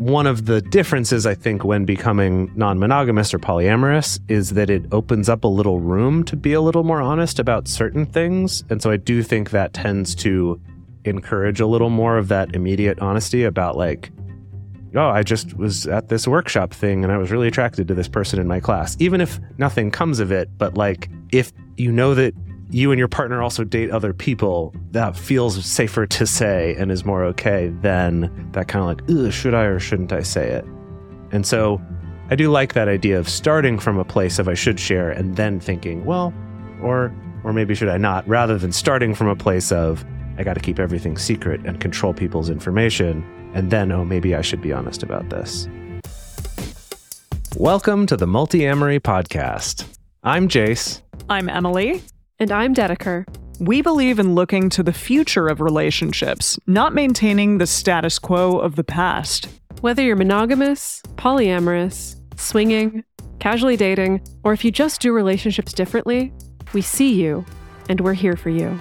one 0.00 0.26
of 0.26 0.46
the 0.46 0.62
differences, 0.62 1.26
I 1.26 1.34
think, 1.34 1.62
when 1.62 1.84
becoming 1.84 2.50
non 2.56 2.78
monogamous 2.78 3.34
or 3.34 3.38
polyamorous 3.38 4.18
is 4.28 4.50
that 4.50 4.70
it 4.70 4.86
opens 4.92 5.28
up 5.28 5.44
a 5.44 5.46
little 5.46 5.78
room 5.78 6.24
to 6.24 6.36
be 6.36 6.54
a 6.54 6.60
little 6.62 6.84
more 6.84 7.02
honest 7.02 7.38
about 7.38 7.68
certain 7.68 8.06
things. 8.06 8.64
And 8.70 8.80
so 8.80 8.90
I 8.90 8.96
do 8.96 9.22
think 9.22 9.50
that 9.50 9.74
tends 9.74 10.14
to 10.16 10.58
encourage 11.04 11.60
a 11.60 11.66
little 11.66 11.90
more 11.90 12.16
of 12.16 12.28
that 12.28 12.54
immediate 12.54 12.98
honesty 13.00 13.44
about, 13.44 13.76
like, 13.76 14.10
oh, 14.94 15.10
I 15.10 15.22
just 15.22 15.54
was 15.58 15.86
at 15.86 16.08
this 16.08 16.26
workshop 16.26 16.72
thing 16.72 17.04
and 17.04 17.12
I 17.12 17.18
was 17.18 17.30
really 17.30 17.48
attracted 17.48 17.86
to 17.88 17.94
this 17.94 18.08
person 18.08 18.40
in 18.40 18.48
my 18.48 18.58
class. 18.58 18.96
Even 19.00 19.20
if 19.20 19.38
nothing 19.58 19.90
comes 19.90 20.18
of 20.18 20.32
it, 20.32 20.48
but 20.56 20.78
like, 20.78 21.10
if 21.30 21.52
you 21.76 21.92
know 21.92 22.14
that 22.14 22.32
you 22.72 22.92
and 22.92 22.98
your 23.00 23.08
partner 23.08 23.42
also 23.42 23.64
date 23.64 23.90
other 23.90 24.12
people, 24.12 24.72
that 24.92 25.16
feels 25.16 25.64
safer 25.64 26.06
to 26.06 26.24
say 26.24 26.76
and 26.78 26.92
is 26.92 27.04
more 27.04 27.24
okay 27.24 27.68
than 27.80 28.48
that 28.52 28.68
kind 28.68 28.80
of 28.80 29.08
like, 29.08 29.32
should 29.32 29.54
I 29.54 29.64
or 29.64 29.80
shouldn't 29.80 30.12
I 30.12 30.22
say 30.22 30.50
it? 30.50 30.64
And 31.32 31.44
so 31.44 31.80
I 32.30 32.36
do 32.36 32.48
like 32.48 32.74
that 32.74 32.86
idea 32.86 33.18
of 33.18 33.28
starting 33.28 33.76
from 33.80 33.98
a 33.98 34.04
place 34.04 34.38
of 34.38 34.46
I 34.48 34.54
should 34.54 34.78
share 34.78 35.10
and 35.10 35.34
then 35.34 35.58
thinking, 35.58 36.04
well, 36.04 36.32
or 36.80 37.12
or 37.42 37.52
maybe 37.52 37.74
should 37.74 37.88
I 37.88 37.96
not, 37.96 38.28
rather 38.28 38.56
than 38.56 38.70
starting 38.70 39.14
from 39.14 39.26
a 39.26 39.34
place 39.34 39.72
of 39.72 40.04
I 40.38 40.44
got 40.44 40.54
to 40.54 40.60
keep 40.60 40.78
everything 40.78 41.16
secret 41.16 41.60
and 41.64 41.80
control 41.80 42.14
people's 42.14 42.50
information, 42.50 43.24
and 43.54 43.70
then, 43.70 43.90
oh, 43.90 44.04
maybe 44.04 44.34
I 44.34 44.42
should 44.42 44.60
be 44.60 44.72
honest 44.72 45.02
about 45.02 45.28
this. 45.30 45.66
Welcome 47.56 48.06
to 48.06 48.16
the 48.16 48.26
Multiamory 48.26 49.00
Podcast. 49.00 49.86
I'm 50.22 50.48
Jase. 50.48 51.02
I'm 51.28 51.48
Emily. 51.48 52.02
And 52.40 52.50
I'm 52.50 52.74
Dedeker. 52.74 53.26
We 53.60 53.82
believe 53.82 54.18
in 54.18 54.34
looking 54.34 54.70
to 54.70 54.82
the 54.82 54.94
future 54.94 55.46
of 55.46 55.60
relationships, 55.60 56.58
not 56.66 56.94
maintaining 56.94 57.58
the 57.58 57.66
status 57.66 58.18
quo 58.18 58.56
of 58.56 58.76
the 58.76 58.82
past. 58.82 59.46
Whether 59.82 60.02
you're 60.02 60.16
monogamous, 60.16 61.02
polyamorous, 61.16 62.16
swinging, 62.40 63.04
casually 63.40 63.76
dating, 63.76 64.22
or 64.42 64.54
if 64.54 64.64
you 64.64 64.70
just 64.70 65.02
do 65.02 65.12
relationships 65.12 65.74
differently, 65.74 66.32
we 66.72 66.80
see 66.80 67.12
you 67.12 67.44
and 67.90 68.00
we're 68.00 68.14
here 68.14 68.38
for 68.38 68.48
you. 68.48 68.78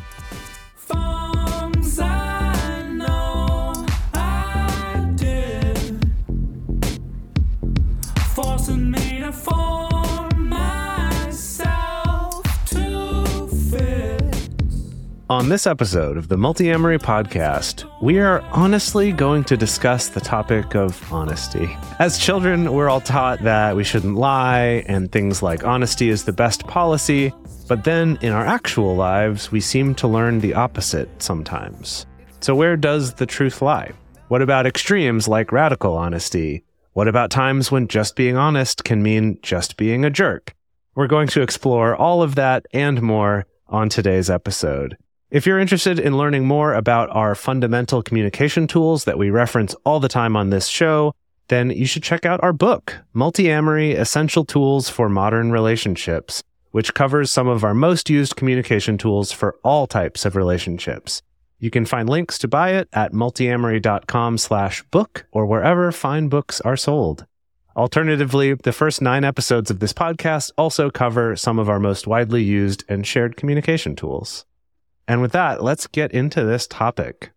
On 15.30 15.48
this 15.48 15.68
episode 15.68 16.18
of 16.18 16.28
the 16.28 16.38
Multiamory 16.38 16.98
podcast, 16.98 17.88
we 18.02 18.18
are 18.18 18.42
honestly 18.50 19.12
going 19.12 19.44
to 19.44 19.56
discuss 19.56 20.10
the 20.10 20.20
topic 20.20 20.76
of 20.76 21.14
honesty. 21.14 21.70
As 22.00 22.18
children, 22.18 22.74
we're 22.74 22.90
all 22.90 23.00
taught 23.00 23.44
that 23.44 23.76
we 23.76 23.84
shouldn't 23.84 24.16
lie 24.16 24.84
and 24.88 25.12
things 25.12 25.44
like 25.44 25.64
honesty 25.64 26.10
is 26.10 26.24
the 26.24 26.34
best 26.34 26.66
policy, 26.66 27.32
but 27.68 27.84
then 27.84 28.18
in 28.24 28.32
our 28.32 28.44
actual 28.44 28.96
lives, 28.96 29.52
we 29.52 29.62
seem 29.62 29.94
to 29.96 30.08
learn 30.08 30.40
the 30.40 30.56
opposite 30.56 31.22
sometimes. 31.22 32.08
So, 32.40 32.56
where 32.56 32.76
does 32.76 33.14
the 33.14 33.28
truth 33.28 33.62
lie? 33.62 33.92
What 34.30 34.42
about 34.42 34.66
extremes 34.66 35.28
like 35.28 35.52
radical 35.52 35.96
honesty? 35.96 36.64
What 36.94 37.08
about 37.08 37.30
times 37.30 37.72
when 37.72 37.88
just 37.88 38.16
being 38.16 38.36
honest 38.36 38.84
can 38.84 39.04
mean 39.04 39.38
just 39.44 39.78
being 39.78 40.04
a 40.04 40.10
jerk? 40.10 40.56
We're 40.96 41.06
going 41.06 41.28
to 41.28 41.44
explore 41.44 41.96
all 41.96 42.24
of 42.24 42.34
that 42.34 42.66
and 42.74 43.00
more 43.04 43.46
on 43.68 43.90
today's 43.90 44.32
episode. 44.32 44.98
If 45.32 45.46
you're 45.46 45.60
interested 45.60 46.00
in 46.00 46.18
learning 46.18 46.48
more 46.48 46.74
about 46.74 47.12
our 47.12 47.36
fundamental 47.36 48.02
communication 48.02 48.66
tools 48.66 49.04
that 49.04 49.20
we 49.20 49.30
reference 49.30 49.76
all 49.86 50.00
the 50.00 50.08
time 50.08 50.36
on 50.36 50.50
this 50.50 50.68
show, 50.68 51.14
then 51.50 51.70
you 51.70 51.86
should 51.86 52.02
check 52.02 52.26
out 52.26 52.42
our 52.42 52.52
book, 52.52 52.98
Multiamory 53.14 53.94
Essential 53.94 54.44
Tools 54.44 54.90
for 54.90 55.08
Modern 55.08 55.52
Relationships, 55.52 56.42
which 56.72 56.96
covers 56.96 57.32
some 57.32 57.48
of 57.48 57.64
our 57.64 57.76
most 57.76 58.10
used 58.10 58.38
communication 58.38 58.98
tools 58.98 59.32
for 59.32 59.58
all 59.64 59.86
types 59.86 60.26
of 60.26 60.36
relationships. 60.36 61.22
You 61.60 61.70
can 61.70 61.86
find 61.86 62.10
links 62.10 62.40
to 62.40 62.48
buy 62.48 62.72
it 62.72 62.90
at 62.92 63.14
multiamory.com 63.14 64.40
slash 64.40 64.82
book 64.90 65.28
or 65.32 65.46
wherever 65.46 65.92
fine 65.92 66.30
books 66.30 66.60
are 66.62 66.78
sold. 66.78 67.28
Alternatively, 67.76 68.56
the 68.56 68.72
first 68.72 69.00
nine 69.00 69.24
episodes 69.24 69.70
of 69.70 69.80
this 69.80 69.94
podcast 69.94 70.54
also 70.58 70.90
cover 70.90 71.36
some 71.36 71.60
of 71.60 71.70
our 71.70 71.80
most 71.80 72.08
widely 72.08 72.42
used 72.42 72.84
and 72.90 73.06
shared 73.06 73.38
communication 73.38 73.96
tools. 73.96 74.48
And 75.10 75.22
with 75.22 75.32
that, 75.32 75.64
let's 75.64 75.88
get 75.88 76.12
into 76.12 76.46
this 76.46 76.68
topic. 76.68 77.32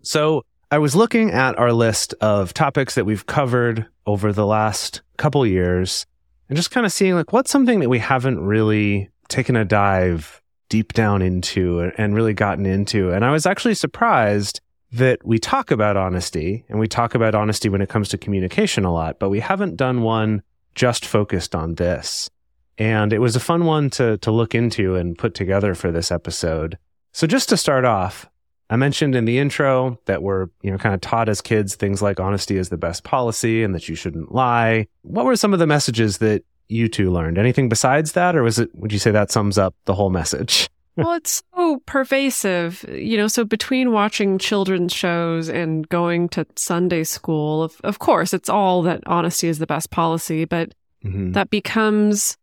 So 0.00 0.42
I 0.70 0.78
was 0.78 0.96
looking 0.96 1.30
at 1.30 1.58
our 1.58 1.70
list 1.70 2.14
of 2.22 2.54
topics 2.54 2.94
that 2.94 3.04
we've 3.04 3.26
covered 3.26 3.86
over 4.06 4.32
the 4.32 4.46
last 4.46 5.02
couple 5.18 5.46
years 5.46 6.06
and 6.48 6.56
just 6.56 6.70
kind 6.70 6.86
of 6.86 6.92
seeing 6.92 7.14
like 7.14 7.30
what's 7.30 7.50
something 7.50 7.80
that 7.80 7.90
we 7.90 7.98
haven't 7.98 8.40
really 8.40 9.10
taken 9.28 9.54
a 9.54 9.66
dive 9.66 10.40
deep 10.70 10.94
down 10.94 11.20
into 11.20 11.92
and 11.98 12.14
really 12.14 12.32
gotten 12.32 12.64
into. 12.64 13.10
And 13.10 13.22
I 13.22 13.32
was 13.32 13.44
actually 13.44 13.74
surprised 13.74 14.62
that 14.92 15.18
we 15.26 15.38
talk 15.38 15.70
about 15.70 15.98
honesty 15.98 16.64
and 16.70 16.80
we 16.80 16.88
talk 16.88 17.14
about 17.14 17.34
honesty 17.34 17.68
when 17.68 17.82
it 17.82 17.90
comes 17.90 18.08
to 18.08 18.18
communication 18.18 18.86
a 18.86 18.92
lot, 18.92 19.18
but 19.18 19.28
we 19.28 19.40
haven't 19.40 19.76
done 19.76 20.00
one 20.00 20.42
just 20.74 21.04
focused 21.04 21.54
on 21.54 21.74
this. 21.74 22.30
And 22.78 23.12
it 23.12 23.18
was 23.18 23.36
a 23.36 23.40
fun 23.40 23.66
one 23.66 23.90
to, 23.90 24.16
to 24.18 24.30
look 24.30 24.54
into 24.54 24.96
and 24.96 25.18
put 25.18 25.34
together 25.34 25.74
for 25.74 25.92
this 25.92 26.10
episode. 26.10 26.78
So 27.14 27.28
just 27.28 27.48
to 27.50 27.56
start 27.56 27.84
off, 27.84 28.28
I 28.70 28.76
mentioned 28.76 29.14
in 29.14 29.24
the 29.24 29.38
intro 29.38 30.00
that 30.06 30.24
we're, 30.24 30.48
you 30.62 30.70
know, 30.72 30.78
kind 30.78 30.96
of 30.96 31.00
taught 31.00 31.28
as 31.28 31.40
kids 31.40 31.76
things 31.76 32.02
like 32.02 32.18
honesty 32.18 32.56
is 32.56 32.70
the 32.70 32.76
best 32.76 33.04
policy 33.04 33.62
and 33.62 33.72
that 33.72 33.88
you 33.88 33.94
shouldn't 33.94 34.34
lie. 34.34 34.88
What 35.02 35.24
were 35.24 35.36
some 35.36 35.52
of 35.52 35.60
the 35.60 35.66
messages 35.66 36.18
that 36.18 36.42
you 36.66 36.88
two 36.88 37.12
learned? 37.12 37.38
Anything 37.38 37.68
besides 37.68 38.12
that, 38.12 38.34
or 38.34 38.42
was 38.42 38.58
it, 38.58 38.68
would 38.74 38.92
you 38.92 38.98
say 38.98 39.12
that 39.12 39.30
sums 39.30 39.58
up 39.58 39.76
the 39.84 39.94
whole 39.94 40.10
message? 40.10 40.68
well, 40.96 41.12
it's 41.12 41.40
so 41.54 41.80
pervasive, 41.86 42.84
you 42.88 43.16
know. 43.16 43.28
So 43.28 43.44
between 43.44 43.92
watching 43.92 44.36
children's 44.36 44.92
shows 44.92 45.48
and 45.48 45.88
going 45.90 46.28
to 46.30 46.44
Sunday 46.56 47.04
school, 47.04 47.62
of, 47.62 47.80
of 47.84 48.00
course, 48.00 48.34
it's 48.34 48.48
all 48.48 48.82
that 48.82 49.04
honesty 49.06 49.46
is 49.46 49.60
the 49.60 49.68
best 49.68 49.92
policy, 49.92 50.46
but 50.46 50.74
mm-hmm. 51.04 51.30
that 51.30 51.48
becomes 51.48 52.36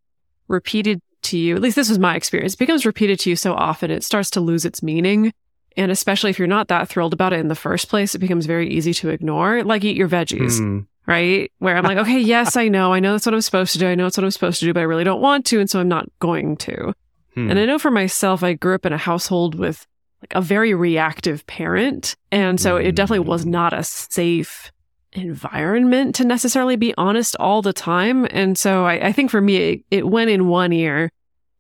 repeated 0.48 1.02
to 1.24 1.38
you, 1.38 1.56
at 1.56 1.62
least 1.62 1.76
this 1.76 1.90
was 1.90 2.00
my 2.00 2.16
experience, 2.16 2.56
becomes 2.56 2.86
repeated 2.86 3.20
to 3.22 3.30
you 3.30 3.36
so 3.36 3.54
often, 3.54 3.92
it 3.92 4.04
starts 4.04 4.30
to 4.32 4.42
lose 4.42 4.66
its 4.66 4.82
meaning. 4.84 5.34
And 5.78 5.92
especially 5.92 6.30
if 6.30 6.40
you're 6.40 6.48
not 6.48 6.68
that 6.68 6.90
thrilled 6.90 7.14
about 7.14 7.34
it 7.34 7.40
in 7.40 7.48
the 7.48 7.56
first 7.56 7.88
place, 7.88 8.14
it 8.14 8.20
becomes 8.20 8.46
very 8.46 8.70
easy 8.70 8.94
to 8.96 9.10
ignore. 9.10 9.64
Like 9.64 9.84
eat 9.84 9.96
your 9.96 10.10
veggies, 10.10 10.60
mm. 10.60 10.86
right? 11.08 11.52
Where 11.60 11.78
I'm 11.78 11.84
like, 11.84 11.98
okay, 11.98 12.20
yes, 12.20 12.58
I 12.58 12.68
know. 12.68 12.94
I 12.94 13.00
know 13.00 13.14
that's 13.14 13.26
what 13.26 13.36
I'm 13.36 13.42
supposed 13.42 13.74
to 13.74 13.80
do. 13.80 13.88
I 13.88 13.96
know 13.96 14.08
it's 14.08 14.18
what 14.18 14.24
I'm 14.24 14.32
supposed 14.32 14.60
to 14.60 14.66
do, 14.66 14.74
but 14.74 14.82
I 14.82 14.84
really 14.84 15.06
don't 15.06 15.22
want 15.22 15.46
to. 15.48 15.60
And 15.60 15.70
so 15.70 15.80
I'm 15.80 15.88
not 15.88 16.10
going 16.20 16.58
to. 16.58 16.94
Hmm. 17.36 17.50
And 17.50 17.58
I 17.58 17.66
know 17.66 17.80
for 17.80 17.92
myself, 17.92 18.44
I 18.44 18.54
grew 18.54 18.76
up 18.76 18.86
in 18.86 18.94
a 18.94 18.98
household 18.98 19.56
with 19.56 19.88
like 20.22 20.36
a 20.36 20.42
very 20.42 20.74
reactive 20.74 21.48
parent. 21.48 22.16
And 22.32 22.60
so 22.60 22.76
it 22.76 22.94
definitely 22.96 23.28
was 23.28 23.44
hmm. 23.44 23.52
not 23.52 23.74
a 23.74 23.84
safe 23.84 24.72
environment 25.14 26.16
to 26.16 26.26
necessarily 26.26 26.76
be 26.76 26.94
honest 26.98 27.36
all 27.40 27.62
the 27.62 27.74
time. 27.74 28.26
And 28.32 28.58
so 28.58 28.86
I, 28.86 29.08
I 29.08 29.12
think 29.12 29.30
for 29.32 29.42
me, 29.42 29.58
it, 29.58 29.86
it, 29.92 30.08
went 30.08 30.30
in 30.30 30.48
one 30.48 30.72
ear 30.72 31.12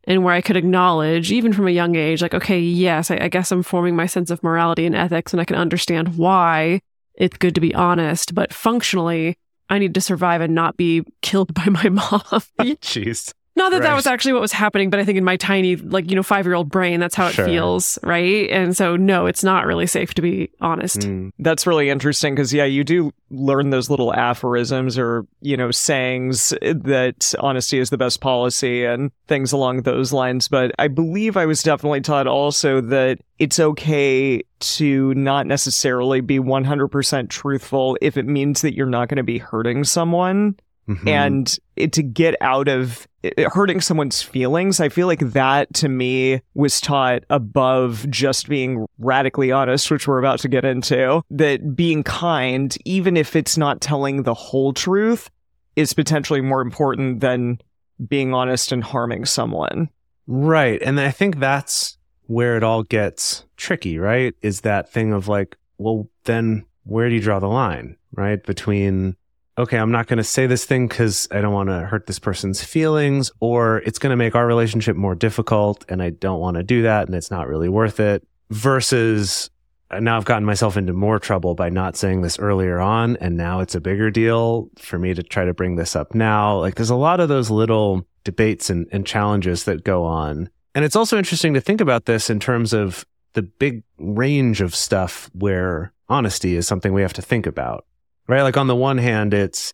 and 0.06 0.24
where 0.24 0.34
I 0.34 0.42
could 0.42 0.58
acknowledge, 0.58 1.32
even 1.32 1.54
from 1.54 1.68
a 1.68 1.72
young 1.72 1.96
age, 1.96 2.22
like, 2.22 2.34
okay, 2.34 2.60
yes, 2.60 3.12
I, 3.12 3.18
I 3.22 3.28
guess 3.28 3.52
I'm 3.52 3.64
forming 3.64 3.96
my 3.96 4.06
sense 4.06 4.32
of 4.32 4.42
morality 4.44 4.86
and 4.86 4.96
ethics 4.96 5.34
and 5.34 5.42
I 5.42 5.46
can 5.46 5.58
understand 5.58 6.18
why 6.18 6.82
it's 7.16 7.38
good 7.38 7.56
to 7.56 7.62
be 7.62 7.76
honest. 7.76 8.34
But 8.34 8.54
functionally, 8.54 9.38
I 9.70 9.80
need 9.80 9.94
to 9.94 10.02
survive 10.02 10.42
and 10.42 10.56
not 10.56 10.78
be 10.78 11.04
killed 11.22 11.54
by 11.54 11.66
my 11.66 11.90
mom. 11.90 12.22
Jeez. 12.60 13.34
Not 13.56 13.72
that 13.72 13.82
right. 13.82 13.90
that 13.90 13.96
was 13.96 14.08
actually 14.08 14.34
what 14.34 14.42
was 14.42 14.54
happening, 14.54 14.90
but 14.90 15.00
I 15.00 15.06
think 15.06 15.18
in 15.18 15.26
my 15.26 15.36
tiny, 15.36 15.76
like, 15.76 16.10
you 16.10 16.16
know, 16.16 16.24
five 16.24 16.46
year 16.46 16.56
old 16.56 16.70
brain, 16.70 17.00
that's 17.00 17.16
how 17.16 17.28
it 17.28 17.34
sure. 17.34 17.46
feels. 17.46 18.00
Right. 18.02 18.50
And 18.50 18.76
so, 18.76 18.96
no, 18.96 19.26
it's 19.26 19.44
not 19.44 19.66
really 19.66 19.88
safe 19.88 20.14
to 20.14 20.22
be 20.22 20.50
honest. 20.62 21.00
Mm. 21.00 21.32
That's 21.38 21.68
really 21.68 21.90
interesting 21.90 22.34
because, 22.34 22.54
yeah, 22.54 22.64
you 22.64 22.84
do 22.86 23.12
learn 23.30 23.70
those 23.70 23.90
little 23.90 24.14
aphorisms 24.14 24.98
or, 24.98 25.26
you 25.42 25.58
know, 25.58 25.70
sayings 25.70 26.50
that 26.62 27.34
honesty 27.40 27.80
is 27.80 27.90
the 27.90 27.98
best 27.98 28.22
policy 28.22 28.86
and 28.86 29.12
things 29.28 29.52
along 29.52 29.82
those 29.82 30.14
lines. 30.14 30.48
But 30.48 30.72
I 30.80 30.88
believe 30.88 31.36
I 31.36 31.46
was 31.46 31.62
definitely 31.62 32.02
taught 32.02 32.28
also 32.28 32.80
that 32.80 33.20
it's 33.38 33.60
okay 33.60 34.44
to 34.60 35.14
not 35.16 35.46
necessarily 35.46 36.22
be 36.22 36.40
100% 36.40 37.30
truthful 37.30 37.98
if 38.02 38.16
it 38.16 38.26
means 38.26 38.62
that 38.62 38.76
you're 38.76 38.86
not 38.86 39.10
going 39.10 39.18
to 39.18 39.24
be 39.24 39.40
hurting 39.40 39.84
someone. 39.84 40.56
Mm-hmm. 40.88 41.08
And 41.08 41.60
it, 41.76 41.94
to 41.94 42.04
get 42.04 42.36
out 42.42 42.68
of 42.68 43.08
it, 43.24 43.40
hurting 43.52 43.82
someone's 43.82 44.22
feelings, 44.22 44.80
I 44.80 44.90
feel 44.90 45.08
like 45.08 45.20
that 45.20 45.74
to 45.76 45.90
me 45.90 46.42
was 46.54 46.82
taught 46.82 47.24
above 47.30 48.10
just 48.10 48.50
being 48.50 48.86
radically 48.98 49.52
honest, 49.52 49.92
which 49.92 50.08
we're 50.08 50.20
about 50.20 50.40
to 50.40 50.48
get 50.48 50.66
into. 50.66 51.22
That 51.30 51.76
being 51.76 52.04
kind, 52.04 52.76
even 52.86 53.16
if 53.16 53.36
it's 53.36 53.58
not 53.58 53.82
telling 53.82 54.24
the 54.24 54.34
whole 54.34 54.74
truth, 54.74 55.30
is 55.76 55.94
potentially 55.94 56.42
more 56.42 56.62
important 56.62 57.22
than 57.22 57.60
being 58.08 58.34
honest 58.34 58.72
and 58.72 58.84
harming 58.84 59.26
someone. 59.26 59.90
Right. 60.28 60.82
And 60.82 61.00
I 61.00 61.12
think 61.12 61.40
that's 61.40 61.98
where 62.26 62.58
it 62.58 62.64
all 62.64 62.84
gets 62.84 63.46
tricky, 63.58 64.00
right? 64.00 64.34
Is 64.42 64.62
that 64.62 64.92
thing 64.92 65.14
of 65.14 65.28
like, 65.28 65.58
well, 65.78 66.10
then 66.24 66.66
where 66.84 67.10
do 67.10 67.16
you 67.16 67.22
draw 67.22 67.40
the 67.40 67.48
line? 67.48 67.98
right? 68.14 68.44
Between, 68.44 69.16
okay, 69.58 69.78
I'm 69.78 69.92
not 69.92 70.08
going 70.08 70.18
to 70.18 70.24
say 70.24 70.48
this 70.48 70.66
thing 70.66 70.88
because 70.88 71.28
I 71.32 71.42
don't 71.42 71.54
want 71.54 71.70
to 71.70 71.82
hurt 71.82 72.08
this 72.08 72.20
person's 72.20 72.64
feelings, 72.64 73.32
or 73.40 73.80
it's 73.80 74.00
going 74.00 74.12
to 74.12 74.16
make 74.16 74.36
our 74.36 74.48
relationship 74.48 74.96
more 74.96 75.16
difficult 75.16 75.86
and 75.90 76.02
I 76.02 76.12
don't 76.12 76.40
want 76.40 76.58
to 76.58 76.64
do 76.64 76.84
that 76.84 77.08
and 77.08 77.16
it's 77.16 77.32
not 77.32 77.48
really 77.48 77.70
worth 77.70 78.00
it, 78.00 78.26
versus 78.50 79.50
uh, 79.92 80.00
now 80.00 80.18
I've 80.18 80.26
gotten 80.26 80.46
myself 80.46 80.78
into 80.78 80.94
more 80.94 81.20
trouble 81.20 81.54
by 81.54 81.70
not 81.70 81.98
saying 81.98 82.22
this 82.22 82.40
earlier 82.40 82.80
on. 82.80 83.18
And 83.18 83.38
now 83.38 83.60
it's 83.60 83.76
a 83.76 83.82
bigger 83.82 84.10
deal 84.10 84.70
for 84.78 84.98
me 84.98 85.14
to 85.14 85.24
try 85.24 85.46
to 85.46 85.54
bring 85.54 85.76
this 85.76 85.96
up 85.96 86.16
now. 86.16 86.58
Like 86.60 86.76
there's 86.76 86.90
a 86.90 86.96
lot 86.96 87.20
of 87.20 87.30
those 87.30 87.50
little 87.50 88.06
debates 88.24 88.70
and, 88.70 88.88
and 88.92 89.06
challenges 89.06 89.66
that 89.66 89.84
go 89.84 90.06
on. 90.06 90.50
And 90.74 90.86
it's 90.86 90.96
also 90.96 91.18
interesting 91.18 91.54
to 91.54 91.62
think 91.62 91.82
about 91.82 92.06
this 92.06 92.30
in 92.30 92.40
terms 92.40 92.72
of 92.72 93.06
the 93.34 93.42
big 93.42 93.84
range 93.98 94.62
of 94.62 94.76
stuff 94.76 95.30
where 95.34 95.94
honesty 96.08 96.56
is 96.56 96.68
something 96.68 96.94
we 96.94 97.02
have 97.02 97.14
to 97.14 97.22
think 97.22 97.46
about, 97.46 97.86
right? 98.32 98.44
Like 98.44 98.56
on 98.56 98.68
the 98.68 98.76
one 98.76 98.98
hand, 98.98 99.34
it's 99.34 99.74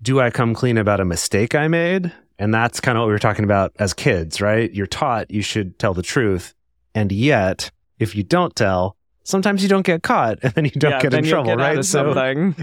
do 0.00 0.20
I 0.20 0.30
come 0.30 0.54
clean 0.54 0.78
about 0.78 1.00
a 1.00 1.04
mistake 1.04 1.54
I 1.54 1.68
made? 1.68 2.10
And 2.38 2.54
that's 2.54 2.80
kind 2.80 2.96
of 2.96 3.02
what 3.02 3.08
we 3.08 3.12
were 3.12 3.18
talking 3.18 3.44
about 3.44 3.72
as 3.78 3.92
kids, 3.92 4.40
right? 4.40 4.72
You're 4.72 4.86
taught 4.86 5.30
you 5.30 5.42
should 5.42 5.78
tell 5.78 5.92
the 5.92 6.02
truth. 6.02 6.54
And 6.94 7.12
yet, 7.12 7.70
if 7.98 8.16
you 8.16 8.22
don't 8.22 8.56
tell, 8.56 8.96
sometimes 9.24 9.62
you 9.62 9.68
don't 9.68 9.84
get 9.84 10.02
caught 10.02 10.38
and 10.42 10.54
then 10.54 10.64
you 10.64 10.70
don't 10.70 10.92
yeah, 10.92 11.00
get 11.02 11.12
in 11.12 11.24
trouble, 11.24 11.50
get 11.50 11.58
right? 11.58 11.84
So, 11.84 12.14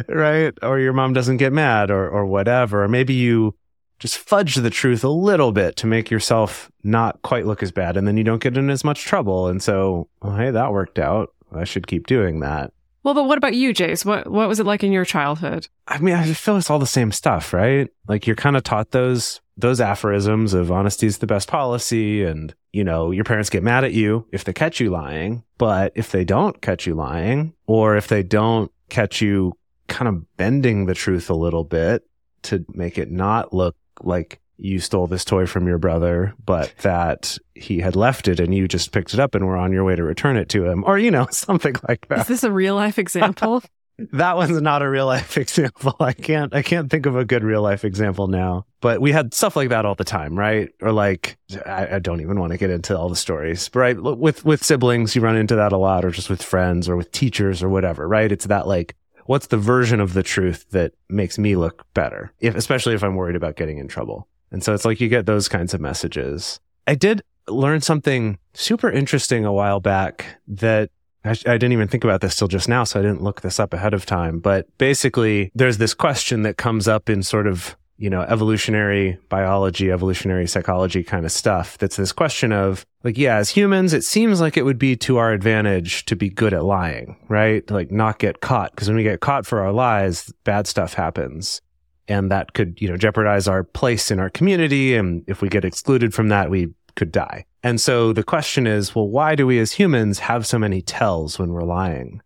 right. 0.09 0.53
Or 0.63 0.79
your 0.79 0.93
mom 0.93 1.13
doesn't 1.13 1.37
get 1.37 1.53
mad 1.53 1.91
or, 1.91 2.09
or 2.09 2.25
whatever. 2.25 2.83
Or 2.83 2.87
maybe 2.87 3.13
you 3.13 3.55
just 3.99 4.17
fudge 4.17 4.55
the 4.55 4.71
truth 4.71 5.03
a 5.03 5.09
little 5.09 5.51
bit 5.51 5.75
to 5.77 5.87
make 5.87 6.09
yourself 6.09 6.71
not 6.83 7.21
quite 7.21 7.45
look 7.45 7.61
as 7.61 7.71
bad. 7.71 7.95
And 7.95 8.07
then 8.07 8.17
you 8.17 8.23
don't 8.23 8.41
get 8.41 8.57
in 8.57 8.71
as 8.71 8.83
much 8.83 9.03
trouble. 9.03 9.47
And 9.47 9.61
so, 9.61 10.09
well, 10.23 10.35
hey, 10.35 10.49
that 10.49 10.71
worked 10.73 10.97
out. 10.97 11.31
I 11.53 11.63
should 11.63 11.85
keep 11.85 12.07
doing 12.07 12.39
that. 12.39 12.73
Well, 13.07 13.13
but 13.13 13.23
what 13.23 13.37
about 13.37 13.55
you, 13.55 13.71
Jase? 13.71 14.03
What 14.03 14.29
what 14.29 14.49
was 14.49 14.59
it 14.59 14.65
like 14.65 14.83
in 14.83 14.91
your 14.91 15.05
childhood? 15.05 15.69
I 15.87 15.97
mean, 15.99 16.13
I 16.13 16.25
feel 16.33 16.57
it's 16.57 16.69
all 16.69 16.77
the 16.77 16.85
same 16.85 17.13
stuff, 17.13 17.53
right? 17.53 17.87
Like 18.05 18.27
you're 18.27 18.35
kind 18.35 18.57
of 18.57 18.63
taught 18.63 18.91
those 18.91 19.39
those 19.55 19.79
aphorisms 19.79 20.53
of 20.53 20.73
honesty 20.73 21.07
is 21.07 21.19
the 21.19 21.25
best 21.25 21.47
policy 21.47 22.25
and 22.25 22.53
you 22.73 22.83
know, 22.83 23.11
your 23.11 23.23
parents 23.23 23.49
get 23.49 23.63
mad 23.63 23.85
at 23.85 23.93
you 23.93 24.27
if 24.33 24.43
they 24.43 24.51
catch 24.51 24.81
you 24.81 24.89
lying, 24.89 25.45
but 25.57 25.93
if 25.95 26.11
they 26.11 26.25
don't 26.25 26.61
catch 26.61 26.85
you 26.85 26.95
lying 26.95 27.53
or 27.65 27.95
if 27.95 28.09
they 28.09 28.23
don't 28.23 28.73
catch 28.89 29.21
you 29.21 29.53
kind 29.87 30.09
of 30.09 30.35
bending 30.35 30.85
the 30.85 30.93
truth 30.93 31.29
a 31.29 31.33
little 31.33 31.63
bit 31.63 32.03
to 32.41 32.65
make 32.73 32.97
it 32.97 33.09
not 33.09 33.53
look 33.53 33.77
like 34.01 34.41
you 34.57 34.79
stole 34.79 35.07
this 35.07 35.25
toy 35.25 35.45
from 35.45 35.67
your 35.67 35.77
brother, 35.77 36.33
but 36.45 36.73
that 36.81 37.37
he 37.55 37.79
had 37.79 37.95
left 37.95 38.27
it 38.27 38.39
and 38.39 38.53
you 38.53 38.67
just 38.67 38.91
picked 38.91 39.13
it 39.13 39.19
up 39.19 39.35
and 39.35 39.45
were 39.45 39.57
on 39.57 39.71
your 39.71 39.83
way 39.83 39.95
to 39.95 40.03
return 40.03 40.37
it 40.37 40.49
to 40.49 40.65
him, 40.65 40.83
or, 40.85 40.97
you 40.97 41.11
know, 41.11 41.27
something 41.31 41.75
like 41.87 42.07
that. 42.07 42.19
Is 42.19 42.27
this 42.27 42.43
a 42.43 42.51
real 42.51 42.75
life 42.75 42.97
example? 42.99 43.63
that 44.11 44.37
one's 44.37 44.61
not 44.61 44.81
a 44.83 44.89
real 44.89 45.07
life 45.07 45.37
example. 45.37 45.95
I 45.99 46.13
can't, 46.13 46.53
I 46.53 46.61
can't 46.61 46.89
think 46.89 47.05
of 47.05 47.15
a 47.15 47.25
good 47.25 47.43
real 47.43 47.61
life 47.61 47.83
example 47.83 48.27
now, 48.27 48.65
but 48.79 49.01
we 49.01 49.11
had 49.11 49.33
stuff 49.33 49.55
like 49.55 49.69
that 49.69 49.85
all 49.85 49.95
the 49.95 50.03
time, 50.03 50.37
right? 50.37 50.69
Or 50.81 50.91
like, 50.91 51.37
I, 51.65 51.95
I 51.95 51.99
don't 51.99 52.21
even 52.21 52.39
want 52.39 52.51
to 52.51 52.57
get 52.57 52.69
into 52.69 52.97
all 52.97 53.09
the 53.09 53.15
stories, 53.15 53.69
but 53.69 53.79
right? 53.79 53.99
With, 53.99 54.45
with 54.45 54.63
siblings, 54.63 55.15
you 55.15 55.21
run 55.21 55.35
into 55.35 55.55
that 55.55 55.71
a 55.71 55.77
lot 55.77 56.05
or 56.05 56.11
just 56.11 56.29
with 56.29 56.43
friends 56.43 56.87
or 56.87 56.95
with 56.95 57.11
teachers 57.11 57.63
or 57.63 57.69
whatever, 57.69 58.07
right? 58.07 58.31
It's 58.31 58.45
that 58.45 58.67
like, 58.67 58.95
what's 59.25 59.47
the 59.47 59.57
version 59.57 59.99
of 59.99 60.13
the 60.13 60.23
truth 60.23 60.65
that 60.71 60.93
makes 61.09 61.37
me 61.37 61.55
look 61.55 61.85
better? 61.93 62.31
If, 62.39 62.55
especially 62.55 62.93
if 62.93 63.03
I'm 63.03 63.15
worried 63.15 63.35
about 63.35 63.55
getting 63.55 63.77
in 63.77 63.87
trouble. 63.87 64.27
And 64.51 64.63
so 64.63 64.73
it's 64.73 64.85
like 64.85 65.01
you 65.01 65.09
get 65.09 65.25
those 65.25 65.47
kinds 65.47 65.73
of 65.73 65.81
messages. 65.81 66.59
I 66.85 66.95
did 66.95 67.21
learn 67.47 67.81
something 67.81 68.37
super 68.53 68.89
interesting 68.89 69.45
a 69.45 69.53
while 69.53 69.79
back 69.79 70.25
that 70.47 70.89
I, 71.23 71.31
I, 71.31 71.33
didn't 71.57 71.73
even 71.73 71.87
think 71.87 72.03
about 72.03 72.21
this 72.21 72.35
till 72.35 72.47
just 72.47 72.69
now, 72.69 72.83
so 72.83 72.99
I 72.99 73.03
didn't 73.03 73.23
look 73.23 73.41
this 73.41 73.59
up 73.59 73.73
ahead 73.73 73.93
of 73.93 74.05
time. 74.05 74.39
But 74.39 74.65
basically, 74.77 75.51
there's 75.55 75.77
this 75.77 75.93
question 75.93 76.43
that 76.43 76.57
comes 76.57 76.87
up 76.87 77.09
in 77.09 77.23
sort 77.23 77.47
of, 77.47 77.75
you 77.97 78.09
know, 78.09 78.21
evolutionary 78.21 79.17
biology, 79.29 79.91
evolutionary 79.91 80.47
psychology 80.47 81.03
kind 81.03 81.25
of 81.25 81.31
stuff. 81.31 81.77
That's 81.77 81.95
this 81.95 82.11
question 82.11 82.51
of, 82.51 82.85
like, 83.03 83.17
yeah, 83.17 83.37
as 83.37 83.49
humans, 83.49 83.93
it 83.93 84.03
seems 84.03 84.39
like 84.39 84.55
it 84.55 84.63
would 84.63 84.77
be 84.79 84.95
to 84.97 85.17
our 85.17 85.31
advantage 85.33 86.05
to 86.05 86.15
be 86.15 86.29
good 86.29 86.53
at 86.53 86.63
lying, 86.63 87.17
right? 87.27 87.69
Like, 87.69 87.91
not 87.91 88.19
get 88.19 88.41
caught. 88.41 88.71
Because 88.71 88.87
when 88.87 88.97
we 88.97 89.03
get 89.03 89.19
caught 89.19 89.45
for 89.45 89.61
our 89.61 89.71
lies, 89.71 90.31
bad 90.43 90.67
stuff 90.67 90.93
happens 90.93 91.61
and 92.07 92.31
that 92.31 92.53
could 92.53 92.79
you 92.81 92.89
know 92.89 92.97
jeopardize 92.97 93.47
our 93.47 93.63
place 93.63 94.11
in 94.11 94.19
our 94.19 94.29
community 94.29 94.95
and 94.95 95.23
if 95.27 95.41
we 95.41 95.49
get 95.49 95.65
excluded 95.65 96.13
from 96.13 96.29
that 96.29 96.49
we 96.49 96.73
could 96.95 97.11
die. 97.11 97.45
And 97.63 97.79
so 97.79 98.13
the 98.13 98.23
question 98.23 98.67
is 98.67 98.95
well 98.95 99.07
why 99.07 99.35
do 99.35 99.47
we 99.47 99.59
as 99.59 99.73
humans 99.73 100.19
have 100.19 100.45
so 100.45 100.59
many 100.59 100.81
tells 100.81 101.39
when 101.39 101.51
we're 101.51 101.63
lying? 101.63 102.21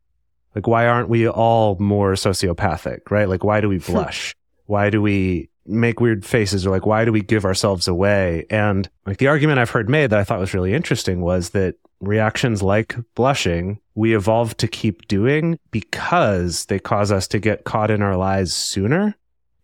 Like 0.56 0.68
why 0.68 0.88
aren't 0.88 1.10
we 1.10 1.28
all 1.28 1.78
more 1.80 2.14
sociopathic 2.14 3.10
right? 3.10 3.30
Like 3.30 3.44
why 3.44 3.62
do 3.62 3.70
we 3.70 3.80
hmm. 3.80 3.92
blush? 3.92 4.36
Why 4.66 4.90
do 4.90 5.02
we 5.02 5.50
make 5.66 6.00
weird 6.00 6.26
faces? 6.26 6.66
Or 6.66 6.72
like 6.72 6.86
why 6.86 7.06
do 7.06 7.12
we 7.12 7.22
give 7.22 7.46
ourselves 7.46 7.88
away? 7.88 8.46
And 8.50 8.90
like 9.06 9.18
the 9.18 9.28
argument 9.28 9.60
i've 9.60 9.70
heard 9.70 9.90
made 9.90 10.10
that 10.10 10.20
i 10.20 10.24
thought 10.24 10.40
was 10.40 10.54
really 10.54 10.74
interesting 10.74 11.22
was 11.22 11.50
that 11.50 11.76
reactions 12.00 12.64
like 12.64 12.96
blushing 13.16 13.80
we 13.94 14.16
evolved 14.16 14.58
to 14.58 14.68
keep 14.68 15.08
doing 15.08 15.58
because 15.70 16.66
they 16.66 16.80
cause 16.80 17.12
us 17.12 17.28
to 17.28 17.40
get 17.40 17.64
caught 17.64 17.92
in 17.92 18.02
our 18.02 18.18
lies 18.18 18.54
sooner 18.54 19.16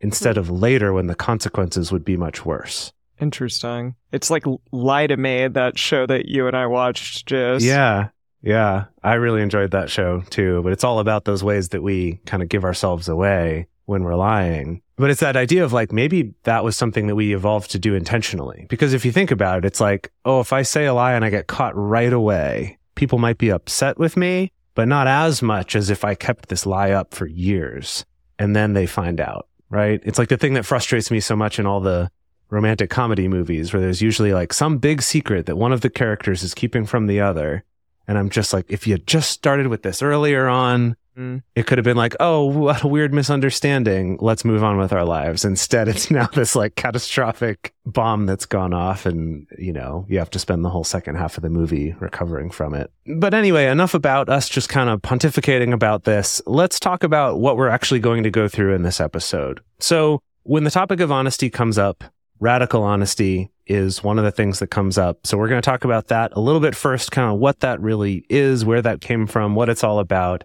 instead 0.02 0.36
hmm. 0.36 0.40
of 0.40 0.50
later 0.50 0.94
when 0.94 1.08
the 1.08 1.16
consequences 1.16 1.92
would 1.92 2.06
be 2.06 2.18
much 2.18 2.46
worse. 2.46 2.92
Interesting. 3.20 3.96
It's 4.12 4.30
like 4.30 4.44
Lie 4.72 5.08
to 5.08 5.18
Me, 5.18 5.48
that 5.48 5.78
show 5.78 6.06
that 6.06 6.28
you 6.28 6.48
and 6.48 6.56
I 6.56 6.68
watched, 6.68 7.28
just 7.28 7.66
Yeah. 7.66 8.10
Yeah. 8.42 8.86
I 9.04 9.16
really 9.16 9.42
enjoyed 9.42 9.72
that 9.72 9.90
show 9.90 10.22
too, 10.30 10.62
but 10.64 10.72
it's 10.72 10.84
all 10.84 11.00
about 11.00 11.26
those 11.26 11.44
ways 11.44 11.70
that 11.70 11.82
we 11.82 12.20
kind 12.26 12.44
of 12.44 12.50
give 12.50 12.64
ourselves 12.64 13.10
away 13.10 13.68
when 13.86 14.04
we're 14.04 14.16
lying. 14.16 14.82
But 14.98 15.10
it's 15.10 15.22
that 15.22 15.36
idea 15.36 15.64
of 15.64 15.74
like 15.74 15.92
maybe 15.92 16.34
that 16.44 16.64
was 16.64 16.76
something 16.76 17.08
that 17.08 17.16
we 17.16 17.34
evolved 17.34 17.72
to 17.72 17.80
do 17.80 17.96
intentionally. 17.96 18.68
Because 18.70 18.94
if 18.94 19.06
you 19.06 19.12
think 19.12 19.32
about 19.32 19.60
it, 19.60 19.66
it's 19.66 19.80
like, 19.80 20.12
oh, 20.26 20.40
if 20.40 20.54
I 20.54 20.62
say 20.62 20.86
a 20.86 20.94
lie 20.94 21.14
and 21.14 21.26
I 21.26 21.30
get 21.30 21.48
caught 21.48 21.76
right 21.76 22.14
away, 22.14 22.78
people 22.96 23.18
might 23.18 23.38
be 23.38 23.50
upset 23.50 23.98
with 23.98 24.18
me, 24.18 24.52
but 24.76 24.88
not 24.88 25.08
as 25.08 25.42
much 25.42 25.76
as 25.76 25.90
if 25.90 26.06
I 26.06 26.16
kept 26.16 26.50
this 26.50 26.66
lie 26.66 26.92
up 26.92 27.14
for 27.14 27.26
years 27.26 28.06
and 28.40 28.56
then 28.56 28.74
they 28.74 28.86
find 28.86 29.20
out 29.20 29.48
right? 29.70 30.02
It's 30.04 30.20
like 30.20 30.30
the 30.30 30.38
thing 30.38 30.54
that 30.54 30.66
frustrates 30.66 31.12
me 31.12 31.20
so 31.20 31.36
much 31.36 31.60
in 31.60 31.66
all 31.66 31.80
the 31.80 32.10
romantic 32.50 32.90
comedy 32.90 33.28
movies 33.28 33.74
where 33.74 33.82
there's 33.82 34.02
usually 34.02 34.34
like 34.34 34.54
some 34.54 34.78
big 34.78 35.02
secret 35.02 35.46
that 35.46 35.58
one 35.58 35.74
of 35.74 35.82
the 35.82 35.90
characters 35.90 36.44
is 36.44 36.54
keeping 36.54 36.86
from 36.86 37.08
the 37.08 37.20
other. 37.20 37.64
And 38.08 38.18
I'm 38.18 38.30
just 38.30 38.54
like, 38.54 38.66
if 38.70 38.88
you 38.88 38.98
just 38.98 39.32
started 39.32 39.68
with 39.68 39.84
this 39.84 40.02
earlier 40.02 40.48
on, 40.48 40.96
Mm. 41.18 41.42
It 41.56 41.66
could 41.66 41.78
have 41.78 41.86
been 41.86 41.98
like, 41.98 42.16
oh, 42.20 42.46
what 42.46 42.84
a 42.84 42.88
weird 42.88 43.14
misunderstanding. 43.14 44.18
Let's 44.22 44.46
move 44.46 44.64
on 44.64 44.78
with 44.78 44.94
our 44.94 45.06
lives. 45.06 45.44
Instead, 45.44 45.88
it's 45.88 46.12
now 46.12 46.28
this 46.28 46.56
like 46.56 46.76
catastrophic 46.76 47.74
bomb 47.86 48.26
that's 48.26 48.46
gone 48.46 48.74
off, 48.74 49.06
and 49.06 49.48
you 49.58 49.74
know, 49.74 50.06
you 50.08 50.20
have 50.20 50.30
to 50.32 50.40
spend 50.40 50.64
the 50.64 50.70
whole 50.70 50.84
second 50.84 51.16
half 51.16 51.38
of 51.38 51.44
the 51.44 51.50
movie 51.50 51.96
recovering 52.00 52.50
from 52.52 52.74
it. 52.74 52.92
But 53.18 53.34
anyway, 53.34 53.68
enough 53.68 53.94
about 53.94 54.30
us 54.30 54.48
just 54.48 54.70
kind 54.70 54.90
of 54.90 55.02
pontificating 55.02 55.74
about 55.74 56.04
this. 56.04 56.42
Let's 56.46 56.80
talk 56.80 57.04
about 57.04 57.40
what 57.40 57.58
we're 57.58 57.70
actually 57.70 58.00
going 58.00 58.24
to 58.24 58.32
go 58.32 58.48
through 58.48 58.76
in 58.76 58.84
this 58.84 59.00
episode. 59.00 59.62
So, 59.80 60.22
when 60.44 60.64
the 60.64 60.72
topic 60.72 61.00
of 61.00 61.12
honesty 61.12 61.50
comes 61.50 61.78
up, 61.78 62.04
radical 62.40 62.84
honesty 62.84 63.52
is 63.66 64.02
one 64.02 64.18
of 64.18 64.24
the 64.24 64.32
things 64.32 64.60
that 64.60 64.68
comes 64.68 64.98
up. 64.98 65.26
So, 65.26 65.38
we're 65.38 65.50
going 65.50 65.62
to 65.62 65.66
talk 65.66 65.84
about 65.84 66.08
that 66.08 66.34
a 66.36 66.40
little 66.40 66.62
bit 66.62 66.76
first, 66.76 67.12
kind 67.12 67.32
of 67.32 67.40
what 67.40 67.62
that 67.62 67.82
really 67.82 68.26
is, 68.30 68.64
where 68.64 68.82
that 68.82 69.02
came 69.02 69.28
from, 69.28 69.56
what 69.56 69.70
it's 69.70 69.84
all 69.84 70.00
about. 70.00 70.44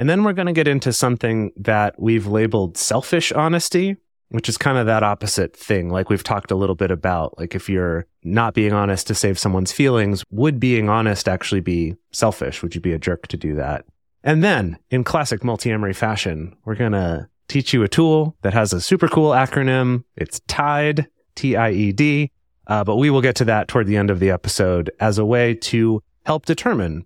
And 0.00 0.08
then 0.08 0.24
we're 0.24 0.32
going 0.32 0.46
to 0.46 0.52
get 0.52 0.66
into 0.66 0.94
something 0.94 1.52
that 1.56 2.00
we've 2.00 2.26
labeled 2.26 2.78
selfish 2.78 3.32
honesty, 3.32 3.98
which 4.30 4.48
is 4.48 4.56
kind 4.56 4.78
of 4.78 4.86
that 4.86 5.02
opposite 5.02 5.54
thing. 5.54 5.90
Like 5.90 6.08
we've 6.08 6.24
talked 6.24 6.50
a 6.50 6.54
little 6.54 6.74
bit 6.74 6.90
about, 6.90 7.38
like 7.38 7.54
if 7.54 7.68
you're 7.68 8.06
not 8.24 8.54
being 8.54 8.72
honest 8.72 9.06
to 9.08 9.14
save 9.14 9.38
someone's 9.38 9.72
feelings, 9.72 10.24
would 10.30 10.58
being 10.58 10.88
honest 10.88 11.28
actually 11.28 11.60
be 11.60 11.96
selfish? 12.12 12.62
Would 12.62 12.74
you 12.74 12.80
be 12.80 12.94
a 12.94 12.98
jerk 12.98 13.26
to 13.26 13.36
do 13.36 13.54
that? 13.56 13.84
And 14.24 14.42
then 14.42 14.78
in 14.88 15.04
classic 15.04 15.44
multi-amory 15.44 15.92
fashion, 15.92 16.56
we're 16.64 16.76
going 16.76 16.92
to 16.92 17.28
teach 17.48 17.74
you 17.74 17.82
a 17.82 17.88
tool 17.88 18.38
that 18.40 18.54
has 18.54 18.72
a 18.72 18.80
super 18.80 19.06
cool 19.06 19.32
acronym. 19.32 20.04
It's 20.16 20.40
TIED, 20.48 21.08
T-I-E-D. 21.34 22.30
Uh, 22.66 22.84
but 22.84 22.96
we 22.96 23.10
will 23.10 23.20
get 23.20 23.36
to 23.36 23.44
that 23.44 23.68
toward 23.68 23.86
the 23.86 23.98
end 23.98 24.08
of 24.08 24.18
the 24.18 24.30
episode 24.30 24.90
as 24.98 25.18
a 25.18 25.26
way 25.26 25.52
to 25.56 26.02
help 26.24 26.46
determine 26.46 27.04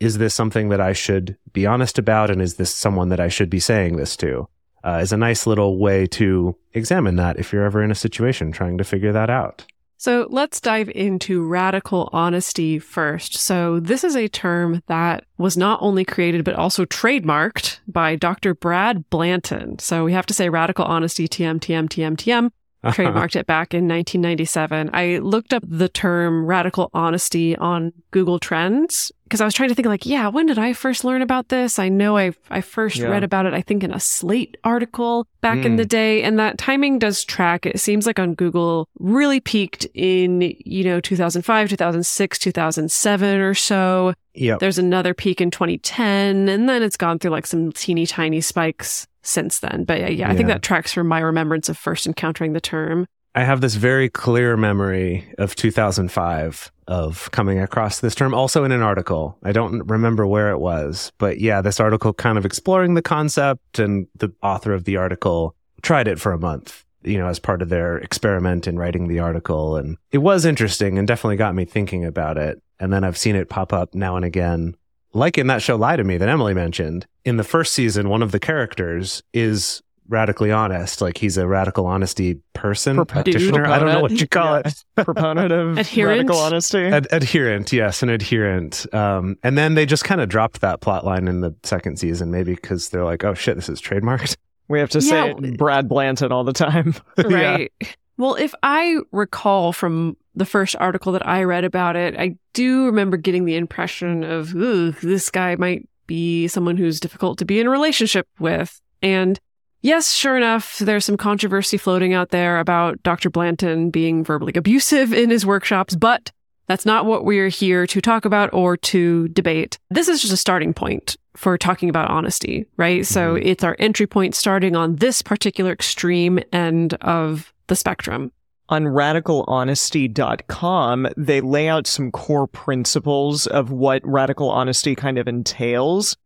is 0.00 0.18
this 0.18 0.34
something 0.34 0.68
that 0.68 0.80
I 0.80 0.92
should 0.92 1.36
be 1.52 1.66
honest 1.66 1.98
about? 1.98 2.30
And 2.30 2.40
is 2.40 2.54
this 2.54 2.74
someone 2.74 3.08
that 3.08 3.20
I 3.20 3.28
should 3.28 3.50
be 3.50 3.60
saying 3.60 3.96
this 3.96 4.16
to? 4.18 4.48
Uh, 4.84 5.00
is 5.02 5.12
a 5.12 5.16
nice 5.16 5.46
little 5.46 5.78
way 5.78 6.06
to 6.06 6.56
examine 6.72 7.16
that 7.16 7.38
if 7.38 7.52
you're 7.52 7.64
ever 7.64 7.82
in 7.82 7.90
a 7.90 7.96
situation 7.96 8.52
trying 8.52 8.78
to 8.78 8.84
figure 8.84 9.12
that 9.12 9.28
out. 9.28 9.64
So 10.00 10.28
let's 10.30 10.60
dive 10.60 10.88
into 10.90 11.44
radical 11.44 12.08
honesty 12.12 12.78
first. 12.78 13.34
So 13.34 13.80
this 13.80 14.04
is 14.04 14.14
a 14.14 14.28
term 14.28 14.80
that 14.86 15.24
was 15.38 15.56
not 15.56 15.82
only 15.82 16.04
created, 16.04 16.44
but 16.44 16.54
also 16.54 16.84
trademarked 16.84 17.80
by 17.88 18.14
Dr. 18.14 18.54
Brad 18.54 19.10
Blanton. 19.10 19.80
So 19.80 20.04
we 20.04 20.12
have 20.12 20.26
to 20.26 20.34
say 20.34 20.48
radical 20.48 20.84
honesty, 20.84 21.26
TM, 21.26 21.58
TM, 21.58 21.88
TM, 21.88 22.16
TM. 22.16 22.50
trademarked 22.84 23.36
it 23.36 23.46
back 23.46 23.74
in 23.74 23.88
1997. 23.88 24.90
I 24.92 25.18
looked 25.18 25.52
up 25.52 25.64
the 25.66 25.88
term 25.88 26.46
radical 26.46 26.90
honesty 26.94 27.56
on 27.56 27.92
Google 28.10 28.38
Trends 28.38 29.10
because 29.24 29.40
I 29.40 29.44
was 29.44 29.52
trying 29.52 29.68
to 29.68 29.74
think 29.74 29.86
like, 29.86 30.06
yeah, 30.06 30.28
when 30.28 30.46
did 30.46 30.58
I 30.58 30.72
first 30.72 31.04
learn 31.04 31.20
about 31.20 31.48
this? 31.48 31.78
I 31.78 31.88
know 31.88 32.16
I 32.16 32.32
I 32.50 32.60
first 32.60 32.96
yeah. 32.96 33.08
read 33.08 33.24
about 33.24 33.46
it 33.46 33.54
I 33.54 33.62
think 33.62 33.82
in 33.82 33.92
a 33.92 34.00
Slate 34.00 34.56
article 34.64 35.26
back 35.40 35.58
mm. 35.58 35.64
in 35.66 35.76
the 35.76 35.82
hmm. 35.82 35.88
day 35.88 36.22
and 36.22 36.38
that 36.38 36.56
timing 36.56 36.98
does 36.98 37.24
track. 37.24 37.66
It 37.66 37.80
seems 37.80 38.06
like 38.06 38.18
on 38.18 38.34
Google 38.34 38.88
really 38.98 39.40
peaked 39.40 39.86
in, 39.94 40.40
you 40.64 40.84
know, 40.84 41.00
2005, 41.00 41.68
2006, 41.68 42.38
2007 42.38 43.40
or 43.40 43.54
so. 43.54 44.14
Yeah. 44.40 44.56
There's 44.58 44.78
another 44.78 45.14
peak 45.14 45.40
in 45.40 45.50
2010 45.50 46.48
and 46.48 46.68
then 46.68 46.82
it's 46.82 46.96
gone 46.96 47.18
through 47.18 47.32
like 47.32 47.46
some 47.46 47.72
teeny 47.72 48.06
tiny 48.06 48.40
spikes 48.40 49.06
since 49.22 49.60
then. 49.60 49.84
But 49.84 50.00
yeah, 50.00 50.08
yeah, 50.08 50.30
I 50.30 50.36
think 50.36 50.48
that 50.48 50.62
tracks 50.62 50.92
from 50.92 51.06
my 51.08 51.20
remembrance 51.20 51.68
of 51.68 51.76
first 51.76 52.06
encountering 52.06 52.52
the 52.52 52.60
term. 52.60 53.06
I 53.34 53.44
have 53.44 53.60
this 53.60 53.74
very 53.74 54.08
clear 54.08 54.56
memory 54.56 55.32
of 55.38 55.54
2005 55.54 56.72
of 56.88 57.30
coming 57.30 57.60
across 57.60 58.00
this 58.00 58.14
term 58.14 58.34
also 58.34 58.64
in 58.64 58.72
an 58.72 58.82
article. 58.82 59.38
I 59.44 59.52
don't 59.52 59.86
remember 59.86 60.26
where 60.26 60.50
it 60.50 60.58
was, 60.58 61.12
but 61.18 61.38
yeah, 61.38 61.60
this 61.60 61.78
article 61.78 62.12
kind 62.14 62.38
of 62.38 62.46
exploring 62.46 62.94
the 62.94 63.02
concept 63.02 63.78
and 63.78 64.06
the 64.16 64.32
author 64.42 64.72
of 64.72 64.84
the 64.84 64.96
article 64.96 65.54
tried 65.82 66.08
it 66.08 66.18
for 66.18 66.32
a 66.32 66.38
month, 66.38 66.84
you 67.02 67.18
know, 67.18 67.28
as 67.28 67.38
part 67.38 67.62
of 67.62 67.68
their 67.68 67.98
experiment 67.98 68.66
in 68.66 68.78
writing 68.78 69.08
the 69.08 69.20
article. 69.20 69.76
And 69.76 69.96
it 70.10 70.18
was 70.18 70.44
interesting 70.44 70.98
and 70.98 71.06
definitely 71.06 71.36
got 71.36 71.54
me 71.54 71.64
thinking 71.64 72.04
about 72.04 72.36
it. 72.36 72.60
And 72.80 72.92
then 72.92 73.04
I've 73.04 73.18
seen 73.18 73.36
it 73.36 73.48
pop 73.48 73.72
up 73.72 73.94
now 73.94 74.16
and 74.16 74.24
again 74.24 74.76
like 75.12 75.38
in 75.38 75.46
that 75.48 75.62
show 75.62 75.76
Lie 75.76 75.96
to 75.96 76.04
Me 76.04 76.16
that 76.18 76.28
Emily 76.28 76.54
mentioned, 76.54 77.06
in 77.24 77.36
the 77.36 77.44
first 77.44 77.74
season, 77.74 78.08
one 78.08 78.22
of 78.22 78.32
the 78.32 78.40
characters 78.40 79.22
is 79.32 79.82
radically 80.08 80.50
honest. 80.50 81.00
Like 81.00 81.18
he's 81.18 81.36
a 81.36 81.46
radical 81.46 81.86
honesty 81.86 82.40
person, 82.54 82.96
Prop- 82.96 83.08
practitioner. 83.08 83.64
Proponent. 83.64 83.72
I 83.72 83.78
don't 83.78 83.88
know 83.88 84.00
what 84.00 84.12
you 84.12 84.26
call 84.26 84.54
yeah. 84.54 84.62
it. 84.66 85.04
Proponent 85.04 85.52
of 85.52 85.78
adherent? 85.78 86.18
radical 86.18 86.38
honesty. 86.38 86.84
Ad- 86.86 87.08
adherent, 87.10 87.72
yes, 87.72 88.02
an 88.02 88.08
adherent. 88.08 88.92
Um, 88.94 89.36
and 89.42 89.56
then 89.58 89.74
they 89.74 89.86
just 89.86 90.04
kind 90.04 90.20
of 90.20 90.28
dropped 90.28 90.60
that 90.60 90.80
plot 90.80 91.04
line 91.04 91.28
in 91.28 91.40
the 91.40 91.54
second 91.62 91.98
season, 91.98 92.30
maybe 92.30 92.54
because 92.54 92.88
they're 92.88 93.04
like, 93.04 93.24
oh 93.24 93.34
shit, 93.34 93.56
this 93.56 93.68
is 93.68 93.80
trademarked. 93.80 94.36
We 94.68 94.80
have 94.80 94.90
to 94.90 95.00
yeah. 95.00 95.34
say 95.40 95.50
Brad 95.52 95.88
Blanton 95.88 96.32
all 96.32 96.44
the 96.44 96.52
time. 96.52 96.94
right. 97.16 97.72
yeah. 97.80 97.88
Well, 98.18 98.34
if 98.34 98.52
I 98.62 98.98
recall 99.12 99.72
from 99.72 100.16
the 100.34 100.44
first 100.44 100.76
article 100.78 101.12
that 101.12 101.26
I 101.26 101.44
read 101.44 101.64
about 101.64 101.96
it, 101.96 102.18
I 102.18 102.36
do 102.52 102.86
remember 102.86 103.16
getting 103.16 103.44
the 103.44 103.56
impression 103.56 104.24
of, 104.24 104.52
this 104.52 105.30
guy 105.30 105.54
might 105.56 105.88
be 106.06 106.48
someone 106.48 106.76
who's 106.76 107.00
difficult 107.00 107.38
to 107.38 107.44
be 107.44 107.60
in 107.60 107.66
a 107.66 107.70
relationship 107.70 108.26
with. 108.40 108.80
And 109.02 109.38
yes, 109.82 110.12
sure 110.12 110.36
enough, 110.36 110.78
there's 110.78 111.04
some 111.04 111.16
controversy 111.16 111.76
floating 111.76 112.12
out 112.12 112.30
there 112.30 112.58
about 112.58 113.00
Dr. 113.04 113.30
Blanton 113.30 113.90
being 113.90 114.24
verbally 114.24 114.52
abusive 114.56 115.12
in 115.12 115.30
his 115.30 115.46
workshops, 115.46 115.94
but 115.94 116.32
that's 116.66 116.86
not 116.86 117.06
what 117.06 117.24
we're 117.24 117.48
here 117.48 117.86
to 117.86 118.00
talk 118.00 118.24
about 118.24 118.52
or 118.52 118.76
to 118.76 119.28
debate. 119.28 119.78
This 119.90 120.08
is 120.08 120.20
just 120.20 120.32
a 120.32 120.36
starting 120.36 120.74
point 120.74 121.16
for 121.38 121.56
talking 121.56 121.88
about 121.88 122.10
honesty, 122.10 122.66
right? 122.76 123.02
Mm-hmm. 123.02 123.14
So 123.14 123.36
it's 123.36 123.62
our 123.62 123.76
entry 123.78 124.08
point 124.08 124.34
starting 124.34 124.74
on 124.74 124.96
this 124.96 125.22
particular 125.22 125.70
extreme 125.70 126.40
end 126.52 126.94
of 126.94 127.54
the 127.68 127.76
spectrum. 127.76 128.32
On 128.70 128.82
radicalhonesty.com, 128.84 131.08
they 131.16 131.40
lay 131.40 131.68
out 131.68 131.86
some 131.86 132.10
core 132.10 132.48
principles 132.48 133.46
of 133.46 133.70
what 133.70 134.02
radical 134.04 134.50
honesty 134.50 134.96
kind 134.96 135.16
of 135.16 135.28
entails. 135.28 136.16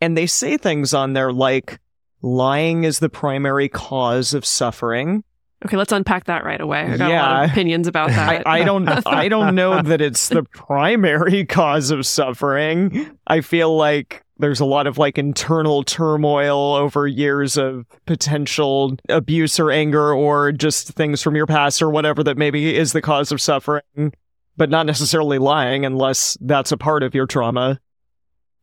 And 0.00 0.16
they 0.16 0.26
say 0.26 0.56
things 0.56 0.94
on 0.94 1.12
there 1.12 1.34
like 1.34 1.78
lying 2.22 2.84
is 2.84 2.98
the 2.98 3.10
primary 3.10 3.68
cause 3.68 4.32
of 4.32 4.46
suffering. 4.46 5.22
Okay, 5.66 5.76
let's 5.76 5.92
unpack 5.92 6.24
that 6.24 6.44
right 6.44 6.60
away. 6.60 6.80
I 6.80 6.96
got 6.96 7.10
yeah. 7.10 7.20
a 7.20 7.22
lot 7.22 7.44
of 7.44 7.50
opinions 7.50 7.86
about 7.86 8.08
that. 8.08 8.48
I, 8.48 8.60
I 8.60 8.64
don't 8.64 8.88
I 9.06 9.28
don't 9.28 9.54
know 9.54 9.82
that 9.82 10.00
it's 10.00 10.30
the 10.30 10.44
primary 10.44 11.44
cause 11.46 11.90
of 11.90 12.06
suffering. 12.06 13.18
I 13.26 13.42
feel 13.42 13.76
like 13.76 14.24
there's 14.42 14.60
a 14.60 14.64
lot 14.64 14.88
of 14.88 14.98
like 14.98 15.18
internal 15.18 15.84
turmoil 15.84 16.74
over 16.74 17.06
years 17.06 17.56
of 17.56 17.86
potential 18.06 18.96
abuse 19.08 19.60
or 19.60 19.70
anger 19.70 20.12
or 20.12 20.50
just 20.50 20.88
things 20.88 21.22
from 21.22 21.36
your 21.36 21.46
past 21.46 21.80
or 21.80 21.88
whatever 21.88 22.24
that 22.24 22.36
maybe 22.36 22.76
is 22.76 22.92
the 22.92 23.00
cause 23.00 23.30
of 23.30 23.40
suffering, 23.40 24.12
but 24.56 24.68
not 24.68 24.84
necessarily 24.84 25.38
lying 25.38 25.86
unless 25.86 26.36
that's 26.40 26.72
a 26.72 26.76
part 26.76 27.04
of 27.04 27.14
your 27.14 27.26
trauma. 27.26 27.78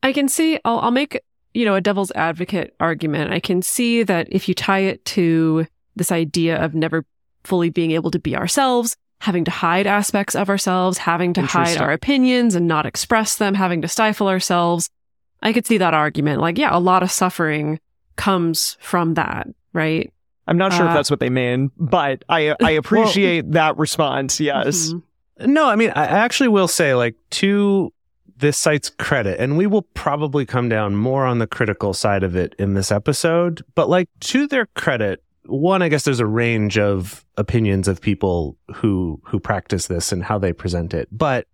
I 0.04 0.12
can 0.12 0.28
see, 0.28 0.60
I'll, 0.66 0.80
I'll 0.80 0.92
make, 0.92 1.22
you 1.54 1.64
know, 1.64 1.76
a 1.76 1.82
devil's 1.82 2.12
advocate 2.12 2.76
argument. 2.82 3.32
I 3.32 3.40
can 3.40 3.62
see 3.62 4.04
that 4.04 4.28
if 4.32 4.50
you 4.50 4.54
tie 4.54 4.80
it 4.80 5.04
to 5.06 5.66
this 5.96 6.12
idea 6.12 6.62
of 6.62 6.76
never 6.76 7.06
fully 7.46 7.70
being 7.70 7.92
able 7.92 8.12
to 8.12 8.20
be 8.20 8.36
ourselves, 8.36 8.98
having 9.22 9.46
to 9.46 9.52
hide 9.52 9.88
aspects 9.88 10.36
of 10.36 10.50
ourselves, 10.50 10.98
having 10.98 11.34
to 11.34 11.42
hide 11.42 11.78
our 11.78 11.92
opinions 11.92 12.54
and 12.56 12.68
not 12.68 12.86
express 12.86 13.38
them, 13.38 13.54
having 13.54 13.82
to 13.82 13.88
stifle 13.88 14.28
ourselves, 14.28 14.90
I 15.42 15.54
could 15.54 15.66
see 15.66 15.78
that 15.78 15.94
argument. 15.94 16.42
Like, 16.42 16.58
yeah, 16.58 16.76
a 16.76 16.80
lot 16.80 17.04
of 17.04 17.12
suffering 17.12 17.80
comes 18.16 18.78
from 18.82 19.14
that, 19.16 19.48
right? 19.74 20.12
I'm 20.48 20.58
not 20.58 20.74
sure 20.74 20.86
uh, 20.86 20.90
if 20.90 20.94
that's 20.96 21.12
what 21.12 21.20
they 21.20 21.30
mean, 21.30 21.72
but 21.78 22.26
I 22.28 22.56
I 22.62 22.72
appreciate 22.72 23.46
well, 23.46 23.54
that 23.54 23.78
response. 23.78 24.40
Yes. 24.40 24.90
Mm-hmm. 24.90 25.54
No, 25.54 25.70
I 25.70 25.76
mean, 25.76 25.92
I 25.92 26.06
actually 26.06 26.50
will 26.50 26.68
say, 26.68 26.96
like, 26.96 27.16
to 27.32 27.94
this 28.36 28.58
site's 28.58 28.90
credit, 28.90 29.40
and 29.40 29.58
we 29.58 29.68
will 29.68 29.84
probably 29.84 30.46
come 30.46 30.68
down 30.68 30.96
more 30.96 31.26
on 31.26 31.40
the 31.40 31.48
critical 31.48 31.94
side 31.94 32.24
of 32.24 32.36
it 32.36 32.56
in 32.58 32.74
this 32.74 32.92
episode, 32.92 33.64
but 33.76 33.90
like, 33.90 34.10
to 34.22 34.48
their 34.48 34.66
credit, 34.76 35.24
one, 35.46 35.82
I 35.82 35.90
guess 35.90 36.04
there's 36.04 36.20
a 36.20 36.26
range 36.26 36.78
of 36.78 37.26
opinions 37.38 37.88
of 37.88 38.02
people 38.02 38.58
who 38.74 39.22
who 39.24 39.40
practice 39.40 39.88
this 39.88 40.12
and 40.12 40.24
how 40.24 40.38
they 40.38 40.54
present 40.54 40.94
it, 40.94 41.08
but 41.12 41.48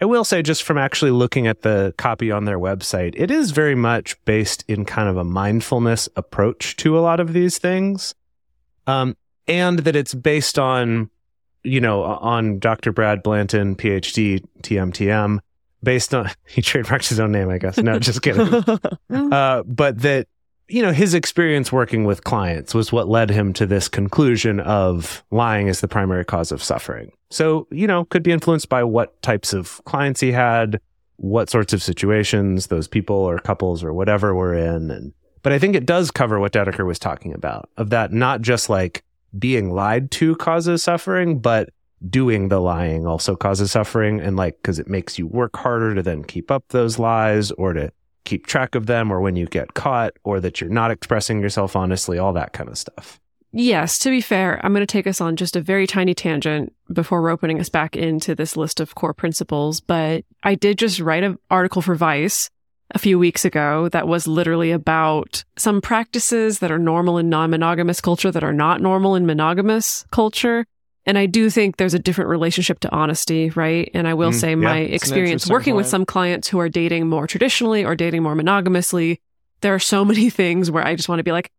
I 0.00 0.06
will 0.06 0.24
say, 0.24 0.40
just 0.40 0.62
from 0.62 0.78
actually 0.78 1.10
looking 1.10 1.46
at 1.46 1.62
the 1.62 1.94
copy 1.98 2.30
on 2.30 2.46
their 2.46 2.58
website, 2.58 3.14
it 3.16 3.30
is 3.30 3.50
very 3.50 3.74
much 3.74 4.22
based 4.24 4.64
in 4.66 4.86
kind 4.86 5.08
of 5.08 5.16
a 5.18 5.24
mindfulness 5.24 6.08
approach 6.16 6.76
to 6.76 6.98
a 6.98 7.00
lot 7.00 7.20
of 7.20 7.34
these 7.34 7.58
things. 7.58 8.14
Um, 8.86 9.16
and 9.46 9.80
that 9.80 9.96
it's 9.96 10.14
based 10.14 10.58
on, 10.58 11.10
you 11.64 11.80
know, 11.80 12.02
on 12.02 12.58
Dr. 12.58 12.92
Brad 12.92 13.22
Blanton, 13.22 13.76
PhD, 13.76 14.42
TMTM, 14.62 15.40
based 15.82 16.14
on, 16.14 16.30
he 16.46 16.62
trademarked 16.62 17.08
his 17.08 17.20
own 17.20 17.32
name, 17.32 17.50
I 17.50 17.58
guess. 17.58 17.76
No, 17.76 17.98
just 17.98 18.22
kidding. 18.22 18.54
uh, 19.32 19.62
but 19.64 19.98
that 20.00 20.28
you 20.70 20.82
know, 20.82 20.92
his 20.92 21.14
experience 21.14 21.72
working 21.72 22.04
with 22.04 22.24
clients 22.24 22.74
was 22.74 22.92
what 22.92 23.08
led 23.08 23.30
him 23.30 23.52
to 23.54 23.66
this 23.66 23.88
conclusion 23.88 24.60
of 24.60 25.24
lying 25.30 25.66
is 25.66 25.80
the 25.80 25.88
primary 25.88 26.24
cause 26.24 26.52
of 26.52 26.62
suffering. 26.62 27.10
So, 27.30 27.66
you 27.70 27.86
know, 27.86 28.04
could 28.06 28.22
be 28.22 28.32
influenced 28.32 28.68
by 28.68 28.84
what 28.84 29.20
types 29.22 29.52
of 29.52 29.82
clients 29.84 30.20
he 30.20 30.32
had, 30.32 30.80
what 31.16 31.50
sorts 31.50 31.72
of 31.72 31.82
situations 31.82 32.68
those 32.68 32.88
people 32.88 33.16
or 33.16 33.38
couples 33.38 33.82
or 33.82 33.92
whatever 33.92 34.34
were 34.34 34.54
in. 34.54 34.90
And, 34.90 35.12
but 35.42 35.52
I 35.52 35.58
think 35.58 35.74
it 35.74 35.86
does 35.86 36.10
cover 36.10 36.38
what 36.38 36.52
Dedeker 36.52 36.86
was 36.86 36.98
talking 36.98 37.34
about 37.34 37.68
of 37.76 37.90
that 37.90 38.12
not 38.12 38.40
just 38.40 38.70
like 38.70 39.02
being 39.38 39.72
lied 39.72 40.10
to 40.12 40.36
causes 40.36 40.82
suffering, 40.82 41.40
but 41.40 41.70
doing 42.08 42.48
the 42.48 42.60
lying 42.60 43.06
also 43.06 43.36
causes 43.36 43.72
suffering. 43.72 44.20
And 44.20 44.36
like, 44.36 44.62
cause 44.62 44.78
it 44.78 44.88
makes 44.88 45.18
you 45.18 45.26
work 45.26 45.56
harder 45.56 45.94
to 45.94 46.02
then 46.02 46.24
keep 46.24 46.50
up 46.50 46.64
those 46.68 46.98
lies 46.98 47.50
or 47.52 47.72
to 47.74 47.92
keep 48.24 48.46
track 48.46 48.74
of 48.74 48.86
them 48.86 49.10
or 49.10 49.20
when 49.20 49.36
you 49.36 49.46
get 49.46 49.74
caught 49.74 50.14
or 50.24 50.40
that 50.40 50.60
you're 50.60 50.70
not 50.70 50.90
expressing 50.90 51.40
yourself 51.40 51.76
honestly, 51.76 52.18
all 52.18 52.32
that 52.32 52.52
kind 52.52 52.68
of 52.68 52.78
stuff. 52.78 53.20
Yes, 53.52 53.98
to 54.00 54.10
be 54.10 54.20
fair, 54.20 54.64
I'm 54.64 54.72
going 54.72 54.86
to 54.86 54.86
take 54.86 55.08
us 55.08 55.20
on 55.20 55.34
just 55.34 55.56
a 55.56 55.60
very 55.60 55.86
tiny 55.86 56.14
tangent 56.14 56.72
before 56.92 57.20
we're 57.20 57.30
opening 57.30 57.58
us 57.58 57.68
back 57.68 57.96
into 57.96 58.34
this 58.34 58.56
list 58.56 58.78
of 58.78 58.94
core 58.94 59.14
principles. 59.14 59.80
But 59.80 60.24
I 60.44 60.54
did 60.54 60.78
just 60.78 61.00
write 61.00 61.24
an 61.24 61.36
article 61.50 61.82
for 61.82 61.96
Vice 61.96 62.48
a 62.92 62.98
few 62.98 63.18
weeks 63.18 63.44
ago 63.44 63.88
that 63.88 64.06
was 64.06 64.28
literally 64.28 64.70
about 64.70 65.44
some 65.56 65.80
practices 65.80 66.60
that 66.60 66.70
are 66.70 66.78
normal 66.78 67.18
in 67.18 67.28
non 67.28 67.50
monogamous 67.50 68.00
culture 68.00 68.30
that 68.30 68.44
are 68.44 68.52
not 68.52 68.80
normal 68.80 69.16
in 69.16 69.26
monogamous 69.26 70.04
culture. 70.12 70.64
And 71.10 71.18
I 71.18 71.26
do 71.26 71.50
think 71.50 71.76
there's 71.76 71.92
a 71.92 71.98
different 71.98 72.30
relationship 72.30 72.78
to 72.80 72.92
honesty, 72.92 73.50
right? 73.50 73.90
And 73.94 74.06
I 74.06 74.14
will 74.14 74.30
mm, 74.30 74.34
say 74.34 74.54
my 74.54 74.78
experience 74.78 75.50
working 75.50 75.72
point. 75.72 75.78
with 75.78 75.86
some 75.88 76.06
clients 76.06 76.46
who 76.46 76.60
are 76.60 76.68
dating 76.68 77.08
more 77.08 77.26
traditionally 77.26 77.84
or 77.84 77.96
dating 77.96 78.22
more 78.22 78.36
monogamously, 78.36 79.18
there 79.60 79.74
are 79.74 79.80
so 79.80 80.04
many 80.12 80.30
things 80.30 80.70
where 80.70 80.86
I 80.86 80.94
just 80.94 81.08
want 81.08 81.18
to 81.18 81.24
be 81.24 81.32
like, 81.32 81.50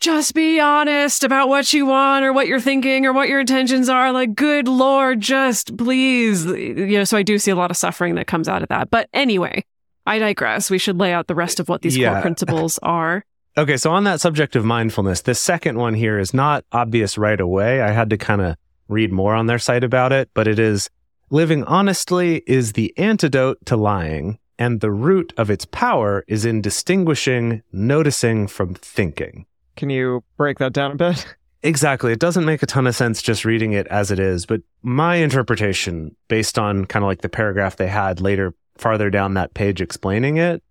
just 0.00 0.32
be 0.32 0.58
honest 0.58 1.22
about 1.22 1.50
what 1.50 1.70
you 1.74 1.84
want 1.84 2.24
or 2.24 2.32
what 2.32 2.46
you're 2.46 2.62
thinking 2.62 3.04
or 3.04 3.12
what 3.12 3.28
your 3.28 3.40
intentions 3.40 3.90
are. 3.90 4.10
Like, 4.10 4.34
good 4.34 4.68
Lord, 4.68 5.20
just 5.20 5.76
please. 5.76 6.46
You 6.46 6.96
know, 6.96 7.04
so 7.04 7.18
I 7.18 7.22
do 7.22 7.38
see 7.38 7.50
a 7.50 7.56
lot 7.56 7.70
of 7.70 7.76
suffering 7.76 8.14
that 8.14 8.26
comes 8.26 8.48
out 8.48 8.62
of 8.62 8.70
that. 8.70 8.88
But 8.88 9.10
anyway, 9.12 9.66
I 10.06 10.18
digress. 10.18 10.70
We 10.70 10.78
should 10.78 10.98
lay 10.98 11.12
out 11.12 11.26
the 11.26 11.34
rest 11.34 11.60
of 11.60 11.68
what 11.68 11.82
these 11.82 11.94
yeah. 11.94 12.10
core 12.10 12.22
principles 12.22 12.78
are. 12.82 13.22
Okay, 13.58 13.76
so 13.76 13.90
on 13.90 14.04
that 14.04 14.22
subject 14.22 14.56
of 14.56 14.64
mindfulness, 14.64 15.20
the 15.20 15.34
second 15.34 15.76
one 15.76 15.92
here 15.92 16.18
is 16.18 16.32
not 16.32 16.64
obvious 16.72 17.18
right 17.18 17.38
away. 17.38 17.82
I 17.82 17.90
had 17.90 18.08
to 18.08 18.16
kind 18.16 18.40
of 18.40 18.56
read 18.88 19.12
more 19.12 19.34
on 19.34 19.46
their 19.46 19.58
site 19.58 19.84
about 19.84 20.12
it, 20.12 20.30
but 20.34 20.48
it 20.48 20.58
is 20.58 20.90
living 21.30 21.64
honestly 21.64 22.42
is 22.46 22.72
the 22.72 22.92
antidote 22.96 23.64
to 23.66 23.76
lying, 23.76 24.38
and 24.58 24.80
the 24.80 24.90
root 24.90 25.32
of 25.36 25.50
its 25.50 25.64
power 25.64 26.24
is 26.28 26.44
in 26.44 26.60
distinguishing 26.60 27.62
noticing 27.72 28.46
from 28.46 28.74
thinking. 28.74 29.46
Can 29.76 29.90
you 29.90 30.22
break 30.36 30.58
that 30.58 30.72
down 30.72 30.92
a 30.92 30.96
bit? 30.96 31.26
Exactly. 31.64 32.12
It 32.12 32.20
doesn't 32.20 32.44
make 32.44 32.62
a 32.62 32.66
ton 32.66 32.86
of 32.86 32.94
sense 32.94 33.22
just 33.22 33.46
reading 33.46 33.72
it 33.72 33.86
as 33.86 34.10
it 34.10 34.20
is, 34.20 34.44
but 34.44 34.60
my 34.82 35.16
interpretation, 35.16 36.14
based 36.28 36.58
on 36.58 36.84
kind 36.84 37.02
of 37.02 37.06
like 37.06 37.22
the 37.22 37.30
paragraph 37.30 37.76
they 37.76 37.86
had 37.86 38.20
later, 38.20 38.52
farther 38.76 39.08
down 39.08 39.32
that 39.32 39.54
page 39.54 39.80
explaining 39.80 40.36
it, 40.36 40.62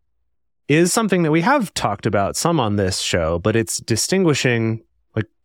is 0.67 0.93
something 0.93 1.23
that 1.23 1.31
we 1.31 1.41
have 1.41 1.73
talked 1.73 2.05
about 2.05 2.35
some 2.35 2.59
on 2.59 2.75
this 2.75 2.99
show, 2.99 3.39
but 3.39 3.55
it's 3.55 3.79
distinguishing, 3.79 4.83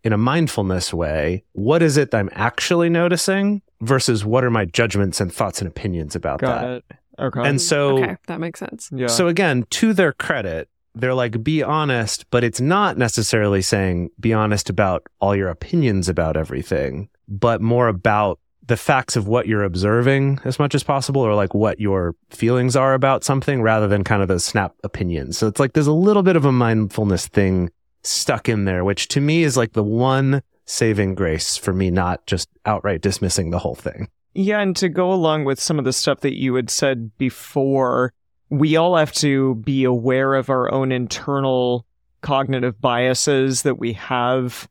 in 0.04 0.12
a 0.12 0.18
mindfulness 0.18 0.92
way, 0.92 1.44
what 1.52 1.82
is 1.82 1.96
it 1.96 2.10
that 2.10 2.18
I'm 2.18 2.30
actually 2.32 2.88
noticing 2.88 3.62
versus 3.80 4.24
what 4.24 4.44
are 4.44 4.50
my 4.50 4.64
judgments 4.64 5.20
and 5.20 5.32
thoughts 5.32 5.60
and 5.60 5.68
opinions 5.68 6.14
about 6.14 6.40
Got 6.40 6.60
that. 6.60 6.70
it. 6.76 6.84
Okay. 7.20 7.48
And 7.48 7.60
so, 7.60 7.98
okay, 7.98 8.16
that 8.26 8.40
makes 8.40 8.60
sense. 8.60 8.90
yeah. 8.94 9.08
so 9.08 9.26
again, 9.28 9.64
to 9.70 9.92
their 9.92 10.12
credit, 10.12 10.68
they're 10.94 11.14
like, 11.14 11.42
be 11.42 11.62
honest, 11.62 12.28
but 12.30 12.44
it's 12.44 12.60
not 12.60 12.96
necessarily 12.96 13.62
saying 13.62 14.10
be 14.20 14.32
honest 14.32 14.70
about 14.70 15.04
all 15.20 15.34
your 15.34 15.48
opinions 15.48 16.08
about 16.08 16.36
everything, 16.36 17.08
but 17.28 17.60
more 17.60 17.88
about 17.88 18.38
the 18.66 18.76
facts 18.76 19.16
of 19.16 19.26
what 19.26 19.48
you're 19.48 19.64
observing 19.64 20.38
as 20.44 20.58
much 20.58 20.74
as 20.74 20.82
possible, 20.82 21.22
or 21.22 21.34
like 21.34 21.54
what 21.54 21.80
your 21.80 22.14
feelings 22.30 22.76
are 22.76 22.94
about 22.94 23.24
something 23.24 23.62
rather 23.62 23.88
than 23.88 24.04
kind 24.04 24.20
of 24.22 24.28
those 24.28 24.44
snap 24.44 24.74
opinions. 24.84 25.38
So 25.38 25.46
it's 25.46 25.58
like 25.58 25.72
there's 25.72 25.86
a 25.86 25.92
little 25.92 26.22
bit 26.22 26.36
of 26.36 26.44
a 26.44 26.52
mindfulness 26.52 27.28
thing 27.28 27.70
stuck 28.02 28.48
in 28.48 28.64
there, 28.64 28.84
which 28.84 29.08
to 29.08 29.20
me 29.20 29.42
is 29.42 29.56
like 29.56 29.72
the 29.72 29.82
one 29.82 30.42
saving 30.64 31.14
grace 31.14 31.56
for 31.56 31.72
me 31.72 31.90
not 31.90 32.24
just 32.26 32.48
outright 32.66 33.00
dismissing 33.00 33.50
the 33.50 33.58
whole 33.58 33.74
thing. 33.74 34.08
Yeah, 34.34 34.60
and 34.60 34.76
to 34.76 34.88
go 34.88 35.12
along 35.12 35.44
with 35.44 35.58
some 35.58 35.78
of 35.78 35.84
the 35.84 35.92
stuff 35.92 36.20
that 36.20 36.38
you 36.38 36.54
had 36.54 36.70
said 36.70 37.16
before, 37.18 38.12
we 38.50 38.76
all 38.76 38.96
have 38.96 39.12
to 39.14 39.56
be 39.56 39.84
aware 39.84 40.34
of 40.34 40.50
our 40.50 40.70
own 40.72 40.92
internal 40.92 41.86
cognitive 42.20 42.80
biases 42.80 43.62
that 43.62 43.78
we 43.78 43.94
have, 43.94 44.68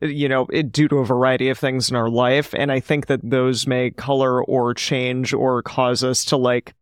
you 0.00 0.28
know, 0.28 0.46
it, 0.50 0.72
due 0.72 0.88
to 0.88 0.96
a 0.96 1.04
variety 1.04 1.48
of 1.48 1.58
things 1.58 1.90
in 1.90 1.96
our 1.96 2.08
life. 2.08 2.54
And 2.54 2.72
I 2.72 2.80
think 2.80 3.06
that 3.06 3.20
those 3.22 3.66
may 3.66 3.90
color 3.90 4.42
or 4.44 4.74
change 4.74 5.32
or 5.32 5.62
cause 5.62 6.02
us 6.02 6.24
to 6.26 6.36
like 6.36 6.74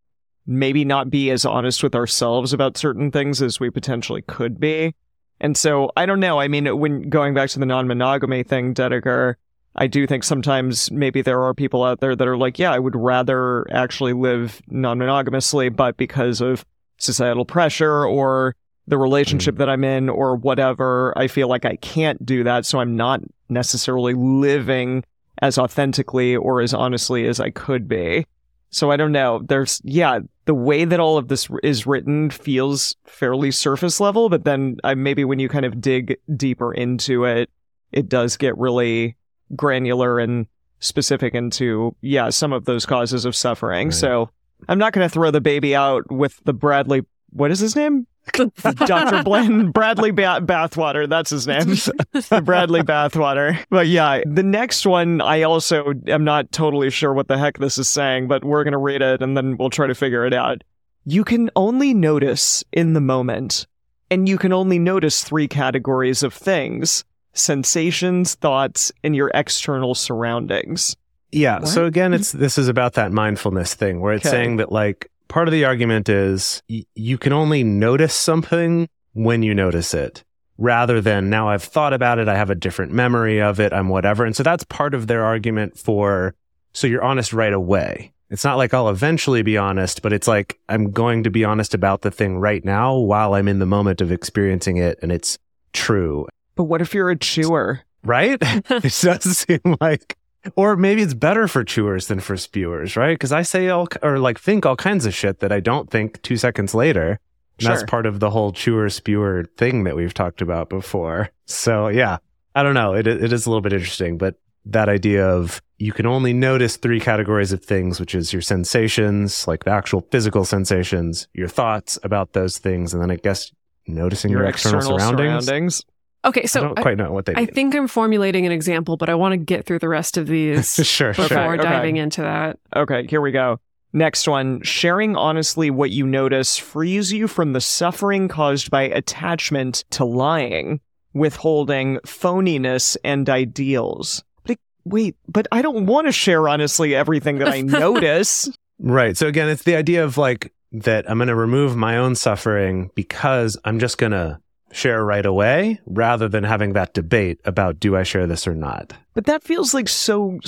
maybe 0.46 0.84
not 0.84 1.11
be 1.11 1.30
as 1.30 1.44
honest 1.44 1.82
with 1.82 1.94
ourselves 1.94 2.52
about 2.52 2.76
certain 2.76 3.11
things 3.11 3.42
as 3.42 3.61
we 3.61 3.70
potentially 3.70 4.22
could 4.22 4.58
be. 4.58 4.94
And 5.42 5.56
so 5.56 5.90
I 5.96 6.06
don't 6.06 6.20
know. 6.20 6.40
I 6.40 6.49
mean, 6.49 6.78
when 6.78 7.11
going 7.11 7.34
back 7.34 7.50
to 7.50 7.58
the 7.58 7.66
non 7.66 7.88
monogamy 7.88 8.44
thing, 8.44 8.75
Dedeker, 8.75 9.34
I 9.75 9.88
do 9.88 10.06
think 10.06 10.22
sometimes 10.22 10.90
maybe 10.92 11.20
there 11.20 11.42
are 11.42 11.52
people 11.52 11.82
out 11.82 12.00
there 12.00 12.14
that 12.14 12.28
are 12.28 12.37
like, 12.37 12.58
yeah, 12.58 12.72
I 12.72 12.78
would 12.78 12.94
rather 12.94 13.66
actually 13.75 14.12
live 14.12 14.62
non 14.68 14.99
monogamously, 14.99 15.75
but 15.75 15.96
because 15.96 16.40
of 16.40 16.64
societal 16.99 17.44
pressure 17.44 18.06
or 18.06 18.54
the 18.87 18.96
relationship 18.96 19.56
mm. 19.56 19.58
that 19.58 19.68
I'm 19.68 19.82
in 19.82 20.08
or 20.08 20.37
whatever, 20.37 21.12
I 21.18 21.26
feel 21.26 21.49
like 21.49 21.64
I 21.64 21.76
can't 21.76 22.25
do 22.25 22.44
that. 22.44 22.64
So 22.64 22.78
I'm 22.78 22.96
not 22.96 23.20
necessarily 23.49 24.14
living 24.14 25.02
as 25.40 25.58
authentically 25.58 26.37
or 26.37 26.61
as 26.61 26.72
honestly 26.72 27.26
as 27.26 27.40
I 27.40 27.50
could 27.50 27.88
be. 27.88 28.26
So 28.70 28.92
I 28.92 28.96
don't 28.96 29.12
know. 29.12 29.42
There's, 29.44 29.80
yeah, 29.82 30.20
the 30.44 30.54
way 30.54 30.84
that 30.84 31.00
all 31.00 31.18
of 31.18 31.28
this 31.28 31.49
is 31.62 31.87
written 31.87 32.30
feels 32.30 32.96
fairly 33.04 33.50
surface 33.50 34.00
level, 34.00 34.28
but 34.28 34.44
then 34.44 34.76
uh, 34.82 34.94
maybe 34.94 35.25
when 35.25 35.38
you 35.38 35.49
kind 35.49 35.64
of 35.64 35.80
dig 35.80 36.16
deeper 36.37 36.72
into 36.75 37.25
it, 37.25 37.49
it 37.92 38.08
does 38.08 38.37
get 38.37 38.56
really 38.58 39.16
granular 39.54 40.18
and 40.18 40.46
specific 40.80 41.34
into, 41.34 41.94
yeah, 42.00 42.28
some 42.30 42.52
of 42.52 42.64
those 42.64 42.84
causes 42.84 43.25
of 43.25 43.37
suffering. 43.37 43.88
Right. 43.88 43.94
So 43.94 44.30
I'm 44.68 44.78
not 44.78 44.92
going 44.92 45.04
to 45.04 45.12
throw 45.12 45.30
the 45.30 45.40
baby 45.40 45.76
out 45.76 46.11
with 46.11 46.40
the 46.44 46.52
Bradley, 46.52 47.04
what 47.30 47.50
is 47.50 47.61
his 47.61 47.76
name? 47.76 48.06
Dr. 48.33 49.23
Bland, 49.25 49.73
Bradley 49.73 50.11
ba- 50.12 50.41
Bathwater. 50.43 51.09
That's 51.09 51.31
his 51.31 51.47
name. 51.47 51.67
the 51.69 52.43
Bradley 52.45 52.83
Bathwater. 52.83 53.59
But 53.69 53.88
yeah, 53.88 54.23
the 54.26 54.43
next 54.43 54.87
one, 54.87 55.21
I 55.21 55.43
also 55.43 55.93
am 56.07 56.25
not 56.25 56.52
totally 56.52 56.91
sure 56.91 57.12
what 57.12 57.29
the 57.29 57.37
heck 57.38 57.59
this 57.59 57.79
is 57.79 57.88
saying, 57.88 58.29
but 58.29 58.45
we're 58.45 58.64
going 58.64 58.73
to 58.73 58.79
read 58.79 59.02
it 59.02 59.23
and 59.23 59.37
then 59.37 59.57
we'll 59.57 59.71
try 59.71 59.87
to 59.87 59.95
figure 59.95 60.25
it 60.25 60.33
out. 60.33 60.62
You 61.05 61.25
can 61.25 61.50
only 61.57 61.95
notice 61.95 62.62
in 62.73 62.93
the 62.93 63.00
moment, 63.00 63.67
and 64.11 64.29
you 64.29 64.38
can 64.38 64.52
only 64.52 64.79
notice 64.79 65.25
three 65.25 65.49
categories 65.49 66.23
of 66.23 66.33
things 66.33 67.05
sensations, 67.35 68.35
thoughts, 68.37 68.93
and 69.02 69.17
your 69.17 69.30
external 69.35 69.95
surroundings. 69.95 70.97
Yeah. 71.32 71.61
What? 71.61 71.69
So 71.69 71.87
again, 71.87 72.13
it's 72.15 72.32
this 72.32 72.58
is 72.58 72.69
about 72.69 72.93
that 72.95 73.11
mindfulness 73.11 73.75
thing 73.75 74.00
where 74.00 74.13
it's 74.15 74.26
Okay. 74.26 74.30
saying 74.37 74.56
that 74.58 74.71
like 74.71 75.11
part 75.32 75.49
of 75.49 75.52
the 75.52 75.64
argument 75.64 76.10
is 76.10 76.62
y- 76.68 76.84
you 76.95 77.16
can 77.16 77.32
only 77.32 77.64
notice 77.64 78.14
something 78.14 78.86
when 79.14 79.42
you 79.42 79.54
notice 79.54 79.95
it 79.95 80.23
rather 80.58 81.00
than 81.00 81.30
now 81.30 81.49
I've 81.49 81.62
thought 81.62 81.95
about 81.95 82.18
it, 82.18 82.28
I 82.28 82.36
have 82.36 82.50
a 82.50 82.54
different 82.54 82.92
memory 82.92 83.40
of 83.40 83.58
it, 83.58 83.73
I'm 83.73 83.88
whatever. 83.88 84.26
And 84.26 84.36
so 84.36 84.42
that's 84.42 84.62
part 84.64 84.92
of 84.92 85.06
their 85.06 85.25
argument 85.25 85.78
for 85.78 86.34
so 86.75 86.86
you're 86.86 87.02
honest 87.02 87.32
right 87.32 87.52
away. 87.52 88.12
It's 88.28 88.45
not 88.45 88.58
like 88.58 88.73
I'll 88.75 88.90
eventually 88.90 89.42
be 89.42 89.56
honest, 89.56 90.02
but 90.02 90.12
it's 90.12 90.28
like 90.28 90.58
I'm 90.68 90.90
going 90.90 91.23
to 91.25 91.30
be 91.30 91.45
honest 91.45 91.73
about 91.73 92.02
the 92.02 92.10
thing 92.10 92.38
right 92.38 92.64
now 92.64 92.95
while 92.97 93.32
I'm 93.34 93.49
in 93.49 93.58
the 93.58 93.66
moment 93.66 94.02
of 94.02 94.12
experiencing 94.12 94.76
it 94.76 94.99
and 95.02 95.10
it's 95.10 95.38
true. 95.73 96.26
But 96.56 96.64
what 96.64 96.82
if 96.82 96.92
you're 96.92 97.10
a 97.10 97.16
chewer? 97.16 97.80
Right? 98.04 98.38
it 98.42 98.99
does 99.00 99.38
seem 99.38 99.76
like 99.80 100.18
or 100.57 100.76
maybe 100.76 101.02
it's 101.02 101.15
better 101.15 101.49
for 101.49 101.65
chewers 101.65 102.09
than 102.09 102.21
for 102.21 102.37
spewers, 102.37 102.97
right? 102.97 103.15
Because 103.15 103.33
I 103.33 103.43
say 103.43 103.69
all 103.69 103.89
or 104.02 104.19
like 104.19 104.39
think 104.39 104.67
all 104.67 104.76
kinds 104.76 105.07
of 105.07 105.15
shit 105.15 105.41
that 105.41 105.52
I 105.52 105.61
don't 105.61 105.91
think 105.91 106.21
two 106.23 106.37
seconds 106.37 106.75
later. 106.75 107.19
And 107.59 107.69
That's 107.69 107.85
part 107.85 108.07
of 108.07 108.19
the 108.19 108.31
whole 108.31 108.50
chewer 108.50 108.89
spewer 108.89 109.45
thing 109.57 109.85
that 109.85 109.95
we've 109.95 110.15
talked 110.15 110.43
about 110.43 110.69
before. 110.69 111.31
So 111.47 111.89
yeah, 111.89 112.19
I 112.55 112.63
don't 112.63 112.75
know. 112.75 112.95
It 112.95 113.07
it 113.07 113.33
is 113.33 113.47
a 113.47 113.50
little 113.50 113.61
bit 113.61 113.73
interesting, 113.73 114.19
but 114.19 114.37
that 114.65 114.89
idea 114.89 115.26
of 115.26 115.61
you 115.78 115.93
can 115.93 116.07
only 116.07 116.33
notice 116.33 116.76
three 116.76 117.00
categories 117.00 117.52
of 117.52 117.65
things, 117.65 117.99
which 117.99 118.15
is 118.15 118.33
your 118.33 118.43
sensations, 118.43 119.47
like 119.49 119.65
the 119.65 119.71
actual 119.71 120.07
physical 120.11 120.45
sensations, 120.45 121.26
your 121.35 121.49
thoughts 121.49 121.99
about 122.05 122.33
those 122.33 122.59
things, 122.59 122.95
and 122.95 123.02
then 123.02 123.11
I 123.11 123.17
guess 123.17 123.52
noticing 123.87 124.31
your, 124.31 124.45
external, 124.45 124.83
surroundings. 124.83 125.47
surroundings. 125.47 125.85
Okay, 126.25 126.47
so 126.47 126.61
I 126.61 126.63
so 126.63 126.69
don't 126.69 126.78
I, 126.78 126.82
quite 126.82 126.97
know 126.99 127.13
what 127.13 127.26
they 127.26 127.35
I 127.35 127.41
mean. 127.41 127.47
think 127.49 127.75
I'm 127.75 127.89
formulating 127.89 128.47
an 128.47 128.52
example, 128.52 128.97
but 128.97 129.08
I 129.08 129.15
want 129.15 129.32
to 129.32 129.37
get 129.37 129.67
through 129.67 129.80
the 129.80 129.89
rest 129.89 130.17
of 130.17 130.26
these 130.28 130.75
sure, 130.87 131.11
before 131.11 131.26
sure. 131.28 131.54
Okay. 131.54 131.63
diving 131.63 131.97
into 131.97 132.23
that. 132.23 132.58
Okay, 132.75 133.06
here 133.08 133.21
we 133.21 133.32
go. 133.32 133.58
Next 133.93 134.26
one. 134.28 134.63
Sharing 134.63 135.17
honestly 135.17 135.71
what 135.71 135.91
you 135.91 136.06
notice 136.06 136.56
frees 136.56 137.13
you 137.13 137.28
from 137.28 137.52
the 137.52 137.61
suffering 137.61 138.28
caused 138.28 138.71
by 138.71 138.82
attachment 138.82 139.85
to 139.91 140.04
lying, 140.04 140.80
withholding, 141.13 141.99
phoniness, 142.06 142.97
and 143.04 143.28
ideals. 143.28 144.23
But 144.45 144.58
wait, 144.85 145.17
but 145.28 145.47
I 145.52 145.61
don't 145.61 145.87
want 145.87 146.06
to 146.06 146.13
share 146.13 146.49
honestly 146.49 146.95
everything 146.95 147.39
that 147.39 147.49
I 147.49 147.61
notice. 147.63 148.49
Right. 148.78 149.17
So 149.17 149.26
again, 149.26 149.49
it's 149.49 149.65
the 149.65 149.76
idea 149.76 150.04
of 150.04 150.17
like 150.17 150.52
that 150.73 151.11
I'm 151.11 151.19
going 151.19 151.28
to 151.28 151.35
remove 151.35 151.76
my 151.76 151.99
own 151.99 152.15
suffering 152.15 152.91
because 152.95 153.58
I'm 153.65 153.78
just 153.78 153.99
going 153.99 154.13
to 154.13 154.39
share 154.73 155.04
right 155.04 155.25
away 155.26 155.80
rather 155.87 156.28
than 156.28 156.45
having 156.45 156.73
that 156.73 156.95
debate 156.95 157.41
about 157.45 157.78
do 157.78 157.97
I 157.97 158.02
share 158.02 158.26
this 158.26 158.47
or 158.47 158.54
not. 158.54 158.93
But 159.15 159.26
that 159.26 159.43
feels 159.45 159.75
like 159.75 159.89
so 159.89 160.39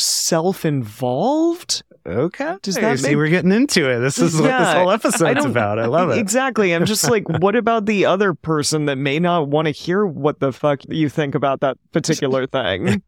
self-involved. 0.74 1.82
Okay. 2.06 2.56
Does 2.62 2.74
that 2.76 2.98
see 2.98 3.08
make- 3.08 3.16
we're 3.16 3.28
getting 3.28 3.52
into 3.52 3.88
it. 3.90 3.98
This 4.00 4.18
is 4.18 4.34
what 4.34 4.44
this 4.58 4.72
whole 4.74 4.90
episode's 4.90 5.40
don't- 5.42 5.50
about. 5.50 5.78
I 5.78 5.86
love 5.86 6.10
it. 6.10 6.18
Exactly. 6.18 6.72
I'm 6.74 6.84
just 6.84 7.08
like, 7.10 7.26
what 7.40 7.56
about 7.56 7.86
the 7.86 8.04
other 8.06 8.34
person 8.34 8.86
that 8.86 8.96
may 8.96 9.18
not 9.18 9.48
want 9.48 9.66
to 9.66 9.72
hear 9.72 10.04
what 10.04 10.40
the 10.40 10.52
fuck 10.52 10.80
you 10.88 11.08
think 11.08 11.34
about 11.34 11.60
that 11.60 11.78
particular 11.92 12.46
thing? 12.48 13.02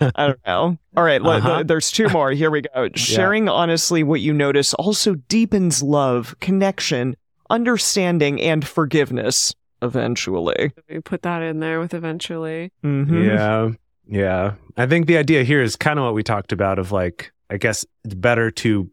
I 0.00 0.26
don't 0.26 0.40
know. 0.46 0.76
All 0.96 1.04
right, 1.04 1.22
Uh-huh. 1.22 1.56
th- 1.58 1.66
there's 1.68 1.90
two 1.90 2.08
more. 2.12 2.32
Here 2.32 2.50
we 2.50 2.62
go. 2.62 2.88
Sharing 2.96 3.48
honestly 3.48 4.02
what 4.02 4.20
you 4.20 4.32
notice 4.34 4.74
also 4.74 5.14
deepens 5.14 5.82
love, 5.82 6.34
connection, 6.40 7.16
understanding, 7.48 8.40
and 8.42 8.66
forgiveness 8.66 9.54
eventually. 9.82 10.72
We 10.88 11.00
put 11.00 11.22
that 11.22 11.42
in 11.42 11.60
there 11.60 11.80
with 11.80 11.94
eventually. 11.94 12.72
Mhm. 12.84 13.26
Yeah. 13.26 13.70
Yeah. 14.06 14.54
I 14.76 14.86
think 14.86 15.06
the 15.06 15.16
idea 15.18 15.42
here 15.44 15.62
is 15.62 15.76
kind 15.76 15.98
of 15.98 16.04
what 16.04 16.14
we 16.14 16.22
talked 16.22 16.52
about 16.52 16.78
of 16.78 16.92
like, 16.92 17.32
I 17.48 17.56
guess 17.56 17.84
it's 18.04 18.14
better 18.14 18.50
to 18.50 18.90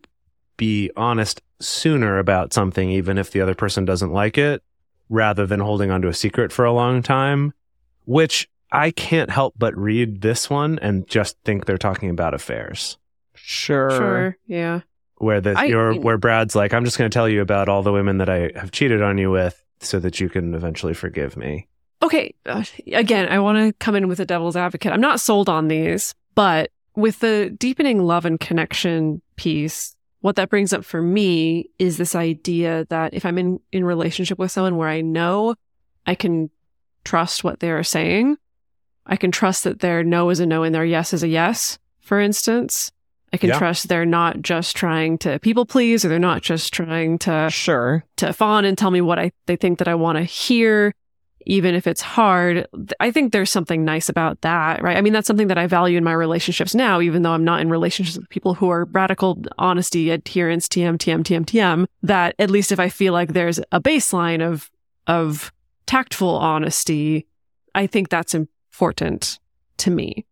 be 0.57 0.91
honest 0.95 1.41
sooner 1.59 2.19
about 2.19 2.53
something, 2.53 2.89
even 2.91 3.17
if 3.17 3.31
the 3.31 3.41
other 3.41 3.55
person 3.55 3.85
doesn't 3.85 4.11
like 4.11 4.37
it, 4.37 4.61
rather 5.09 5.45
than 5.45 5.59
holding 5.59 5.89
onto 5.91 6.07
a 6.07 6.13
secret 6.13 6.51
for 6.51 6.65
a 6.65 6.71
long 6.73 7.01
time, 7.01 7.53
which 8.05 8.47
I 8.71 8.91
can't 8.91 9.29
help 9.29 9.53
but 9.57 9.75
read 9.77 10.21
this 10.21 10.49
one 10.49 10.77
and 10.79 11.07
just 11.07 11.37
think 11.45 11.65
they're 11.65 11.77
talking 11.77 12.09
about 12.09 12.33
affairs. 12.33 12.97
Sure. 13.33 13.89
Sure. 13.91 14.37
Yeah. 14.45 14.81
Where 15.19 15.41
the 15.41 15.57
I- 15.57 15.65
you're, 15.65 15.95
where 15.95 16.17
Brad's 16.17 16.55
like, 16.55 16.73
I'm 16.73 16.85
just 16.85 16.97
going 16.97 17.09
to 17.09 17.13
tell 17.15 17.29
you 17.29 17.41
about 17.41 17.69
all 17.69 17.81
the 17.81 17.93
women 17.93 18.17
that 18.17 18.29
I 18.29 18.51
have 18.55 18.71
cheated 18.71 19.01
on 19.01 19.17
you 19.17 19.31
with, 19.31 19.63
so 19.79 19.99
that 19.99 20.19
you 20.19 20.29
can 20.29 20.53
eventually 20.53 20.93
forgive 20.93 21.37
me. 21.37 21.67
Okay. 22.01 22.33
Uh, 22.45 22.63
again, 22.93 23.27
I 23.29 23.39
want 23.39 23.57
to 23.57 23.73
come 23.79 23.95
in 23.95 24.07
with 24.07 24.19
a 24.19 24.25
devil's 24.25 24.55
advocate. 24.55 24.91
I'm 24.91 25.01
not 25.01 25.19
sold 25.19 25.49
on 25.49 25.67
these, 25.67 26.13
but 26.35 26.71
with 26.95 27.19
the 27.19 27.55
deepening 27.57 28.01
love 28.01 28.25
and 28.25 28.39
connection 28.39 29.21
piece, 29.35 29.95
what 30.21 30.35
that 30.35 30.49
brings 30.49 30.73
up 30.73 30.83
for 30.83 31.01
me 31.01 31.69
is 31.79 31.97
this 31.97 32.15
idea 32.15 32.85
that 32.89 33.13
if 33.13 33.25
I'm 33.25 33.37
in, 33.37 33.59
in 33.71 33.85
relationship 33.85 34.39
with 34.39 34.51
someone 34.51 34.77
where 34.77 34.89
I 34.89 35.01
know 35.01 35.55
I 36.05 36.15
can 36.15 36.49
trust 37.03 37.43
what 37.43 37.59
they're 37.59 37.83
saying, 37.83 38.37
I 39.05 39.15
can 39.15 39.31
trust 39.31 39.63
that 39.63 39.79
their 39.79 40.03
no 40.03 40.29
is 40.29 40.39
a 40.39 40.45
no 40.45 40.63
and 40.63 40.75
their 40.75 40.85
yes 40.85 41.13
is 41.13 41.23
a 41.23 41.27
yes, 41.27 41.79
for 42.01 42.19
instance. 42.19 42.91
I 43.33 43.37
can 43.37 43.49
Yeah. 43.49 43.57
trust 43.57 43.87
they're 43.89 44.05
not 44.05 44.41
just 44.41 44.75
trying 44.75 45.17
to 45.19 45.37
people 45.39 45.65
please 45.65 46.05
or 46.05 46.09
they're 46.09 46.19
not 46.19 46.41
just 46.41 46.73
trying 46.73 47.17
to 47.19 47.49
Sure. 47.51 48.03
to 48.17 48.31
fawn 48.33 48.63
and 48.65 48.77
tell 48.77 48.91
me 48.91 49.01
what 49.01 49.19
I 49.19 49.31
they 49.47 49.55
think 49.57 49.79
that 49.79 49.87
I 49.87 49.95
want 49.95 50.17
to 50.17 50.23
hear, 50.23 50.93
even 51.45 51.75
if 51.75 51.87
it's 51.87 52.01
hard. 52.01 52.67
I 52.99 53.11
think 53.11 53.31
there's 53.33 53.51
something 53.51 53.83
nice 53.83 54.07
about 54.09 54.41
that, 54.41 54.81
right? 54.81 54.95
I 54.97 55.01
mean, 55.01 55.13
that's 55.13 55.27
something 55.27 55.47
that 55.47 55.57
I 55.57 55.67
value 55.67 55.97
in 55.97 56.03
my 56.03 56.13
relationships 56.13 56.73
now, 56.73 57.01
even 57.01 57.21
though 57.21 57.31
I'm 57.31 57.43
not 57.43 57.59
in 57.61 57.69
relationships 57.69 58.17
with 58.17 58.29
people 58.29 58.53
who 58.53 58.69
are 58.69 58.85
radical 58.85 59.41
honesty, 59.57 60.09
adherence, 60.09 60.67
TM, 60.69 60.97
TM, 60.97 61.23
TM, 61.23 61.45
TM. 61.45 61.85
That 62.03 62.33
at 62.39 62.49
least 62.49 62.71
if 62.71 62.79
I 62.79 62.87
feel 62.89 63.11
like 63.13 63.33
there's 63.33 63.59
a 63.71 63.81
baseline 63.81 64.41
of 64.45 64.69
of 65.05 65.51
tactful 65.85 66.35
honesty, 66.37 67.27
I 67.75 67.87
think 67.87 68.09
that's 68.09 68.33
important 68.33 69.39
to 69.77 69.89
me. 69.91 70.25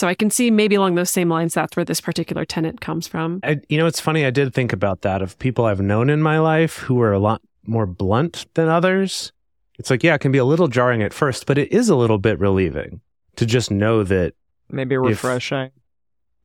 So 0.00 0.08
I 0.08 0.14
can 0.14 0.30
see 0.30 0.50
maybe 0.50 0.76
along 0.76 0.94
those 0.94 1.10
same 1.10 1.28
lines 1.28 1.52
that's 1.52 1.76
where 1.76 1.84
this 1.84 2.00
particular 2.00 2.46
tenant 2.46 2.80
comes 2.80 3.06
from. 3.06 3.40
I, 3.42 3.60
you 3.68 3.76
know, 3.76 3.84
it's 3.84 4.00
funny. 4.00 4.24
I 4.24 4.30
did 4.30 4.54
think 4.54 4.72
about 4.72 5.02
that 5.02 5.20
of 5.20 5.38
people 5.38 5.66
I've 5.66 5.82
known 5.82 6.08
in 6.08 6.22
my 6.22 6.38
life 6.38 6.78
who 6.78 7.02
are 7.02 7.12
a 7.12 7.18
lot 7.18 7.42
more 7.66 7.84
blunt 7.84 8.46
than 8.54 8.66
others. 8.66 9.30
It's 9.78 9.90
like, 9.90 10.02
yeah, 10.02 10.14
it 10.14 10.22
can 10.22 10.32
be 10.32 10.38
a 10.38 10.44
little 10.46 10.68
jarring 10.68 11.02
at 11.02 11.12
first, 11.12 11.44
but 11.44 11.58
it 11.58 11.70
is 11.70 11.90
a 11.90 11.96
little 11.96 12.16
bit 12.16 12.40
relieving 12.40 13.02
to 13.36 13.44
just 13.44 13.70
know 13.70 14.02
that, 14.04 14.32
Maybe 14.70 14.96
refreshing. 14.96 15.70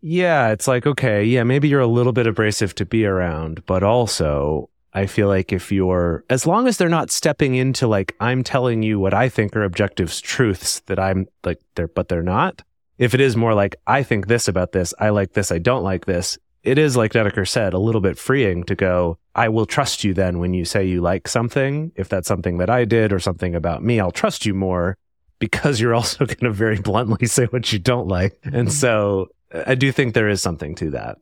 yeah, 0.02 0.50
it's 0.50 0.68
like, 0.68 0.86
okay, 0.86 1.24
yeah, 1.24 1.44
maybe 1.44 1.70
you're 1.70 1.80
a 1.80 1.88
little 1.88 2.12
bit 2.12 2.28
abrasive 2.28 2.76
to 2.76 2.86
be 2.86 3.06
around, 3.06 3.66
but 3.66 3.84
also 3.84 4.70
I 4.92 5.06
feel 5.06 5.30
like 5.30 5.54
if 5.54 5.72
you're, 5.72 6.26
as 6.30 6.46
long 6.46 6.68
as 6.68 6.76
they're 6.76 6.90
not 6.90 7.10
stepping 7.10 7.56
into 7.56 7.88
like, 7.88 8.18
I'm 8.20 8.44
telling 8.44 8.84
you 8.84 9.00
what 9.00 9.14
I 9.14 9.30
think 9.30 9.56
are 9.56 9.64
objectives, 9.64 10.20
truths 10.20 10.82
that 10.88 11.00
I'm 11.00 11.28
like, 11.46 11.62
they're, 11.76 11.88
but 11.88 12.10
they're 12.10 12.22
not. 12.22 12.62
If 12.98 13.14
it 13.14 13.22
is 13.22 13.36
more 13.36 13.54
like, 13.54 13.76
I 13.86 14.04
think 14.04 14.28
this 14.28 14.48
about 14.48 14.72
this, 14.72 14.94
I 15.00 15.10
like 15.10 15.34
this, 15.34 15.52
I 15.52 15.60
don't 15.60 15.84
like 15.84 16.06
this, 16.06 16.38
it 16.66 16.80
is 16.80 16.98
like 16.98 17.14
Dedeker 17.14 17.48
said, 17.48 17.74
a 17.74 17.80
little 17.80 18.02
bit 18.02 18.18
freeing 18.18 18.64
to 18.64 18.76
go, 18.76 19.20
I 19.36 19.50
will 19.50 19.68
trust 19.68 20.04
you 20.04 20.16
then 20.16 20.40
when 20.40 20.56
you 20.56 20.66
say 20.66 20.84
you 20.84 21.00
like 21.00 21.28
something. 21.28 21.92
If 21.96 22.10
that's 22.10 22.28
something 22.28 22.58
that 22.58 22.72
I 22.72 22.86
did 22.86 23.14
or 23.14 23.20
something 23.20 23.54
about 23.54 23.84
me, 23.84 24.00
I'll 24.00 24.12
trust 24.12 24.48
you 24.48 24.56
more 24.56 24.98
because 25.38 25.80
you're 25.80 25.94
also 25.94 26.26
going 26.26 26.38
to 26.40 26.52
very 26.52 26.80
bluntly 26.80 27.28
say 27.28 27.46
what 27.46 27.72
you 27.72 27.78
don't 27.78 28.08
like. 28.08 28.40
And 28.44 28.74
so 28.74 29.28
I 29.54 29.76
do 29.76 29.92
think 29.92 30.16
there 30.16 30.28
is 30.28 30.42
something 30.42 30.74
to 30.76 30.90
that. 30.92 31.20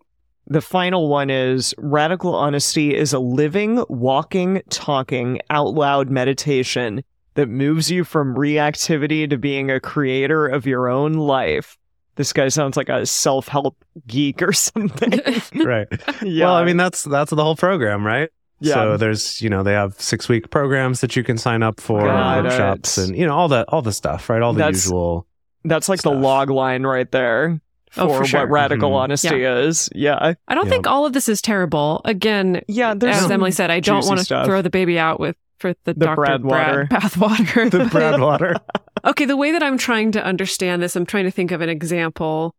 The 0.47 0.61
final 0.61 1.09
one 1.09 1.29
is 1.29 1.73
radical 1.77 2.35
honesty 2.35 2.95
is 2.95 3.13
a 3.13 3.19
living, 3.19 3.83
walking, 3.89 4.61
talking, 4.69 5.39
out 5.49 5.73
loud 5.73 6.09
meditation 6.09 7.03
that 7.35 7.49
moves 7.49 7.89
you 7.91 8.03
from 8.03 8.35
reactivity 8.35 9.29
to 9.29 9.37
being 9.37 9.69
a 9.71 9.79
creator 9.79 10.47
of 10.47 10.65
your 10.65 10.87
own 10.89 11.13
life. 11.13 11.77
This 12.15 12.31
guy 12.31 12.47
sounds 12.49 12.77
like 12.77 12.89
a 12.89 13.05
self 13.05 13.47
help 13.47 13.75
geek 14.07 14.41
or 14.41 14.53
something. 14.53 15.19
right. 15.65 15.87
yeah. 16.21 16.45
Well, 16.45 16.55
I 16.55 16.63
mean, 16.65 16.77
that's, 16.77 17.03
that's 17.03 17.31
the 17.31 17.43
whole 17.43 17.55
program, 17.55 18.05
right? 18.05 18.29
Yeah. 18.59 18.75
So 18.75 18.97
there's, 18.97 19.41
you 19.41 19.49
know, 19.49 19.63
they 19.63 19.73
have 19.73 19.99
six 19.99 20.29
week 20.29 20.49
programs 20.51 21.01
that 21.01 21.15
you 21.15 21.23
can 21.23 21.37
sign 21.37 21.63
up 21.63 21.81
for, 21.81 22.01
Got 22.01 22.43
workshops, 22.43 22.97
it. 22.97 23.09
and 23.09 23.17
you 23.17 23.25
know 23.25 23.33
all 23.35 23.47
the 23.49 23.65
all 23.69 23.81
the 23.81 23.91
stuff, 23.91 24.29
right? 24.29 24.41
All 24.41 24.53
the 24.53 24.59
That's- 24.59 24.85
usual. 24.85 25.27
that's 25.65 25.89
like 25.89 26.01
the 26.01 26.11
stuff. 26.11 26.21
log 26.23 26.49
line 26.49 26.83
right 26.83 27.11
there 27.11 27.59
for, 27.91 28.01
Oh, 28.01 28.17
for 28.19 28.25
sure. 28.25 28.41
what 28.41 28.49
radical 28.51 28.91
Mhm. 28.91 28.95
honesty 28.95 29.43
is. 29.43 29.89
Yeah. 29.93 30.35
I 30.47 30.55
don't 30.55 30.65
Yeah. 30.65 30.69
think 30.71 30.87
all 30.87 31.05
of 31.05 31.11
this 31.13 31.27
is 31.27 31.41
terrible. 31.41 32.01
Again, 32.05 32.61
Yeah. 32.69 32.93
As 33.01 33.29
Emily 33.29 33.51
said, 33.51 33.69
I 33.69 33.81
don't 33.81 34.05
want 34.05 34.25
to 34.25 34.45
throw 34.45 34.61
the 34.61 34.69
baby 34.69 34.97
out 34.97 35.19
with 35.19 35.35
for 35.59 35.73
the, 35.83 35.93
The 35.93 36.05
Dr. 36.05 36.15
Brad 36.15 36.43
water. 36.43 36.87
Brad 36.89 37.01
bathwater. 37.01 37.71
The 37.71 37.85
Bradwater. 37.85 38.55
okay, 39.05 39.25
the 39.25 39.37
way 39.37 39.51
that 39.51 39.63
I'm 39.63 39.77
trying 39.77 40.11
to 40.13 40.23
understand 40.23 40.81
this, 40.81 40.95
I'm 40.95 41.05
trying 41.05 41.25
to 41.25 41.31
think 41.31 41.51
of 41.51 41.61
an 41.61 41.69
example. 41.69 42.55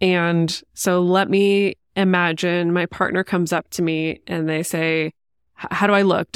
And 0.00 0.62
so 0.74 1.00
let 1.02 1.30
me 1.30 1.76
imagine 1.96 2.72
my 2.72 2.86
partner 2.86 3.24
comes 3.24 3.52
up 3.52 3.68
to 3.70 3.82
me 3.82 4.20
and 4.26 4.48
they 4.48 4.62
say, 4.62 5.12
How 5.54 5.86
do 5.86 5.92
I 5.94 6.02
look? 6.02 6.28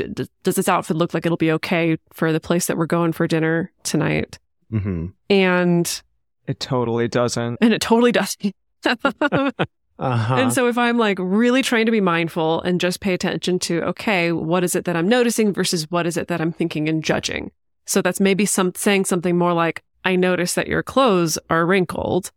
Does 0.43 0.57
this 0.57 0.69
outfit 0.69 0.97
look 0.97 1.13
like 1.15 1.27
it'll 1.27 1.37
be 1.37 1.53
okay 1.53 1.99
for 2.13 2.33
the 2.33 2.41
place 2.41 2.67
that 2.67 2.77
we're 2.79 2.87
going 2.87 3.13
for 3.13 3.27
dinner 3.27 3.71
tonight? 3.83 4.39
hmm 4.71 5.07
And 5.29 6.03
It 6.47 6.61
totally 6.61 7.09
doesn't. 7.09 7.59
and 7.61 7.73
it 7.75 7.81
totally 7.81 8.13
doesn't. 8.13 8.55
Uh-huh. 10.01 10.35
And 10.35 10.53
so 10.53 10.67
if 10.67 10.79
I'm 10.79 10.97
like 10.97 11.19
really 11.21 11.63
trying 11.63 11.85
to 11.85 11.93
be 11.93 12.01
mindful 12.01 12.63
and 12.63 12.81
just 12.81 13.01
pay 13.01 13.13
attention 13.13 13.59
to, 13.61 13.83
okay, 13.83 14.33
what 14.33 14.65
is 14.65 14.75
it 14.75 14.87
that 14.87 14.97
I'm 14.97 15.09
noticing 15.09 15.53
versus 15.53 15.91
what 15.91 16.07
is 16.07 16.17
it 16.17 16.29
that 16.29 16.41
I'm 16.41 16.53
thinking 16.53 16.89
and 16.89 17.05
judging? 17.05 17.53
So 17.85 18.01
that's 18.01 18.19
maybe 18.19 18.47
some 18.47 18.75
saying 18.75 19.05
something 19.05 19.37
more 19.37 19.53
like, 19.53 19.83
I 20.05 20.17
notice 20.17 20.55
that 20.55 20.69
your 20.69 20.83
clothes 20.83 21.39
are 21.51 21.67
wrinkled 21.67 22.33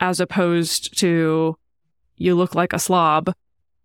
as 0.00 0.20
opposed 0.20 0.98
to 0.98 1.56
you 2.16 2.34
look 2.34 2.54
like 2.54 2.74
a 2.74 2.78
slob 2.78 3.32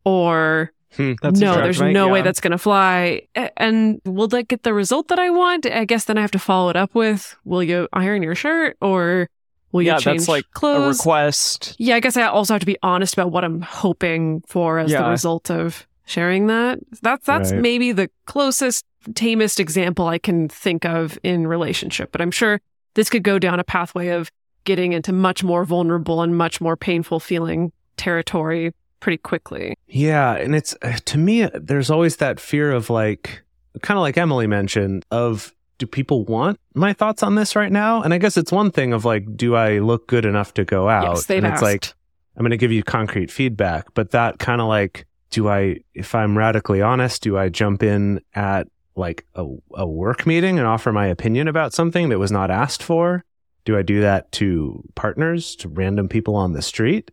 or 0.03 0.73
That's 0.97 1.39
no, 1.39 1.55
there's 1.55 1.81
no 1.81 2.09
way 2.09 2.21
that's 2.21 2.41
going 2.41 2.51
to 2.51 2.57
fly. 2.57 3.21
And 3.55 4.01
will 4.05 4.27
that 4.29 4.47
get 4.47 4.63
the 4.63 4.73
result 4.73 5.09
that 5.09 5.19
I 5.19 5.29
want? 5.29 5.65
I 5.65 5.85
guess 5.85 6.05
then 6.05 6.17
I 6.17 6.21
have 6.21 6.31
to 6.31 6.39
follow 6.39 6.69
it 6.69 6.75
up 6.75 6.95
with, 6.95 7.35
will 7.45 7.63
you 7.63 7.87
iron 7.93 8.23
your 8.23 8.35
shirt 8.35 8.77
or 8.81 9.29
will 9.71 9.81
you 9.83 9.91
change 9.91 10.03
that's 10.03 10.27
like 10.27 10.45
a 10.45 10.53
clothes? 10.59 10.99
request. 10.99 11.75
Yeah, 11.77 11.95
I 11.95 11.99
guess 11.99 12.17
I 12.17 12.23
also 12.23 12.53
have 12.53 12.59
to 12.61 12.65
be 12.65 12.77
honest 12.83 13.13
about 13.13 13.31
what 13.31 13.43
I'm 13.43 13.61
hoping 13.61 14.41
for 14.47 14.79
as 14.79 14.91
the 14.91 15.09
result 15.09 15.49
of 15.51 15.87
sharing 16.05 16.47
that. 16.47 16.79
That's 17.01 17.25
that's 17.25 17.51
Right. 17.51 17.61
maybe 17.61 17.91
the 17.91 18.09
closest, 18.25 18.85
tamest 19.13 19.59
example 19.59 20.07
I 20.07 20.17
can 20.19 20.47
think 20.49 20.85
of 20.85 21.17
in 21.23 21.47
relationship. 21.47 22.11
But 22.11 22.21
I'm 22.21 22.31
sure 22.31 22.61
this 22.95 23.09
could 23.09 23.23
go 23.23 23.39
down 23.39 23.59
a 23.59 23.63
pathway 23.63 24.07
of 24.09 24.31
getting 24.63 24.93
into 24.93 25.13
much 25.13 25.43
more 25.43 25.63
vulnerable 25.65 26.21
and 26.21 26.35
much 26.37 26.59
more 26.61 26.75
painful 26.75 27.19
feeling 27.19 27.71
territory 27.97 28.73
pretty 28.99 29.17
quickly. 29.17 29.75
Yeah, 29.87 30.33
and 30.35 30.55
it's 30.55 30.75
to 31.05 31.17
me 31.17 31.47
there's 31.53 31.89
always 31.89 32.17
that 32.17 32.39
fear 32.39 32.71
of 32.71 32.89
like 32.89 33.43
kind 33.81 33.97
of 33.97 34.01
like 34.01 34.17
Emily 34.17 34.47
mentioned 34.47 35.05
of 35.11 35.53
do 35.77 35.85
people 35.85 36.25
want 36.25 36.59
my 36.73 36.93
thoughts 36.93 37.23
on 37.23 37.35
this 37.35 37.55
right 37.55 37.71
now? 37.71 38.01
And 38.01 38.13
I 38.13 38.17
guess 38.17 38.37
it's 38.37 38.51
one 38.51 38.71
thing 38.71 38.93
of 38.93 39.05
like 39.05 39.35
do 39.35 39.55
I 39.55 39.79
look 39.79 40.07
good 40.07 40.25
enough 40.25 40.53
to 40.55 40.65
go 40.65 40.89
out? 40.89 41.15
yes, 41.15 41.25
they've 41.25 41.43
and 41.43 41.47
it's 41.47 41.55
asked. 41.55 41.63
like 41.63 41.93
I'm 42.35 42.41
going 42.41 42.51
to 42.51 42.57
give 42.57 42.71
you 42.71 42.83
concrete 42.83 43.31
feedback, 43.31 43.93
but 43.93 44.11
that 44.11 44.39
kind 44.39 44.61
of 44.61 44.67
like 44.67 45.05
do 45.29 45.49
I 45.49 45.77
if 45.93 46.15
I'm 46.15 46.37
radically 46.37 46.81
honest, 46.81 47.21
do 47.21 47.37
I 47.37 47.49
jump 47.49 47.83
in 47.83 48.21
at 48.33 48.67
like 48.95 49.25
a, 49.35 49.45
a 49.75 49.87
work 49.87 50.25
meeting 50.25 50.57
and 50.57 50.67
offer 50.67 50.91
my 50.91 51.07
opinion 51.07 51.47
about 51.47 51.73
something 51.73 52.09
that 52.09 52.19
was 52.19 52.31
not 52.31 52.49
asked 52.49 52.81
for? 52.81 53.23
Do 53.65 53.77
I 53.77 53.81
do 53.81 54.01
that 54.01 54.31
to 54.33 54.83
partners, 54.95 55.55
to 55.57 55.67
random 55.67 56.07
people 56.07 56.35
on 56.35 56.53
the 56.53 56.61
street? 56.61 57.11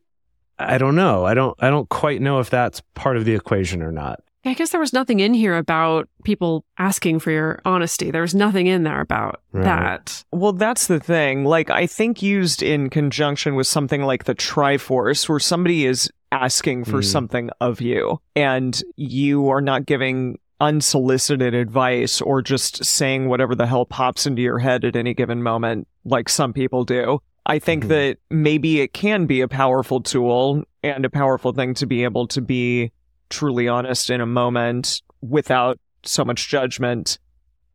I 0.59 0.79
don't 0.79 0.95
know. 0.95 1.25
I 1.25 1.35
don't 1.35 1.57
I 1.63 1.69
don't 1.69 1.89
quite 1.89 2.21
know 2.21 2.39
if 2.41 2.49
that's 2.49 2.81
part 2.95 3.17
of 3.17 3.25
the 3.25 3.35
equation 3.35 3.83
or 3.83 3.93
not. 3.93 4.21
I 4.45 4.55
guess 4.55 4.71
there 4.71 4.81
was 4.81 4.93
nothing 4.93 5.21
in 5.21 5.33
here 5.35 5.57
about 5.57 6.09
people 6.23 6.65
asking 6.79 7.21
for 7.21 7.31
your 7.31 7.61
honesty. 7.65 8.11
There 8.11 8.23
was 8.23 8.35
nothing 8.35 8.67
in 8.67 8.83
there 8.83 9.01
about 9.01 9.41
Right. 9.53 9.65
that. 9.65 10.25
Well, 10.33 10.53
that's 10.53 10.87
the 10.87 11.01
thing. 11.01 11.45
Like, 11.45 11.71
I 11.71 11.87
think 11.87 12.23
used 12.23 12.63
in 12.63 12.91
conjunction 12.91 13.55
with 13.55 13.67
something 13.67 14.03
like 14.03 14.25
the 14.25 14.35
Triforce, 14.35 15.29
where 15.29 15.39
somebody 15.41 15.87
is 15.87 16.11
asking 16.33 16.85
for 16.85 16.99
Mm. 16.99 17.05
something 17.05 17.51
of 17.61 17.81
you 17.81 18.19
and 18.37 18.83
you 18.97 19.49
are 19.49 19.61
not 19.61 19.87
giving 19.87 20.37
unsolicited 20.61 21.55
advice 21.55 22.21
or 22.21 22.43
just 22.43 22.85
saying 22.85 23.29
whatever 23.29 23.55
the 23.55 23.67
hell 23.67 23.85
pops 23.87 24.27
into 24.27 24.43
your 24.43 24.59
head 24.59 24.85
at 24.85 24.97
any 24.97 25.15
given 25.15 25.43
moment, 25.43 25.87
like 26.05 26.29
some 26.29 26.53
people 26.53 26.85
do. 26.85 27.19
I 27.47 27.59
think 27.59 27.85
Mhm. 27.85 27.89
that 27.89 28.17
maybe 28.31 28.81
it 28.81 28.93
can 28.93 29.27
be 29.27 29.41
a 29.43 29.49
powerful 29.49 30.01
tool 30.01 30.65
and 30.83 31.05
a 31.05 31.11
powerful 31.11 31.53
thing 31.53 31.75
to 31.75 31.87
be 31.87 32.03
able 32.05 32.27
to 32.29 32.41
be 32.41 32.91
truly 33.31 33.69
honest 33.69 34.11
in 34.11 34.21
a 34.21 34.27
moment 34.27 35.03
without 35.23 35.79
so 36.05 36.25
much 36.25 36.49
judgment. 36.49 37.19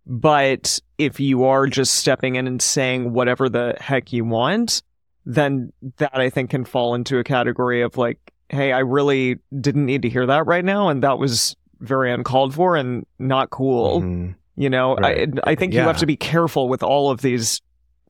But 0.05 0.79
if 0.97 1.19
you 1.19 1.43
are 1.45 1.67
just 1.67 1.95
stepping 1.95 2.35
in 2.35 2.47
and 2.47 2.61
saying 2.61 3.13
whatever 3.13 3.49
the 3.49 3.75
heck 3.79 4.11
you 4.11 4.25
want, 4.25 4.81
then 5.25 5.71
that 5.97 6.11
I 6.15 6.29
think 6.29 6.49
can 6.49 6.65
fall 6.65 6.95
into 6.95 7.19
a 7.19 7.23
category 7.23 7.81
of 7.81 7.97
like, 7.97 8.17
hey, 8.49 8.71
I 8.71 8.79
really 8.79 9.37
didn't 9.59 9.85
need 9.85 10.01
to 10.03 10.09
hear 10.09 10.25
that 10.25 10.47
right 10.47 10.65
now. 10.65 10.89
And 10.89 11.03
that 11.03 11.19
was 11.19 11.55
very 11.79 12.11
uncalled 12.11 12.55
for 12.55 12.75
and 12.75 13.05
not 13.19 13.49
cool. 13.51 14.01
Mhm. 14.01 14.35
You 14.55 14.69
know, 14.69 14.95
Right. 14.95 15.29
I, 15.45 15.51
I 15.51 15.55
think 15.55 15.73
you 15.73 15.79
have 15.81 15.97
to 15.99 16.05
be 16.05 16.17
careful 16.17 16.67
with 16.67 16.83
all 16.83 17.11
of 17.11 17.21
these 17.21 17.61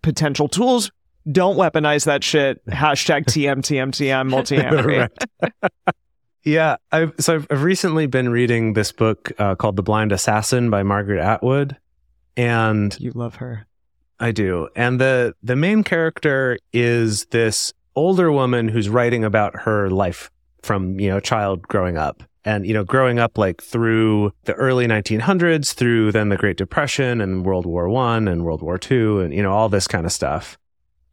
potential 0.02 0.47
tools. 0.47 0.91
Don't 1.30 1.58
weaponize 1.58 2.06
that 2.06 2.23
shit. 2.23 2.65
Hashtag 2.67 3.25
TMTMTM 3.25 4.30
multi-amory. 4.30 4.99
Right. 5.41 5.52
yeah, 6.43 6.78
I've 6.91 7.13
so 7.19 7.43
I've, 7.49 7.63
recently 7.63 8.08
been 8.08 8.30
reading 8.30 8.73
this 8.73 8.91
book 8.91 9.32
uh, 9.39 9.56
called 9.56 9.75
The 9.75 9.84
Blind 9.84 10.12
Assassin 10.12 10.69
by 10.69 10.84
Margaret 10.84 11.19
Atwood, 11.19 11.78
and 12.38 12.95
You 12.99 13.12
love 13.12 13.36
her. 13.36 13.65
I 14.19 14.32
do. 14.32 14.69
And 14.75 14.99
the 14.99 15.34
the 15.43 15.56
main 15.56 15.84
character 15.84 16.58
is 16.73 17.25
this 17.28 17.73
older 17.95 18.32
woman 18.32 18.67
who's 18.67 18.89
writing 18.89 19.23
about 19.23 19.62
her 19.62 19.89
life 19.89 20.30
from, 20.62 20.99
you 20.99 21.10
know, 21.10 21.19
child 21.19 21.63
growing 21.67 21.97
up. 21.97 22.23
And, 22.45 22.65
you 22.65 22.73
know, 22.73 22.86
growing 22.86 23.19
up 23.19 23.38
like 23.38 23.62
through 23.62 24.32
the 24.45 24.54
early 24.54 24.88
1900s, 24.88 25.73
through 25.73 26.13
then 26.13 26.30
the 26.30 26.38
Great 26.38 26.56
Depression 26.56 27.19
and 27.19 27.45
World 27.45 27.65
War 27.65 27.89
One 27.89 28.30
and 28.30 28.45
World 28.45 28.62
War 28.62 28.78
Two 28.78 29.19
and, 29.19 29.34
you 29.34 29.43
know, 29.43 29.52
all 29.52 29.67
this 29.69 29.88
kind 29.88 30.06
of 30.06 30.12
stuff. 30.12 30.58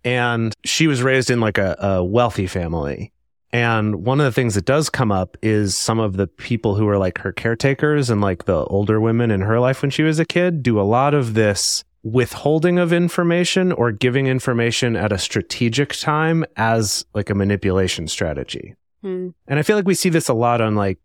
and 0.04 0.54
she 0.64 0.86
was 0.86 1.02
raised 1.02 1.30
in 1.30 1.40
like 1.40 1.58
a, 1.58 1.76
a 1.80 2.04
wealthy 2.04 2.46
family. 2.46 3.12
And 3.57 4.05
one 4.05 4.21
of 4.21 4.25
the 4.25 4.33
things 4.33 4.55
that 4.57 4.66
does 4.66 4.90
come 4.90 5.11
up 5.11 5.38
is 5.40 5.75
some 5.75 5.99
of 5.99 6.19
the 6.19 6.27
people 6.27 6.75
who 6.75 6.87
are 6.88 6.99
like 6.99 7.16
her 7.21 7.33
caretakers 7.33 8.11
and 8.11 8.21
like 8.21 8.45
the 8.45 8.66
older 8.66 9.01
women 9.01 9.31
in 9.31 9.40
her 9.40 9.59
life 9.59 9.81
when 9.81 9.90
she 9.90 10.03
was 10.03 10.19
a 10.19 10.27
kid 10.27 10.62
do 10.62 10.79
a 10.79 10.83
lot 10.83 11.14
of 11.14 11.33
this 11.33 11.83
withholding 12.03 12.79
of 12.79 12.92
information 12.92 13.73
or 13.73 13.92
giving 13.92 14.27
information 14.27 14.95
at 14.95 15.11
a 15.11 15.16
strategic 15.16 15.95
time 15.95 16.45
as 16.57 17.07
like 17.14 17.31
a 17.31 17.35
manipulation 17.35 18.07
strategy. 18.07 18.75
Hmm. 19.01 19.31
And 19.49 19.59
I 19.59 19.62
feel 19.62 19.77
like 19.77 19.87
we 19.87 19.95
see 19.95 20.11
this 20.11 20.29
a 20.29 20.35
lot 20.35 20.61
on 20.61 20.75
like 20.75 20.99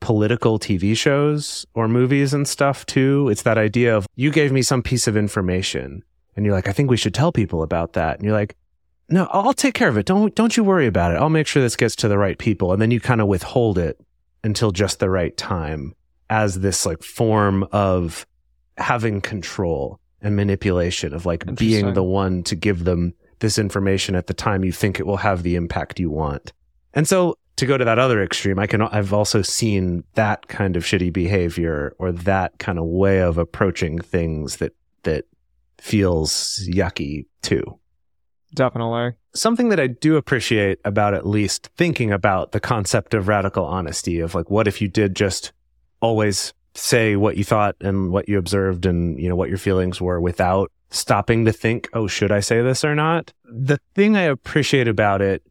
political 0.00 0.58
TV 0.58 0.94
shows 0.94 1.64
or 1.72 1.88
movies 1.88 2.34
and 2.34 2.46
stuff 2.46 2.84
too. 2.84 3.30
It's 3.30 3.44
that 3.44 3.56
idea 3.56 3.96
of 3.96 4.06
you 4.14 4.30
gave 4.30 4.52
me 4.52 4.60
some 4.60 4.82
piece 4.82 5.06
of 5.06 5.16
information 5.16 6.04
and 6.36 6.44
you're 6.44 6.54
like, 6.54 6.68
I 6.68 6.72
think 6.72 6.90
we 6.90 6.98
should 6.98 7.14
tell 7.14 7.32
people 7.32 7.62
about 7.62 7.94
that. 7.94 8.16
And 8.16 8.26
you're 8.26 8.36
like, 8.36 8.56
no, 9.08 9.28
I'll 9.30 9.52
take 9.52 9.74
care 9.74 9.88
of 9.88 9.96
it. 9.96 10.06
Don't, 10.06 10.34
don't 10.34 10.56
you 10.56 10.64
worry 10.64 10.86
about 10.86 11.12
it. 11.12 11.16
I'll 11.16 11.28
make 11.28 11.46
sure 11.46 11.62
this 11.62 11.76
gets 11.76 11.96
to 11.96 12.08
the 12.08 12.18
right 12.18 12.38
people. 12.38 12.72
And 12.72 12.80
then 12.80 12.90
you 12.90 13.00
kind 13.00 13.20
of 13.20 13.28
withhold 13.28 13.78
it 13.78 14.00
until 14.42 14.70
just 14.70 14.98
the 14.98 15.10
right 15.10 15.36
time 15.36 15.94
as 16.30 16.60
this 16.60 16.86
like 16.86 17.02
form 17.02 17.66
of 17.72 18.26
having 18.78 19.20
control 19.20 20.00
and 20.20 20.34
manipulation 20.36 21.12
of 21.12 21.26
like 21.26 21.54
being 21.54 21.92
the 21.92 22.02
one 22.02 22.42
to 22.44 22.56
give 22.56 22.84
them 22.84 23.14
this 23.40 23.58
information 23.58 24.14
at 24.14 24.26
the 24.26 24.34
time 24.34 24.64
you 24.64 24.72
think 24.72 24.98
it 24.98 25.06
will 25.06 25.18
have 25.18 25.42
the 25.42 25.54
impact 25.54 26.00
you 26.00 26.10
want. 26.10 26.52
And 26.94 27.06
so 27.06 27.36
to 27.56 27.66
go 27.66 27.76
to 27.76 27.84
that 27.84 27.98
other 27.98 28.22
extreme, 28.22 28.58
I 28.58 28.66
can 28.66 28.82
I've 28.82 29.12
also 29.12 29.42
seen 29.42 30.04
that 30.14 30.48
kind 30.48 30.76
of 30.76 30.84
shitty 30.84 31.12
behavior 31.12 31.94
or 31.98 32.10
that 32.10 32.58
kind 32.58 32.78
of 32.78 32.86
way 32.86 33.20
of 33.20 33.38
approaching 33.38 33.98
things 33.98 34.56
that 34.56 34.74
that 35.02 35.26
feels 35.78 36.66
yucky 36.68 37.26
too. 37.42 37.78
Definitely. 38.54 39.14
Something 39.34 39.68
that 39.70 39.80
I 39.80 39.88
do 39.88 40.16
appreciate 40.16 40.78
about 40.84 41.12
at 41.12 41.26
least 41.26 41.70
thinking 41.76 42.12
about 42.12 42.52
the 42.52 42.60
concept 42.60 43.12
of 43.14 43.28
radical 43.28 43.64
honesty 43.64 44.20
of 44.20 44.34
like 44.34 44.48
what 44.50 44.68
if 44.68 44.80
you 44.80 44.88
did 44.88 45.16
just 45.16 45.52
always 46.00 46.54
say 46.74 47.16
what 47.16 47.36
you 47.36 47.44
thought 47.44 47.76
and 47.80 48.10
what 48.10 48.28
you 48.28 48.38
observed 48.38 48.86
and 48.86 49.18
you 49.18 49.28
know 49.28 49.36
what 49.36 49.48
your 49.48 49.58
feelings 49.58 50.00
were 50.00 50.20
without 50.20 50.70
stopping 50.90 51.44
to 51.44 51.52
think, 51.52 51.88
oh, 51.92 52.06
should 52.06 52.30
I 52.30 52.40
say 52.40 52.62
this 52.62 52.84
or 52.84 52.94
not? 52.94 53.32
The 53.44 53.78
thing 53.94 54.16
I 54.16 54.22
appreciate 54.22 54.88
about 54.88 55.20
it 55.20 55.42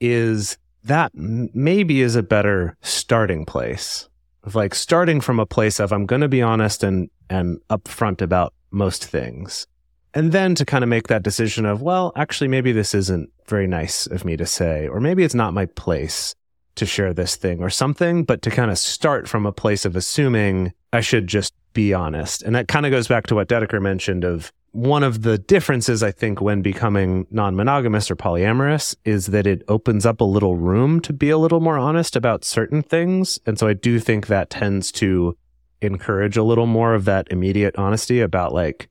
is 0.00 0.56
that 0.84 1.12
maybe 1.14 2.00
is 2.00 2.16
a 2.16 2.22
better 2.22 2.76
starting 2.82 3.44
place 3.44 4.08
of 4.44 4.54
like 4.54 4.74
starting 4.74 5.20
from 5.20 5.38
a 5.38 5.46
place 5.46 5.78
of 5.78 5.92
I'm 5.92 6.06
going 6.06 6.22
to 6.22 6.28
be 6.28 6.42
honest 6.42 6.82
and 6.82 7.10
and 7.30 7.60
upfront 7.70 8.20
about 8.20 8.52
most 8.70 9.04
things. 9.04 9.66
And 10.14 10.32
then 10.32 10.54
to 10.56 10.64
kind 10.64 10.84
of 10.84 10.90
make 10.90 11.08
that 11.08 11.22
decision 11.22 11.64
of, 11.64 11.80
well, 11.80 12.12
actually, 12.16 12.48
maybe 12.48 12.72
this 12.72 12.94
isn't 12.94 13.30
very 13.46 13.66
nice 13.66 14.06
of 14.06 14.24
me 14.24 14.36
to 14.36 14.46
say, 14.46 14.86
or 14.88 15.00
maybe 15.00 15.24
it's 15.24 15.34
not 15.34 15.54
my 15.54 15.66
place 15.66 16.34
to 16.74 16.86
share 16.86 17.12
this 17.12 17.36
thing 17.36 17.62
or 17.62 17.70
something, 17.70 18.24
but 18.24 18.42
to 18.42 18.50
kind 18.50 18.70
of 18.70 18.78
start 18.78 19.28
from 19.28 19.46
a 19.46 19.52
place 19.52 19.84
of 19.84 19.96
assuming 19.96 20.72
I 20.92 21.00
should 21.00 21.26
just 21.26 21.54
be 21.72 21.94
honest. 21.94 22.42
And 22.42 22.54
that 22.54 22.68
kind 22.68 22.86
of 22.86 22.92
goes 22.92 23.08
back 23.08 23.26
to 23.28 23.34
what 23.34 23.48
Dedeker 23.48 23.80
mentioned 23.80 24.24
of 24.24 24.52
one 24.72 25.02
of 25.02 25.22
the 25.22 25.36
differences, 25.36 26.02
I 26.02 26.12
think, 26.12 26.40
when 26.40 26.62
becoming 26.62 27.26
non 27.30 27.54
monogamous 27.54 28.10
or 28.10 28.16
polyamorous 28.16 28.96
is 29.04 29.26
that 29.26 29.46
it 29.46 29.62
opens 29.68 30.06
up 30.06 30.20
a 30.20 30.24
little 30.24 30.56
room 30.56 31.00
to 31.00 31.12
be 31.12 31.28
a 31.28 31.38
little 31.38 31.60
more 31.60 31.78
honest 31.78 32.16
about 32.16 32.44
certain 32.44 32.82
things. 32.82 33.38
And 33.46 33.58
so 33.58 33.68
I 33.68 33.74
do 33.74 34.00
think 34.00 34.26
that 34.26 34.48
tends 34.48 34.90
to 34.92 35.36
encourage 35.82 36.36
a 36.36 36.42
little 36.42 36.66
more 36.66 36.94
of 36.94 37.04
that 37.04 37.28
immediate 37.30 37.76
honesty 37.76 38.20
about 38.20 38.54
like, 38.54 38.88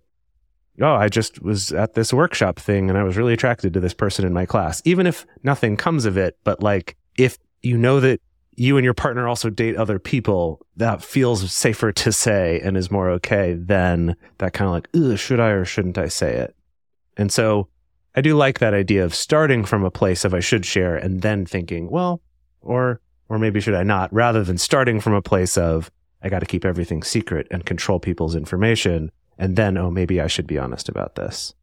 oh, 0.81 0.95
I 0.95 1.09
just 1.09 1.41
was 1.41 1.71
at 1.71 1.93
this 1.93 2.13
workshop 2.13 2.59
thing 2.59 2.89
and 2.89 2.97
I 2.97 3.03
was 3.03 3.17
really 3.17 3.33
attracted 3.33 3.73
to 3.73 3.79
this 3.79 3.93
person 3.93 4.25
in 4.25 4.33
my 4.33 4.45
class, 4.45 4.81
even 4.85 5.07
if 5.07 5.25
nothing 5.43 5.77
comes 5.77 6.05
of 6.05 6.17
it. 6.17 6.37
But 6.43 6.61
like, 6.61 6.97
if 7.17 7.37
you 7.61 7.77
know 7.77 7.99
that 7.99 8.21
you 8.55 8.77
and 8.77 8.83
your 8.83 8.93
partner 8.93 9.27
also 9.27 9.49
date 9.49 9.75
other 9.75 9.99
people, 9.99 10.65
that 10.77 11.03
feels 11.03 11.51
safer 11.51 11.91
to 11.91 12.11
say 12.11 12.59
and 12.63 12.77
is 12.77 12.91
more 12.91 13.09
okay 13.11 13.53
than 13.53 14.15
that 14.39 14.53
kind 14.53 14.67
of 14.67 14.73
like, 14.73 15.17
should 15.17 15.39
I 15.39 15.49
or 15.49 15.65
shouldn't 15.65 15.97
I 15.97 16.07
say 16.07 16.35
it? 16.35 16.55
And 17.17 17.31
so 17.31 17.67
I 18.15 18.21
do 18.21 18.35
like 18.35 18.59
that 18.59 18.73
idea 18.73 19.05
of 19.05 19.15
starting 19.15 19.63
from 19.63 19.83
a 19.83 19.91
place 19.91 20.25
of 20.25 20.33
I 20.33 20.41
should 20.41 20.65
share 20.65 20.95
and 20.95 21.21
then 21.21 21.45
thinking, 21.45 21.89
well, 21.89 22.21
or, 22.61 22.99
or 23.29 23.39
maybe 23.39 23.61
should 23.61 23.75
I 23.75 23.83
not, 23.83 24.11
rather 24.13 24.43
than 24.43 24.57
starting 24.57 24.99
from 24.99 25.13
a 25.13 25.21
place 25.21 25.57
of 25.57 25.89
I 26.21 26.29
got 26.29 26.39
to 26.39 26.45
keep 26.45 26.65
everything 26.65 27.03
secret 27.03 27.47
and 27.49 27.65
control 27.65 27.99
people's 27.99 28.35
information. 28.35 29.11
And 29.41 29.55
then, 29.55 29.75
oh, 29.75 29.89
maybe 29.89 30.21
I 30.21 30.27
should 30.27 30.45
be 30.45 30.59
honest 30.59 30.87
about 30.87 31.15
this. 31.15 31.55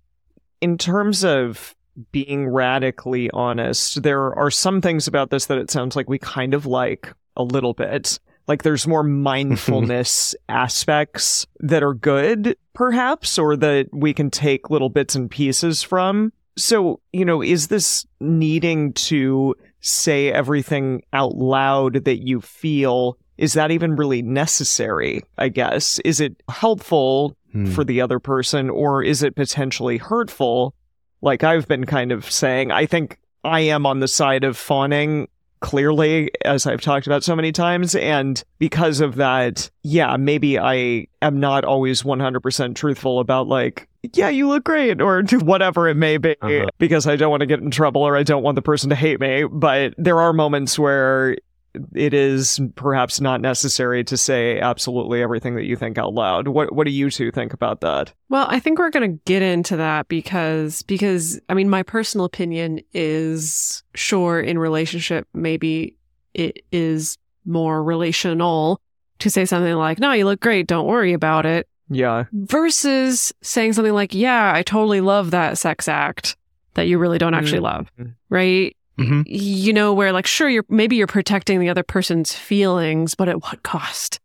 In 0.60 0.76
terms 0.76 1.24
of 1.24 1.76
being 2.10 2.48
radically 2.48 3.30
honest, 3.30 4.02
there 4.02 4.34
are 4.34 4.50
some 4.50 4.80
things 4.80 5.06
about 5.06 5.30
this 5.30 5.46
that 5.46 5.58
it 5.58 5.70
sounds 5.70 5.94
like 5.94 6.08
we 6.08 6.18
kind 6.18 6.54
of 6.54 6.66
like 6.66 7.12
a 7.36 7.44
little 7.44 7.74
bit. 7.74 8.18
Like 8.48 8.64
there's 8.64 8.88
more 8.88 9.02
mindfulness 9.04 10.34
aspects 10.48 11.46
that 11.60 11.84
are 11.84 11.94
good, 11.94 12.56
perhaps, 12.74 13.38
or 13.38 13.56
that 13.56 13.86
we 13.92 14.12
can 14.12 14.28
take 14.28 14.70
little 14.70 14.88
bits 14.88 15.14
and 15.14 15.30
pieces 15.30 15.80
from. 15.80 16.32
So, 16.56 16.98
you 17.12 17.24
know, 17.24 17.40
is 17.40 17.68
this 17.68 18.04
needing 18.18 18.92
to 18.94 19.54
say 19.78 20.32
everything 20.32 21.02
out 21.12 21.36
loud 21.36 22.04
that 22.06 22.26
you 22.26 22.40
feel? 22.40 23.18
Is 23.36 23.52
that 23.52 23.70
even 23.70 23.94
really 23.94 24.22
necessary? 24.22 25.22
I 25.38 25.48
guess. 25.48 26.00
Is 26.00 26.20
it 26.20 26.42
helpful 26.48 27.36
hmm. 27.52 27.66
for 27.66 27.84
the 27.84 28.00
other 28.00 28.18
person, 28.18 28.70
or 28.70 29.02
is 29.02 29.22
it 29.22 29.34
potentially 29.36 29.98
hurtful 29.98 30.74
like 31.20 31.44
I've 31.44 31.66
been 31.66 31.86
kind 31.86 32.12
of 32.12 32.30
saying, 32.30 32.70
I 32.70 32.86
think 32.86 33.18
I 33.44 33.60
am 33.60 33.86
on 33.86 34.00
the 34.00 34.08
side 34.08 34.44
of 34.44 34.56
fawning 34.56 35.28
clearly, 35.60 36.30
as 36.44 36.66
I've 36.66 36.80
talked 36.80 37.06
about 37.06 37.24
so 37.24 37.34
many 37.34 37.50
times. 37.50 37.94
And 37.96 38.42
because 38.58 39.00
of 39.00 39.16
that, 39.16 39.70
yeah, 39.82 40.16
maybe 40.16 40.58
I 40.58 41.08
am 41.20 41.40
not 41.40 41.64
always 41.64 42.02
100% 42.02 42.74
truthful 42.76 43.18
about 43.18 43.48
like, 43.48 43.88
yeah, 44.14 44.28
you 44.28 44.46
look 44.48 44.64
great 44.64 45.00
or 45.00 45.22
whatever 45.40 45.88
it 45.88 45.96
may 45.96 46.16
be 46.18 46.36
uh-huh. 46.40 46.66
because 46.78 47.06
I 47.06 47.16
don't 47.16 47.30
want 47.30 47.40
to 47.40 47.46
get 47.46 47.60
in 47.60 47.70
trouble 47.70 48.02
or 48.02 48.16
I 48.16 48.22
don't 48.22 48.44
want 48.44 48.54
the 48.54 48.62
person 48.62 48.90
to 48.90 48.96
hate 48.96 49.20
me. 49.20 49.44
But 49.44 49.94
there 49.98 50.20
are 50.20 50.32
moments 50.32 50.78
where 50.78 51.36
it 51.94 52.14
is 52.14 52.60
perhaps 52.74 53.20
not 53.20 53.40
necessary 53.40 54.04
to 54.04 54.16
say 54.16 54.60
absolutely 54.60 55.22
everything 55.22 55.54
that 55.56 55.64
you 55.64 55.76
think 55.76 55.98
out 55.98 56.14
loud. 56.14 56.48
What 56.48 56.72
what 56.72 56.86
do 56.86 56.92
you 56.92 57.10
two 57.10 57.30
think 57.30 57.52
about 57.52 57.80
that? 57.80 58.12
Well, 58.28 58.46
I 58.48 58.60
think 58.60 58.78
we're 58.78 58.90
going 58.90 59.10
to 59.10 59.20
get 59.24 59.42
into 59.42 59.76
that 59.76 60.08
because 60.08 60.82
because 60.82 61.40
I 61.48 61.54
mean 61.54 61.68
my 61.68 61.82
personal 61.82 62.24
opinion 62.24 62.80
is 62.92 63.82
sure 63.94 64.40
in 64.40 64.58
relationship 64.58 65.26
maybe 65.32 65.96
it 66.34 66.64
is 66.72 67.18
more 67.44 67.82
relational 67.82 68.80
to 69.20 69.30
say 69.30 69.44
something 69.44 69.74
like, 69.74 69.98
"No, 69.98 70.12
you 70.12 70.24
look 70.24 70.40
great, 70.40 70.66
don't 70.66 70.86
worry 70.86 71.12
about 71.12 71.46
it." 71.46 71.68
Yeah. 71.90 72.24
Versus 72.32 73.32
saying 73.42 73.72
something 73.72 73.94
like, 73.94 74.14
"Yeah, 74.14 74.52
I 74.54 74.62
totally 74.62 75.00
love 75.00 75.30
that 75.32 75.58
sex 75.58 75.88
act." 75.88 76.36
That 76.74 76.86
you 76.86 76.98
really 76.98 77.18
don't 77.18 77.34
actually 77.34 77.58
mm-hmm. 77.58 78.02
love, 78.04 78.12
right? 78.28 78.76
Mm-hmm. 78.98 79.22
You 79.26 79.72
know, 79.72 79.92
where 79.94 80.12
like, 80.12 80.26
sure, 80.26 80.48
you're 80.48 80.64
maybe 80.68 80.96
you're 80.96 81.06
protecting 81.06 81.60
the 81.60 81.68
other 81.68 81.82
person's 81.82 82.32
feelings, 82.32 83.14
but 83.14 83.28
at 83.28 83.42
what 83.42 83.62
cost? 83.62 84.18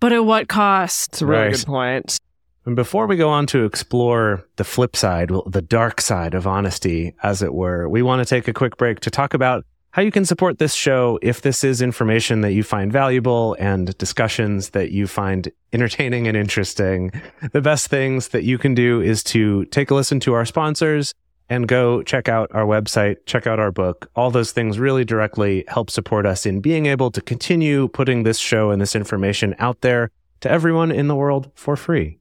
But 0.00 0.12
at 0.12 0.24
what 0.24 0.48
cost? 0.48 1.10
It's 1.12 1.22
a 1.22 1.26
really 1.26 1.42
right. 1.42 1.54
good 1.54 1.66
point. 1.66 2.18
And 2.66 2.74
before 2.74 3.06
we 3.06 3.16
go 3.16 3.28
on 3.28 3.46
to 3.46 3.64
explore 3.64 4.44
the 4.56 4.64
flip 4.64 4.96
side, 4.96 5.30
the 5.46 5.62
dark 5.62 6.00
side 6.00 6.34
of 6.34 6.48
honesty, 6.48 7.14
as 7.22 7.40
it 7.40 7.54
were, 7.54 7.88
we 7.88 8.02
want 8.02 8.20
to 8.20 8.28
take 8.28 8.48
a 8.48 8.52
quick 8.52 8.76
break 8.76 8.98
to 9.00 9.10
talk 9.10 9.34
about 9.34 9.64
how 9.92 10.02
you 10.02 10.10
can 10.10 10.24
support 10.26 10.58
this 10.58 10.74
show 10.74 11.18
if 11.22 11.40
this 11.40 11.64
is 11.64 11.80
information 11.80 12.42
that 12.42 12.52
you 12.52 12.62
find 12.62 12.92
valuable 12.92 13.56
and 13.58 13.96
discussions 13.96 14.70
that 14.70 14.90
you 14.90 15.06
find 15.06 15.48
entertaining 15.72 16.26
and 16.26 16.36
interesting. 16.36 17.12
The 17.52 17.62
best 17.62 17.86
things 17.86 18.28
that 18.28 18.42
you 18.42 18.58
can 18.58 18.74
do 18.74 19.00
is 19.00 19.22
to 19.24 19.64
take 19.66 19.90
a 19.90 19.94
listen 19.94 20.20
to 20.20 20.34
our 20.34 20.44
sponsors 20.44 21.14
and 21.48 21.68
go 21.68 22.02
check 22.02 22.28
out 22.28 22.50
our 22.54 22.64
website, 22.64 23.16
check 23.26 23.46
out 23.46 23.58
our 23.58 23.72
book. 23.72 24.10
All 24.14 24.30
those 24.30 24.52
things 24.52 24.78
really 24.78 25.04
directly 25.04 25.64
help 25.68 25.90
support 25.90 26.26
us 26.26 26.46
in 26.46 26.60
being 26.60 26.86
able 26.86 27.10
to 27.10 27.20
continue 27.20 27.88
putting 27.88 28.22
this 28.22 28.38
show 28.38 28.70
and 28.70 28.80
this 28.80 28.96
information 28.96 29.54
out 29.58 29.80
there 29.80 30.10
to 30.40 30.50
everyone 30.50 30.90
in 30.90 31.08
the 31.08 31.16
world 31.16 31.50
for 31.54 31.76
free. 31.76 32.18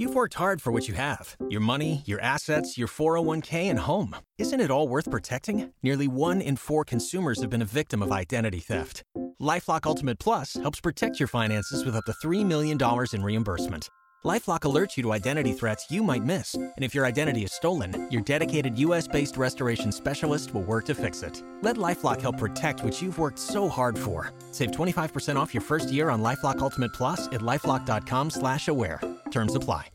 You've 0.00 0.14
worked 0.14 0.34
hard 0.34 0.62
for 0.62 0.70
what 0.70 0.86
you 0.86 0.94
have 0.94 1.36
your 1.50 1.60
money, 1.60 2.02
your 2.06 2.20
assets, 2.20 2.78
your 2.78 2.86
401k, 2.86 3.68
and 3.68 3.80
home. 3.80 4.14
Isn't 4.38 4.60
it 4.60 4.70
all 4.70 4.86
worth 4.86 5.10
protecting? 5.10 5.72
Nearly 5.82 6.06
one 6.06 6.40
in 6.40 6.54
four 6.54 6.84
consumers 6.84 7.40
have 7.40 7.50
been 7.50 7.62
a 7.62 7.72
victim 7.80 8.00
of 8.00 8.12
identity 8.12 8.60
theft. 8.60 9.02
LifeLock 9.42 9.86
Ultimate 9.86 10.20
Plus 10.20 10.54
helps 10.54 10.80
protect 10.80 11.18
your 11.18 11.26
finances 11.26 11.84
with 11.84 11.96
up 11.96 12.04
to 12.04 12.12
$3 12.12 12.46
million 12.46 12.78
in 13.12 13.22
reimbursement. 13.24 13.88
LifeLock 14.28 14.60
alerts 14.60 14.94
you 14.96 15.02
to 15.04 15.12
identity 15.12 15.54
threats 15.54 15.90
you 15.90 16.02
might 16.02 16.22
miss, 16.22 16.54
and 16.54 16.84
if 16.84 16.94
your 16.94 17.06
identity 17.06 17.44
is 17.44 17.52
stolen, 17.52 18.08
your 18.10 18.20
dedicated 18.20 18.76
U.S.-based 18.78 19.38
restoration 19.38 19.90
specialist 19.90 20.52
will 20.52 20.64
work 20.64 20.84
to 20.86 20.94
fix 20.94 21.22
it. 21.22 21.42
Let 21.62 21.76
LifeLock 21.76 22.20
help 22.20 22.36
protect 22.36 22.84
what 22.84 23.00
you've 23.00 23.18
worked 23.18 23.38
so 23.38 23.68
hard 23.68 23.96
for. 23.96 24.32
Save 24.50 24.72
25% 24.72 25.36
off 25.36 25.54
your 25.54 25.62
first 25.62 25.90
year 25.90 26.10
on 26.10 26.20
LifeLock 26.20 26.58
Ultimate 26.58 26.92
Plus 26.92 27.26
at 27.28 27.40
lifeLock.com/slash-aware. 27.40 29.00
Terms 29.30 29.54
apply. 29.54 29.86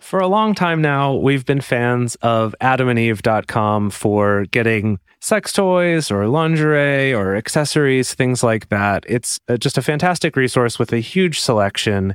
For 0.00 0.20
a 0.20 0.28
long 0.28 0.54
time 0.54 0.82
now, 0.82 1.14
we've 1.14 1.46
been 1.46 1.62
fans 1.62 2.14
of 2.16 2.54
adamandeve.com 2.60 3.90
for 3.90 4.44
getting 4.50 4.98
sex 5.20 5.52
toys 5.52 6.10
or 6.10 6.28
lingerie 6.28 7.14
or 7.14 7.34
accessories, 7.34 8.12
things 8.12 8.42
like 8.42 8.68
that. 8.68 9.04
It's 9.08 9.40
uh, 9.48 9.56
just 9.56 9.78
a 9.78 9.82
fantastic 9.82 10.36
resource 10.36 10.78
with 10.78 10.92
a 10.92 10.98
huge 10.98 11.40
selection. 11.40 12.14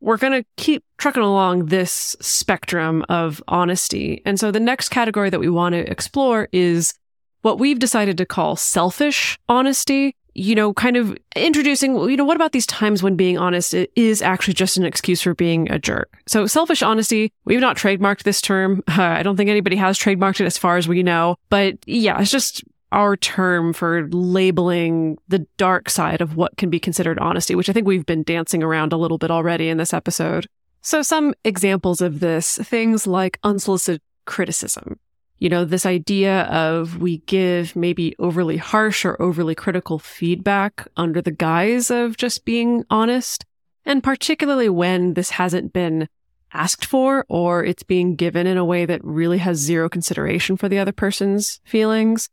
We're 0.00 0.16
going 0.16 0.32
to 0.32 0.44
keep 0.56 0.84
trucking 0.98 1.22
along 1.22 1.66
this 1.66 2.16
spectrum 2.20 3.04
of 3.08 3.42
honesty. 3.48 4.22
And 4.24 4.38
so 4.40 4.50
the 4.50 4.60
next 4.60 4.88
category 4.88 5.30
that 5.30 5.40
we 5.40 5.48
want 5.48 5.74
to 5.74 5.90
explore 5.90 6.48
is 6.52 6.94
what 7.42 7.58
we've 7.58 7.78
decided 7.78 8.18
to 8.18 8.26
call 8.26 8.56
selfish 8.56 9.38
honesty. 9.48 10.16
You 10.32 10.54
know, 10.54 10.72
kind 10.72 10.96
of 10.96 11.18
introducing, 11.34 11.96
you 11.96 12.16
know, 12.16 12.24
what 12.24 12.36
about 12.36 12.52
these 12.52 12.66
times 12.66 13.02
when 13.02 13.16
being 13.16 13.36
honest 13.36 13.74
is 13.96 14.22
actually 14.22 14.54
just 14.54 14.76
an 14.76 14.84
excuse 14.84 15.20
for 15.20 15.34
being 15.34 15.70
a 15.72 15.78
jerk? 15.78 16.08
So, 16.28 16.46
selfish 16.46 16.82
honesty, 16.82 17.32
we've 17.46 17.60
not 17.60 17.76
trademarked 17.76 18.22
this 18.22 18.40
term. 18.40 18.80
Uh, 18.86 19.02
I 19.02 19.24
don't 19.24 19.36
think 19.36 19.50
anybody 19.50 19.74
has 19.76 19.98
trademarked 19.98 20.40
it 20.40 20.46
as 20.46 20.56
far 20.56 20.76
as 20.76 20.86
we 20.86 21.02
know. 21.02 21.36
But 21.48 21.78
yeah, 21.84 22.20
it's 22.20 22.30
just 22.30 22.62
our 22.92 23.16
term 23.16 23.72
for 23.72 24.08
labeling 24.08 25.18
the 25.28 25.46
dark 25.56 25.88
side 25.88 26.20
of 26.20 26.36
what 26.36 26.56
can 26.56 26.70
be 26.70 26.80
considered 26.80 27.18
honesty, 27.18 27.54
which 27.54 27.68
I 27.68 27.72
think 27.72 27.86
we've 27.86 28.06
been 28.06 28.22
dancing 28.22 28.62
around 28.62 28.92
a 28.92 28.96
little 28.96 29.18
bit 29.18 29.30
already 29.30 29.68
in 29.68 29.78
this 29.78 29.94
episode. 29.94 30.46
So, 30.82 31.02
some 31.02 31.34
examples 31.44 32.00
of 32.00 32.20
this 32.20 32.56
things 32.56 33.06
like 33.06 33.38
unsolicited 33.44 34.00
criticism 34.24 34.98
you 35.40 35.48
know, 35.48 35.64
this 35.64 35.86
idea 35.86 36.42
of 36.42 36.98
we 36.98 37.18
give 37.20 37.74
maybe 37.74 38.14
overly 38.18 38.58
harsh 38.58 39.06
or 39.06 39.20
overly 39.20 39.54
critical 39.54 39.98
feedback 39.98 40.86
under 40.98 41.22
the 41.22 41.30
guise 41.30 41.90
of 41.90 42.18
just 42.18 42.44
being 42.44 42.84
honest. 42.90 43.46
And 43.86 44.02
particularly 44.02 44.68
when 44.68 45.14
this 45.14 45.30
hasn't 45.30 45.72
been 45.72 46.08
asked 46.52 46.84
for 46.84 47.24
or 47.30 47.64
it's 47.64 47.82
being 47.82 48.16
given 48.16 48.46
in 48.46 48.58
a 48.58 48.64
way 48.64 48.84
that 48.84 49.02
really 49.02 49.38
has 49.38 49.56
zero 49.56 49.88
consideration 49.88 50.58
for 50.58 50.68
the 50.68 50.78
other 50.78 50.92
person's 50.92 51.60
feelings. 51.64 52.28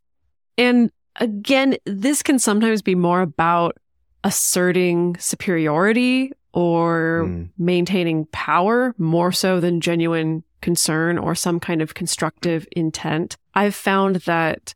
And 0.58 0.90
again, 1.16 1.76
this 1.86 2.22
can 2.22 2.38
sometimes 2.38 2.82
be 2.82 2.94
more 2.94 3.22
about 3.22 3.78
asserting 4.24 5.16
superiority 5.18 6.32
or 6.52 7.24
mm. 7.26 7.48
maintaining 7.56 8.26
power 8.26 8.94
more 8.98 9.30
so 9.32 9.60
than 9.60 9.80
genuine 9.80 10.42
concern 10.60 11.16
or 11.18 11.34
some 11.34 11.60
kind 11.60 11.80
of 11.80 11.94
constructive 11.94 12.66
intent. 12.72 13.36
I've 13.54 13.76
found 13.76 14.16
that 14.16 14.74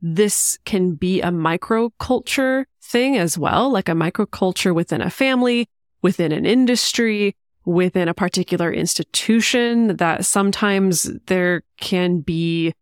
this 0.00 0.58
can 0.64 0.94
be 0.94 1.20
a 1.20 1.28
microculture 1.28 2.66
thing 2.80 3.16
as 3.16 3.36
well, 3.36 3.70
like 3.70 3.88
a 3.88 3.92
microculture 3.92 4.74
within 4.74 5.00
a 5.00 5.10
family, 5.10 5.68
within 6.02 6.30
an 6.30 6.46
industry, 6.46 7.34
within 7.64 8.08
a 8.08 8.14
particular 8.14 8.72
institution 8.72 9.96
that 9.96 10.24
sometimes 10.24 11.10
there 11.26 11.62
can 11.78 12.20
be 12.20 12.72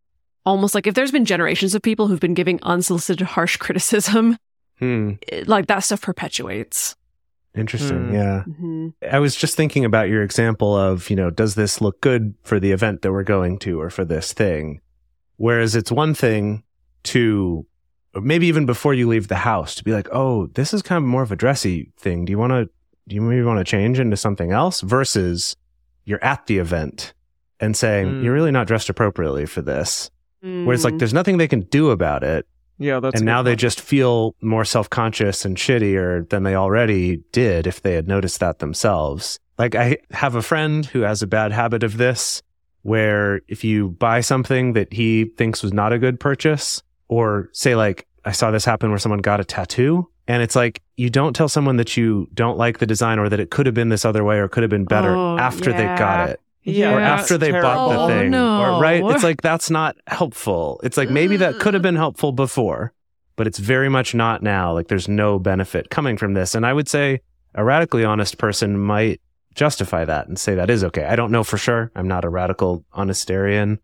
almost 0.45 0.75
like 0.75 0.87
if 0.87 0.95
there's 0.95 1.13
been 1.13 1.25
generations 1.25 1.75
of 1.75 1.83
people 1.83 2.07
who've 2.07 2.21
been 2.21 2.35
giving 2.35 2.59
unsolicited 2.63 3.27
harsh 3.27 3.57
criticism, 3.59 4.37
hmm. 4.79 5.13
like 5.47 5.67
that 5.67 5.81
stuff 5.81 6.03
perpetuates. 6.03 6.97
Interesting. 7.57 8.09
Mm. 8.09 8.13
Yeah. 8.13 8.45
Mm-hmm. 8.49 8.89
I 9.11 9.21
was 9.21 9.37
just 9.37 9.57
thinking 9.57 9.85
about 9.85 10.09
your 10.09 10.25
example 10.25 10.77
of, 10.77 11.09
you 11.09 11.15
know, 11.15 11.31
does 11.31 11.55
this 11.55 11.81
look 11.81 12.01
good 12.01 12.35
for 12.43 12.59
the 12.59 12.73
event 12.73 13.03
that 13.03 13.13
we're 13.13 13.23
going 13.23 13.59
to 13.61 13.81
or 13.81 13.91
for 13.91 14.05
this 14.05 14.33
thing? 14.33 14.81
Whereas 15.37 15.77
it's 15.77 15.93
one 15.93 16.15
thing 16.15 16.65
to 17.05 17.65
maybe 18.21 18.47
even 18.49 18.67
before 18.67 18.93
you 18.93 19.09
leave 19.09 19.29
the 19.29 19.37
house 19.37 19.75
to 19.77 19.85
be 19.85 19.93
like, 19.93 20.09
oh, 20.13 20.47
this 20.49 20.75
is 20.75 20.83
kind 20.83 20.97
of 20.97 21.09
more 21.09 21.23
of 21.23 21.31
a 21.31 21.37
dressy 21.37 21.93
thing. 21.97 22.25
Do 22.25 22.33
you 22.33 22.39
want 22.39 22.53
to, 22.53 22.69
do 23.07 23.15
you 23.15 23.21
maybe 23.21 23.43
want 23.43 23.59
to 23.59 23.71
change 23.71 24.01
into 24.01 24.17
something 24.17 24.51
else 24.51 24.81
versus 24.81 25.57
you're 26.05 26.25
at 26.25 26.47
the 26.47 26.59
event 26.59 27.15
and 27.61 27.77
saying, 27.77 28.07
mm. 28.07 28.25
you're 28.25 28.35
really 28.35 28.51
not 28.51 28.67
dressed 28.67 28.89
appropriately 28.89 29.47
for 29.47 29.63
this. 29.63 30.11
Mm. 30.45 30.67
Where 30.67 30.75
it's 30.75 30.85
like, 30.85 30.99
there's 30.99 31.15
nothing 31.15 31.39
they 31.39 31.49
can 31.49 31.63
do 31.63 31.91
about 31.91 32.23
it. 32.23 32.47
Yeah, 32.79 33.01
that's 33.01 33.17
and 33.17 33.25
now 33.25 33.39
point. 33.39 33.47
they 33.47 33.57
just 33.57 33.81
feel 33.81 34.35
more 34.41 34.65
self 34.65 34.91
conscious 34.91 35.45
and 35.45 35.57
shittier 35.57 36.29
than 36.29 36.43
they 36.43 36.55
already 36.55 37.19
did 37.33 37.67
if 37.67 37.83
they 37.83 37.95
had 37.95 38.09
noticed 38.09 38.41
that 38.41 38.59
themselves. 38.59 39.39
Like 39.59 39.75
I 39.75 39.99
have 40.11 40.35
a 40.35 40.43
friend 40.43 40.85
who 40.85 41.01
has 41.03 41.23
a 41.23 41.27
bad 41.27 41.53
habit 41.53 41.85
of 41.85 41.97
this, 41.97 42.43
where 42.83 43.43
if 43.47 43.63
you 43.63 43.91
buy 43.91 44.21
something 44.21 44.73
that 44.73 44.93
he 44.93 45.27
thinks 45.37 45.63
was 45.63 45.73
not 45.73 45.93
a 45.93 45.99
good 45.99 46.19
purchase, 46.19 46.83
or 47.09 47.49
say 47.53 47.77
like 47.77 48.07
I 48.25 48.33
saw 48.33 48.51
this 48.51 48.65
happen 48.65 48.91
where 48.91 48.99
someone 48.99 49.21
got 49.21 49.39
a 49.39 49.45
tattoo, 49.45 50.09
and 50.27 50.43
it's 50.43 50.57
like 50.57 50.83
you 50.97 51.11
don't 51.11 51.35
tell 51.35 51.49
someone 51.49 51.77
that 51.77 51.97
you 51.97 52.29
don't 52.35 52.59
like 52.59 52.79
the 52.79 52.87
design 52.87 53.21
or 53.21 53.29
that 53.29 53.39
it 53.39 53.51
could 53.51 53.67
have 53.67 53.75
been 53.75 53.89
this 53.89 54.05
other 54.05 54.25
way 54.25 54.39
or 54.39 54.49
could 54.49 54.65
have 54.65 54.71
been 54.71 54.85
better 54.85 55.15
oh, 55.15 55.39
after 55.39 55.71
yeah. 55.71 55.77
they 55.77 55.85
got 55.99 56.31
it. 56.31 56.41
Yeah, 56.65 56.95
or 56.95 57.01
after 57.01 57.37
they 57.37 57.51
terrible. 57.51 57.69
bought 57.69 57.89
the 57.89 57.99
oh, 58.01 58.09
thing. 58.09 58.35
Oh, 58.35 58.59
no. 58.59 58.77
Or 58.77 58.81
right? 58.81 59.05
It's 59.05 59.23
like 59.23 59.43
that's 59.43 59.71
not 59.71 59.97
helpful. 60.07 60.81
It's 60.83 60.97
like 60.97 61.11
maybe 61.11 61.37
that 61.37 61.61
could 61.61 61.75
have 61.75 61.83
been 61.83 61.97
helpful 61.97 62.33
before, 62.33 62.93
but 63.37 63.47
it's 63.47 63.59
very 63.59 63.91
much 63.91 64.15
not 64.15 64.43
now. 64.43 64.73
Like 64.73 64.89
there's 64.89 65.09
no 65.09 65.39
benefit 65.39 65.91
coming 65.91 66.17
from 66.17 66.33
this. 66.33 66.55
And 66.55 66.65
I 66.65 66.73
would 66.73 66.89
say 66.89 67.21
a 67.55 67.63
radically 67.63 68.05
honest 68.05 68.39
person 68.39 68.79
might 68.79 69.21
justify 69.55 70.05
that 70.07 70.27
and 70.27 70.39
say 70.39 70.55
that 70.55 70.71
is 70.71 70.83
okay. 70.85 71.05
I 71.05 71.17
don't 71.17 71.31
know 71.31 71.45
for 71.45 71.59
sure. 71.59 71.93
I'm 71.95 72.09
not 72.09 72.25
a 72.25 72.29
radical 72.31 72.85
honestarian, 72.93 73.79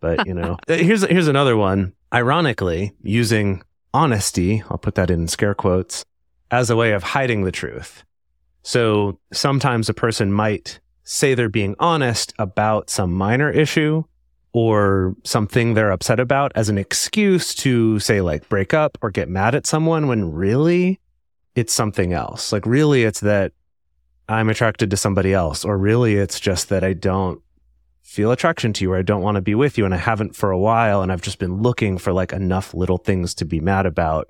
but 0.00 0.26
you 0.26 0.34
know, 0.34 0.58
uh, 0.68 0.74
here's 0.74 1.02
here's 1.02 1.28
another 1.28 1.56
one. 1.56 1.94
Ironically, 2.12 2.92
using 3.02 3.62
honesty, 3.94 4.62
I'll 4.70 4.78
put 4.78 4.94
that 4.96 5.10
in 5.10 5.28
scare 5.28 5.54
quotes, 5.54 6.04
as 6.50 6.68
a 6.68 6.76
way 6.76 6.92
of 6.92 7.02
hiding 7.02 7.44
the 7.44 7.52
truth. 7.52 8.04
So 8.62 9.18
sometimes 9.32 9.88
a 9.88 9.94
person 9.94 10.32
might 10.32 10.80
say 11.10 11.34
they're 11.34 11.48
being 11.48 11.74
honest 11.78 12.34
about 12.38 12.90
some 12.90 13.10
minor 13.10 13.50
issue 13.50 14.04
or 14.52 15.16
something 15.24 15.72
they're 15.72 15.90
upset 15.90 16.20
about 16.20 16.52
as 16.54 16.68
an 16.68 16.76
excuse 16.76 17.54
to 17.54 17.98
say 17.98 18.20
like 18.20 18.46
break 18.50 18.74
up 18.74 18.98
or 19.00 19.10
get 19.10 19.26
mad 19.26 19.54
at 19.54 19.66
someone 19.66 20.06
when 20.06 20.30
really 20.30 21.00
it's 21.54 21.72
something 21.72 22.12
else. 22.12 22.52
Like 22.52 22.66
really 22.66 23.04
it's 23.04 23.20
that 23.20 23.52
I'm 24.28 24.50
attracted 24.50 24.90
to 24.90 24.98
somebody 24.98 25.32
else 25.32 25.64
or 25.64 25.78
really 25.78 26.16
it's 26.16 26.38
just 26.38 26.68
that 26.68 26.84
I 26.84 26.92
don't 26.92 27.40
feel 28.02 28.30
attraction 28.30 28.74
to 28.74 28.84
you 28.84 28.92
or 28.92 28.98
I 28.98 29.02
don't 29.02 29.22
want 29.22 29.36
to 29.36 29.40
be 29.40 29.54
with 29.54 29.78
you 29.78 29.86
and 29.86 29.94
I 29.94 29.98
haven't 29.98 30.36
for 30.36 30.50
a 30.50 30.58
while 30.58 31.00
and 31.00 31.10
I've 31.10 31.22
just 31.22 31.38
been 31.38 31.62
looking 31.62 31.96
for 31.96 32.12
like 32.12 32.34
enough 32.34 32.74
little 32.74 32.98
things 32.98 33.34
to 33.36 33.46
be 33.46 33.60
mad 33.60 33.86
about 33.86 34.28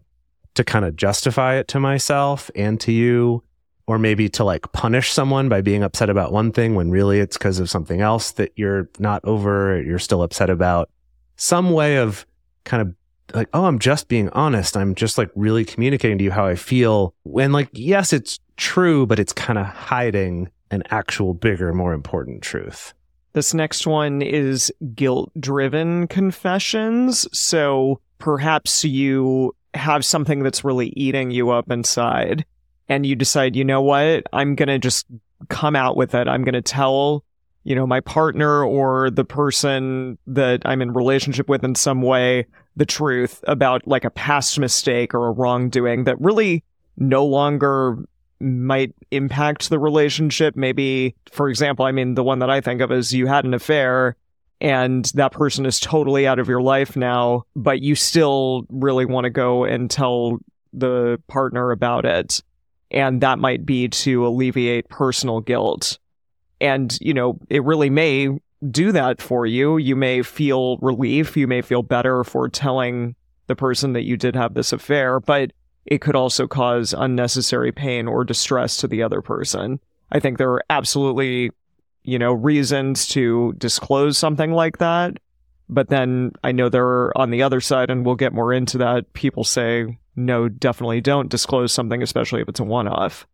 to 0.55 0.63
kind 0.63 0.85
of 0.85 0.95
justify 0.95 1.57
it 1.57 1.67
to 1.69 1.81
myself 1.81 2.53
and 2.55 2.79
to 2.83 2.93
you 2.93 3.43
or 3.89 3.99
maybe 3.99 4.29
to 4.29 4.45
like 4.45 4.71
punish 4.73 5.11
someone 5.11 5.49
by 5.49 5.63
being 5.63 5.83
upset 5.83 6.11
about 6.11 6.31
one 6.31 6.53
thing 6.53 6.75
when 6.75 6.91
really 6.91 7.21
it's 7.21 7.39
because 7.39 7.59
of 7.59 7.71
something 7.71 8.03
else 8.03 8.33
that 8.33 8.53
you're 8.55 8.87
not 8.99 9.25
over, 9.25 9.83
you're 9.83 9.99
still 9.99 10.23
upset 10.23 10.51
about. 10.51 10.91
Some 11.37 11.71
way 11.71 11.97
of 11.97 12.27
kind 12.65 12.83
of 12.83 12.95
like, 13.35 13.49
oh, 13.55 13.65
I'm 13.65 13.79
just 13.79 14.09
being 14.09 14.29
honest. 14.31 14.77
I'm 14.77 14.95
just 14.95 15.17
like 15.17 15.31
really 15.35 15.65
communicating 15.65 16.19
to 16.19 16.25
you 16.25 16.31
how 16.31 16.45
I 16.45 16.55
feel. 16.55 17.15
When 17.23 17.51
like, 17.53 17.71
yes, 17.73 18.13
it's 18.13 18.39
true, 18.59 19.07
but 19.07 19.19
it's 19.19 19.33
kind 19.33 19.59
of 19.59 19.65
hiding 19.65 20.51
an 20.71 20.83
actual 20.91 21.33
bigger, 21.33 21.73
more 21.73 21.95
important 21.95 22.43
truth. 22.43 22.93
This 23.33 23.55
next 23.55 23.87
one 23.87 24.21
is 24.21 24.71
guilt 24.95 25.33
driven 25.41 26.09
confessions. 26.09 27.27
So 27.33 28.01
perhaps 28.19 28.85
you 28.85 29.55
have 29.73 30.05
something 30.05 30.43
that's 30.43 30.63
really 30.63 30.89
eating 30.89 31.31
you 31.31 31.49
up 31.49 31.71
inside 31.71 32.45
and 32.89 33.05
you 33.05 33.15
decide, 33.15 33.57
you 33.57 33.65
know 33.65 33.83
what? 33.83 34.25
I'm 34.33 34.55
going 34.55 34.69
to 34.69 34.79
just 34.79 35.07
come 35.49 35.77
out 35.77 35.97
with 35.97 36.15
it. 36.15 36.27
I'm 36.29 36.43
going 36.43 36.55
to 36.55 36.63
tell, 36.63 37.25
you 37.65 37.75
know, 37.75 37.87
my 37.87 38.01
partner 38.01 38.65
or 38.65 39.11
the 39.11 39.25
person 39.25 40.19
that 40.27 40.63
I'm 40.65 40.83
in 40.83 40.93
relationship 40.93 41.49
with 41.49 41.65
in 41.65 41.75
some 41.75 42.03
way 42.03 42.47
the 42.77 42.87
truth 42.87 43.45
about 43.47 43.87
like 43.87 44.05
a 44.05 44.11
past 44.11 44.59
mistake 44.59 45.15
or 45.15 45.27
a 45.27 45.33
wrongdoing 45.33 46.05
that 46.05 46.21
really 46.21 46.65
no 46.97 47.25
longer 47.25 47.99
might 48.41 48.95
impact 49.11 49.69
the 49.69 49.79
relationship. 49.79 50.57
Maybe, 50.57 51.15
for 51.31 51.49
example, 51.49 51.85
I 51.85 51.93
mean, 51.93 52.15
the 52.15 52.25
one 52.25 52.39
that 52.39 52.51
I 52.51 52.61
think 52.61 52.81
of 52.81 52.93
is 52.93 53.13
you 53.13 53.27
had 53.27 53.45
an 53.45 53.55
affair 53.55 54.17
and 54.61 55.05
that 55.15 55.33
person 55.33 55.67
is 55.67 55.79
totally 55.79 56.27
out 56.27 56.39
of 56.39 56.49
your 56.49 56.63
life 56.63 56.97
now, 56.97 57.45
but 57.55 57.81
you 57.81 57.95
still 57.95 58.65
really 58.71 59.05
want 59.05 59.25
to 59.25 59.31
go 59.31 59.65
and 59.65 59.91
tell 59.91 60.39
the 60.73 61.21
partner 61.29 61.71
about 61.71 62.05
it. 62.05 62.43
And 62.91 63.21
that 63.21 63.39
might 63.39 63.67
be 63.67 63.89
to 63.89 64.27
alleviate 64.27 64.89
personal 64.89 65.41
guilt. 65.41 65.99
And, 66.61 66.97
you 67.01 67.15
know, 67.15 67.39
it 67.51 67.63
really 67.63 67.91
may 67.91 68.31
do 68.71 68.93
that 68.93 69.21
for 69.21 69.47
you. 69.47 69.77
You 69.77 69.95
may 69.95 70.23
feel 70.23 70.79
relief. 70.79 71.37
You 71.37 71.47
may 71.47 71.63
feel 71.63 71.83
better 71.83 72.25
for 72.25 72.49
telling 72.49 73.15
the 73.47 73.55
person 73.55 73.93
that 73.93 74.05
you 74.05 74.17
did 74.17 74.35
have 74.35 74.55
this 74.55 74.73
affair, 74.73 75.21
but 75.21 75.53
it 75.87 76.01
could 76.01 76.17
also 76.17 76.47
cause 76.47 76.93
unnecessary 76.93 77.73
pain 77.73 78.07
or 78.07 78.25
distress 78.25 78.77
to 78.79 78.89
the 78.89 79.03
other 79.03 79.23
person. 79.23 79.81
I 80.11 80.21
think 80.21 80.37
there 80.37 80.51
are 80.51 80.65
absolutely, 80.69 81.51
you 82.03 82.19
know, 82.19 82.33
reasons 82.33 83.09
to 83.09 83.55
disclose 83.59 84.19
something 84.19 84.53
like 84.53 84.79
that. 84.79 85.19
But 85.69 85.89
then 85.89 86.33
I 86.43 86.53
know 86.53 86.69
there 86.69 86.87
are 86.87 87.17
on 87.17 87.31
the 87.31 87.43
other 87.43 87.61
side, 87.61 87.91
and 87.91 88.05
we'll 88.05 88.17
get 88.17 88.33
more 88.33 88.53
into 88.53 88.79
that, 88.79 89.13
people 89.13 89.45
say, 89.45 89.99
no, 90.19 90.49
definitely 90.49 91.01
don't 91.01 91.31
disclose 91.31 91.73
something, 91.73 92.03
especially 92.03 92.43
if 92.43 92.49
it's 92.49 92.61
a 92.61 92.65
one 92.65 92.89
off. 92.89 93.27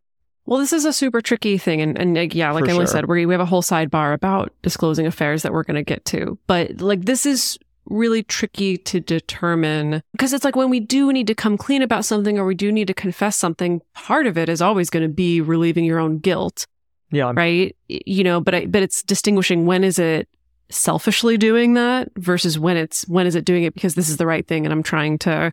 Well, 0.46 0.60
this 0.60 0.74
is 0.74 0.84
a 0.84 0.92
super 0.92 1.22
tricky 1.22 1.56
thing. 1.56 1.80
And, 1.80 1.98
and 1.98 2.34
yeah, 2.34 2.52
like 2.52 2.64
For 2.64 2.70
Emily 2.70 2.84
sure. 2.84 2.92
said, 2.92 3.06
we, 3.06 3.24
we 3.24 3.32
have 3.32 3.40
a 3.40 3.46
whole 3.46 3.62
sidebar 3.62 4.12
about 4.12 4.52
disclosing 4.62 5.06
affairs 5.06 5.42
that 5.42 5.52
we're 5.52 5.62
going 5.62 5.76
to 5.76 5.82
get 5.82 6.04
to. 6.06 6.38
But 6.46 6.80
like, 6.82 7.06
this 7.06 7.24
is 7.24 7.58
really 7.86 8.22
tricky 8.22 8.76
to 8.78 9.00
determine 9.00 10.02
because 10.12 10.32
it's 10.32 10.44
like 10.44 10.56
when 10.56 10.70
we 10.70 10.80
do 10.80 11.12
need 11.12 11.26
to 11.26 11.34
come 11.34 11.56
clean 11.56 11.82
about 11.82 12.04
something 12.04 12.38
or 12.38 12.44
we 12.46 12.54
do 12.54 12.70
need 12.70 12.86
to 12.88 12.94
confess 12.94 13.36
something, 13.36 13.80
part 13.94 14.26
of 14.26 14.36
it 14.36 14.48
is 14.48 14.60
always 14.60 14.90
going 14.90 15.02
to 15.02 15.08
be 15.12 15.40
relieving 15.40 15.84
your 15.84 15.98
own 15.98 16.18
guilt. 16.18 16.66
Yeah. 17.10 17.32
Right. 17.34 17.74
You 17.88 18.24
know, 18.24 18.40
but 18.40 18.54
I, 18.54 18.66
but 18.66 18.82
it's 18.82 19.02
distinguishing 19.02 19.64
when 19.64 19.84
is 19.84 19.98
it 19.98 20.28
selfishly 20.68 21.38
doing 21.38 21.74
that 21.74 22.10
versus 22.16 22.58
when 22.58 22.76
it's, 22.76 23.06
when 23.08 23.26
is 23.26 23.34
it 23.34 23.44
doing 23.44 23.64
it 23.64 23.74
because 23.74 23.94
this 23.94 24.08
is 24.08 24.16
the 24.18 24.26
right 24.26 24.46
thing 24.46 24.66
and 24.66 24.72
I'm 24.72 24.82
trying 24.82 25.18
to 25.20 25.52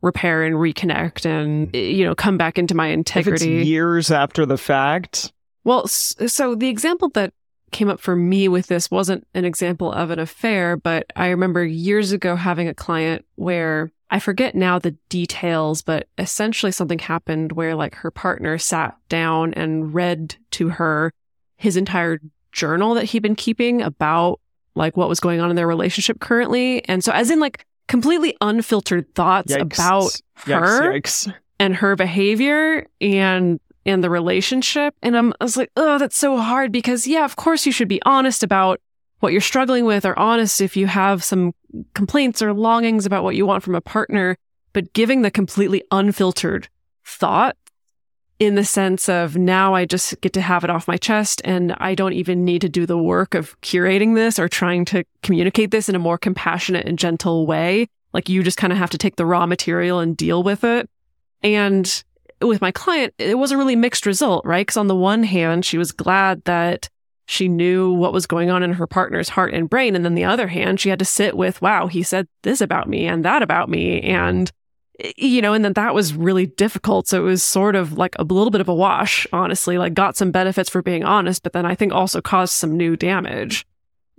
repair 0.00 0.44
and 0.44 0.56
reconnect 0.56 1.26
and, 1.26 1.74
you 1.74 2.04
know, 2.04 2.14
come 2.14 2.36
back 2.36 2.58
into 2.58 2.74
my 2.74 2.88
integrity. 2.88 3.64
years 3.64 4.10
after 4.10 4.46
the 4.46 4.58
fact. 4.58 5.32
Well, 5.64 5.86
so 5.88 6.54
the 6.54 6.68
example 6.68 7.08
that 7.10 7.32
came 7.72 7.88
up 7.88 8.00
for 8.00 8.16
me 8.16 8.48
with 8.48 8.68
this 8.68 8.90
wasn't 8.90 9.26
an 9.34 9.44
example 9.44 9.92
of 9.92 10.10
an 10.10 10.18
affair, 10.18 10.76
but 10.76 11.06
I 11.16 11.28
remember 11.28 11.64
years 11.64 12.12
ago 12.12 12.36
having 12.36 12.68
a 12.68 12.74
client 12.74 13.24
where 13.34 13.90
I 14.10 14.20
forget 14.20 14.54
now 14.54 14.78
the 14.78 14.92
details, 15.08 15.82
but 15.82 16.08
essentially 16.16 16.72
something 16.72 16.98
happened 16.98 17.52
where 17.52 17.74
like 17.74 17.94
her 17.96 18.10
partner 18.10 18.56
sat 18.56 18.96
down 19.08 19.52
and 19.54 19.92
read 19.92 20.36
to 20.52 20.70
her 20.70 21.12
his 21.56 21.76
entire 21.76 22.20
journal 22.52 22.94
that 22.94 23.04
he'd 23.04 23.18
been 23.18 23.36
keeping 23.36 23.82
about 23.82 24.40
like 24.74 24.96
what 24.96 25.08
was 25.08 25.20
going 25.20 25.40
on 25.40 25.50
in 25.50 25.56
their 25.56 25.66
relationship 25.66 26.20
currently. 26.20 26.88
And 26.88 27.04
so 27.04 27.12
as 27.12 27.30
in 27.30 27.40
like 27.40 27.66
completely 27.88 28.36
unfiltered 28.40 29.12
thoughts 29.14 29.52
Yikes. 29.52 29.78
about 29.78 30.20
her 30.46 30.92
Yikes. 30.92 31.32
and 31.58 31.74
her 31.76 31.96
behavior 31.96 32.86
and 33.00 33.58
and 33.84 34.04
the 34.04 34.10
relationship. 34.10 34.94
And 35.02 35.16
I'm, 35.16 35.32
I 35.40 35.44
was 35.44 35.56
like, 35.56 35.70
oh, 35.76 35.98
that's 35.98 36.16
so 36.16 36.36
hard 36.36 36.70
because 36.70 37.06
yeah, 37.06 37.24
of 37.24 37.36
course 37.36 37.64
you 37.64 37.72
should 37.72 37.88
be 37.88 38.02
honest 38.04 38.42
about 38.42 38.80
what 39.20 39.32
you're 39.32 39.40
struggling 39.40 39.84
with 39.84 40.04
or 40.04 40.16
honest 40.18 40.60
if 40.60 40.76
you 40.76 40.86
have 40.86 41.24
some 41.24 41.52
complaints 41.94 42.42
or 42.42 42.52
longings 42.52 43.06
about 43.06 43.24
what 43.24 43.34
you 43.34 43.46
want 43.46 43.64
from 43.64 43.74
a 43.74 43.80
partner, 43.80 44.36
but 44.72 44.92
giving 44.92 45.22
the 45.22 45.30
completely 45.30 45.82
unfiltered 45.90 46.68
thought 47.04 47.56
in 48.38 48.54
the 48.54 48.64
sense 48.64 49.08
of 49.08 49.36
now 49.36 49.74
I 49.74 49.84
just 49.84 50.20
get 50.20 50.32
to 50.34 50.40
have 50.40 50.62
it 50.62 50.70
off 50.70 50.86
my 50.86 50.96
chest 50.96 51.42
and 51.44 51.74
I 51.78 51.94
don't 51.94 52.12
even 52.12 52.44
need 52.44 52.60
to 52.60 52.68
do 52.68 52.86
the 52.86 52.98
work 52.98 53.34
of 53.34 53.60
curating 53.62 54.14
this 54.14 54.38
or 54.38 54.48
trying 54.48 54.84
to 54.86 55.04
communicate 55.22 55.72
this 55.72 55.88
in 55.88 55.94
a 55.94 56.00
more 56.00 56.18
compassionate 56.18 56.86
and 56.86 56.98
gentle 56.98 57.46
way. 57.46 57.88
Like 58.12 58.28
you 58.28 58.42
just 58.42 58.56
kind 58.56 58.72
of 58.72 58.78
have 58.78 58.90
to 58.90 58.98
take 58.98 59.16
the 59.16 59.26
raw 59.26 59.46
material 59.46 59.98
and 59.98 60.16
deal 60.16 60.42
with 60.42 60.62
it. 60.62 60.88
And 61.42 62.04
with 62.40 62.60
my 62.60 62.70
client, 62.70 63.12
it 63.18 63.36
was 63.38 63.50
a 63.50 63.56
really 63.56 63.76
mixed 63.76 64.06
result, 64.06 64.44
right? 64.44 64.64
Because 64.64 64.76
on 64.76 64.86
the 64.86 64.94
one 64.94 65.24
hand, 65.24 65.64
she 65.64 65.78
was 65.78 65.90
glad 65.90 66.44
that 66.44 66.88
she 67.26 67.48
knew 67.48 67.92
what 67.92 68.12
was 68.12 68.26
going 68.26 68.50
on 68.50 68.62
in 68.62 68.72
her 68.72 68.86
partner's 68.86 69.28
heart 69.28 69.52
and 69.52 69.68
brain. 69.68 69.94
And 69.94 70.04
then 70.04 70.14
the 70.14 70.24
other 70.24 70.46
hand, 70.46 70.80
she 70.80 70.88
had 70.88 70.98
to 71.00 71.04
sit 71.04 71.36
with, 71.36 71.60
wow, 71.60 71.88
he 71.88 72.02
said 72.02 72.26
this 72.42 72.60
about 72.60 72.88
me 72.88 73.06
and 73.06 73.24
that 73.24 73.42
about 73.42 73.68
me. 73.68 74.00
And, 74.00 74.50
Eh, 75.00 75.12
you 75.16 75.42
know, 75.42 75.52
and 75.52 75.64
then 75.64 75.74
that 75.74 75.94
was 75.94 76.14
really 76.14 76.46
difficult. 76.46 77.08
So 77.08 77.20
it 77.20 77.24
was 77.24 77.42
sort 77.42 77.76
of 77.76 77.98
like 77.98 78.14
a 78.18 78.24
little 78.24 78.50
bit 78.50 78.60
of 78.60 78.68
a 78.68 78.74
wash, 78.74 79.26
honestly, 79.32 79.78
like 79.78 79.94
got 79.94 80.16
some 80.16 80.30
benefits 80.30 80.68
for 80.68 80.82
being 80.82 81.04
honest, 81.04 81.42
but 81.42 81.52
then 81.52 81.66
I 81.66 81.74
think 81.74 81.92
also 81.92 82.20
caused 82.20 82.54
some 82.54 82.76
new 82.76 82.96
damage. 82.96 83.66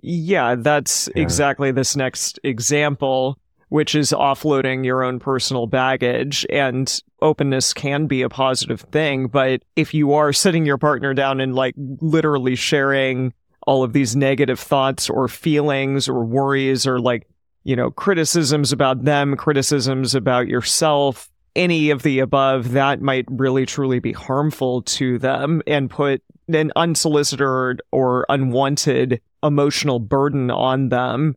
Yeah, 0.01 0.55
that's 0.55 1.09
yeah. 1.13 1.21
exactly 1.21 1.71
this 1.71 1.95
next 1.95 2.39
example 2.43 3.37
which 3.69 3.95
is 3.95 4.11
offloading 4.11 4.83
your 4.83 5.03
own 5.03 5.19
personal 5.19 5.67
baggage. 5.67 6.45
And 6.49 7.01
openness 7.21 7.73
can 7.73 8.07
be 8.07 8.23
a 8.23 8.29
positive 8.29 8.81
thing. 8.81 9.27
But 9.27 9.63
if 9.75 9.93
you 9.93 10.13
are 10.13 10.33
sitting 10.33 10.65
your 10.65 10.77
partner 10.77 11.13
down 11.13 11.39
and 11.39 11.55
like 11.55 11.75
literally 11.77 12.55
sharing 12.55 13.33
all 13.67 13.83
of 13.83 13.93
these 13.93 14.15
negative 14.15 14.59
thoughts 14.59 15.09
or 15.09 15.27
feelings 15.27 16.09
or 16.09 16.25
worries 16.25 16.87
or 16.87 16.99
like, 16.99 17.27
you 17.63 17.75
know, 17.75 17.91
criticisms 17.91 18.71
about 18.71 19.03
them, 19.03 19.35
criticisms 19.35 20.15
about 20.15 20.47
yourself, 20.47 21.29
any 21.55 21.89
of 21.89 22.03
the 22.03 22.19
above, 22.19 22.71
that 22.71 23.01
might 23.01 23.25
really 23.29 23.65
truly 23.65 23.99
be 23.99 24.13
harmful 24.13 24.81
to 24.83 25.19
them 25.19 25.61
and 25.67 25.89
put 25.89 26.21
an 26.47 26.71
unsolicited 26.75 27.81
or 27.91 28.25
unwanted 28.29 29.21
emotional 29.43 29.99
burden 29.99 30.49
on 30.51 30.89
them. 30.89 31.35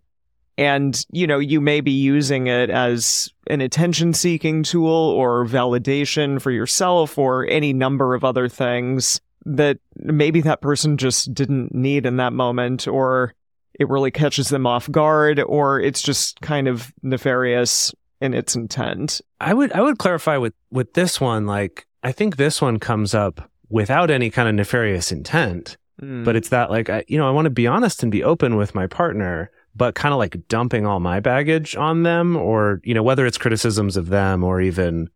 And, 0.58 1.04
you 1.10 1.26
know, 1.26 1.38
you 1.38 1.60
may 1.60 1.80
be 1.80 1.90
using 1.90 2.46
it 2.46 2.70
as 2.70 3.30
an 3.48 3.60
attention 3.60 4.12
seeking 4.12 4.62
tool 4.62 4.90
or 4.90 5.46
validation 5.46 6.40
for 6.40 6.50
yourself 6.50 7.18
or 7.18 7.46
any 7.48 7.72
number 7.72 8.14
of 8.14 8.22
other 8.22 8.48
things 8.48 9.20
that 9.44 9.78
maybe 9.96 10.40
that 10.42 10.60
person 10.60 10.96
just 10.96 11.34
didn't 11.34 11.74
need 11.74 12.06
in 12.06 12.16
that 12.18 12.32
moment 12.32 12.86
or 12.86 13.34
it 13.78 13.88
really 13.88 14.10
catches 14.10 14.48
them 14.48 14.66
off 14.66 14.90
guard 14.90 15.40
or 15.40 15.80
it's 15.80 16.02
just 16.02 16.40
kind 16.40 16.68
of 16.68 16.92
nefarious 17.02 17.92
in 18.20 18.34
its 18.34 18.54
intent. 18.54 19.20
I 19.40 19.54
would 19.54 19.72
I 19.72 19.80
would 19.80 19.98
clarify 19.98 20.36
with 20.36 20.54
with 20.70 20.94
this 20.94 21.20
one 21.20 21.46
like 21.46 21.86
I 22.02 22.12
think 22.12 22.36
this 22.36 22.60
one 22.60 22.78
comes 22.78 23.14
up 23.14 23.50
without 23.68 24.10
any 24.10 24.30
kind 24.30 24.48
of 24.48 24.54
nefarious 24.54 25.12
intent. 25.12 25.76
Mm. 26.00 26.24
But 26.24 26.36
it's 26.36 26.50
that 26.50 26.70
like 26.70 26.90
I 26.90 27.04
you 27.08 27.18
know 27.18 27.28
I 27.28 27.32
want 27.32 27.46
to 27.46 27.50
be 27.50 27.66
honest 27.66 28.02
and 28.02 28.12
be 28.12 28.22
open 28.22 28.56
with 28.56 28.74
my 28.74 28.86
partner 28.86 29.50
but 29.74 29.94
kind 29.94 30.12
of 30.12 30.18
like 30.18 30.48
dumping 30.48 30.86
all 30.86 31.00
my 31.00 31.20
baggage 31.20 31.76
on 31.76 32.02
them 32.02 32.36
or, 32.36 32.80
you 32.84 32.94
know, 32.94 33.02
whether 33.02 33.26
it's 33.26 33.38
criticisms 33.38 33.96
of 33.96 34.08
them 34.08 34.44
or 34.44 34.60
even, 34.60 35.08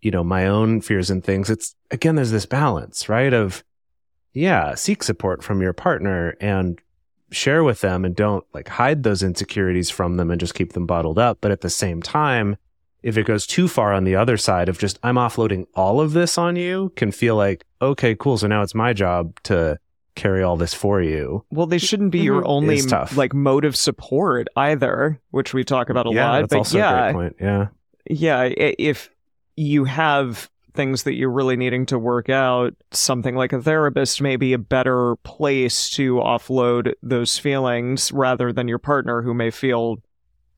you 0.00 0.10
know, 0.10 0.22
my 0.22 0.46
own 0.46 0.80
fears 0.80 1.10
and 1.10 1.24
things. 1.24 1.48
It's 1.48 1.74
again, 1.90 2.16
there's 2.16 2.30
this 2.30 2.46
balance, 2.46 3.08
right? 3.08 3.32
Of, 3.32 3.64
yeah, 4.34 4.74
seek 4.74 5.02
support 5.02 5.42
from 5.42 5.62
your 5.62 5.72
partner 5.72 6.36
and 6.40 6.78
share 7.32 7.64
with 7.64 7.80
them 7.80 8.04
and 8.04 8.14
don't 8.14 8.44
like 8.52 8.68
hide 8.68 9.02
those 9.02 9.22
insecurities 9.22 9.90
from 9.90 10.16
them 10.16 10.30
and 10.30 10.40
just 10.40 10.54
keep 10.54 10.72
them 10.72 10.86
bottled 10.86 11.18
up. 11.18 11.38
But 11.40 11.50
at 11.50 11.62
the 11.62 11.70
same 11.70 12.02
time, 12.02 12.56
if 13.02 13.16
it 13.16 13.26
goes 13.26 13.46
too 13.46 13.66
far 13.66 13.92
on 13.92 14.04
the 14.04 14.14
other 14.14 14.36
side 14.36 14.68
of 14.68 14.78
just, 14.78 14.98
I'm 15.02 15.16
offloading 15.16 15.66
all 15.74 16.00
of 16.00 16.12
this 16.12 16.38
on 16.38 16.56
you, 16.56 16.92
can 16.94 17.10
feel 17.10 17.34
like, 17.34 17.64
okay, 17.80 18.14
cool. 18.14 18.38
So 18.38 18.46
now 18.46 18.62
it's 18.62 18.74
my 18.74 18.92
job 18.92 19.40
to 19.44 19.78
carry 20.14 20.42
all 20.42 20.56
this 20.56 20.74
for 20.74 21.02
you. 21.02 21.44
Well, 21.50 21.66
they 21.66 21.78
shouldn't 21.78 22.12
be 22.12 22.20
your 22.20 22.42
mm-hmm. 22.42 22.50
only 22.50 22.82
like 23.16 23.34
motive 23.34 23.74
support 23.74 24.46
either, 24.56 25.20
which 25.30 25.54
we 25.54 25.64
talk 25.64 25.90
about 25.90 26.06
a 26.06 26.10
yeah, 26.12 26.30
lot. 26.30 26.40
That's 26.42 26.50
but 26.50 26.58
also 26.58 26.78
yeah, 26.78 26.92
a 26.92 27.12
great 27.12 27.22
point. 27.22 27.36
Yeah. 27.40 27.66
Yeah. 28.08 28.42
If 28.44 29.10
you 29.56 29.84
have 29.84 30.50
things 30.74 31.02
that 31.02 31.14
you're 31.14 31.30
really 31.30 31.56
needing 31.56 31.86
to 31.86 31.98
work 31.98 32.28
out, 32.28 32.74
something 32.90 33.34
like 33.34 33.52
a 33.52 33.60
therapist 33.60 34.20
may 34.22 34.36
be 34.36 34.52
a 34.52 34.58
better 34.58 35.16
place 35.16 35.90
to 35.90 36.16
offload 36.16 36.92
those 37.02 37.38
feelings 37.38 38.10
rather 38.12 38.52
than 38.52 38.68
your 38.68 38.78
partner 38.78 39.22
who 39.22 39.34
may 39.34 39.50
feel 39.50 39.96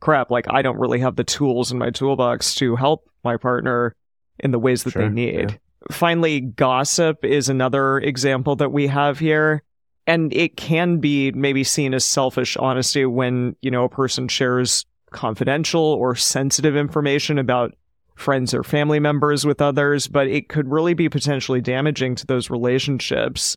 crap, 0.01 0.31
like 0.31 0.47
I 0.49 0.63
don't 0.63 0.79
really 0.79 1.01
have 1.01 1.17
the 1.17 1.25
tools 1.25 1.73
in 1.73 1.79
my 1.79 1.91
toolbox 1.91 2.55
to 2.57 2.77
help 2.77 3.09
my 3.25 3.37
partner 3.37 3.97
in 4.39 4.51
the 4.51 4.59
ways 4.59 4.85
that 4.85 4.93
Sure, 4.93 5.03
they 5.03 5.09
need. 5.09 5.51
yeah. 5.51 5.57
Finally, 5.91 6.41
gossip 6.41 7.25
is 7.25 7.49
another 7.49 7.99
example 7.99 8.57
that 8.57 8.73
we 8.73 8.87
have 8.87 9.19
here. 9.19 9.63
And 10.07 10.35
it 10.35 10.59
can 10.59 10.99
be 10.99 11.33
maybe 11.33 11.65
seen 11.65 11.95
as 11.95 12.05
selfish 12.05 12.59
honesty 12.59 13.07
when, 13.07 13.57
you 13.63 13.71
know, 13.71 13.85
a 13.85 13.89
person 13.89 14.29
shares 14.29 14.85
confidential 15.13 15.81
or 15.81 16.15
sensitive 16.15 16.77
information 16.77 17.39
about 17.39 17.75
friends 18.15 18.55
or 18.55 18.63
family 18.63 19.01
members 19.01 19.45
with 19.45 19.61
others, 19.61 20.07
but 20.07 20.27
it 20.29 20.49
could 20.49 20.71
really 20.71 20.95
be 20.95 21.09
potentially 21.09 21.61
damaging 21.61 22.15
to 22.15 22.27
those 22.27 22.51
relationships. 22.51 23.57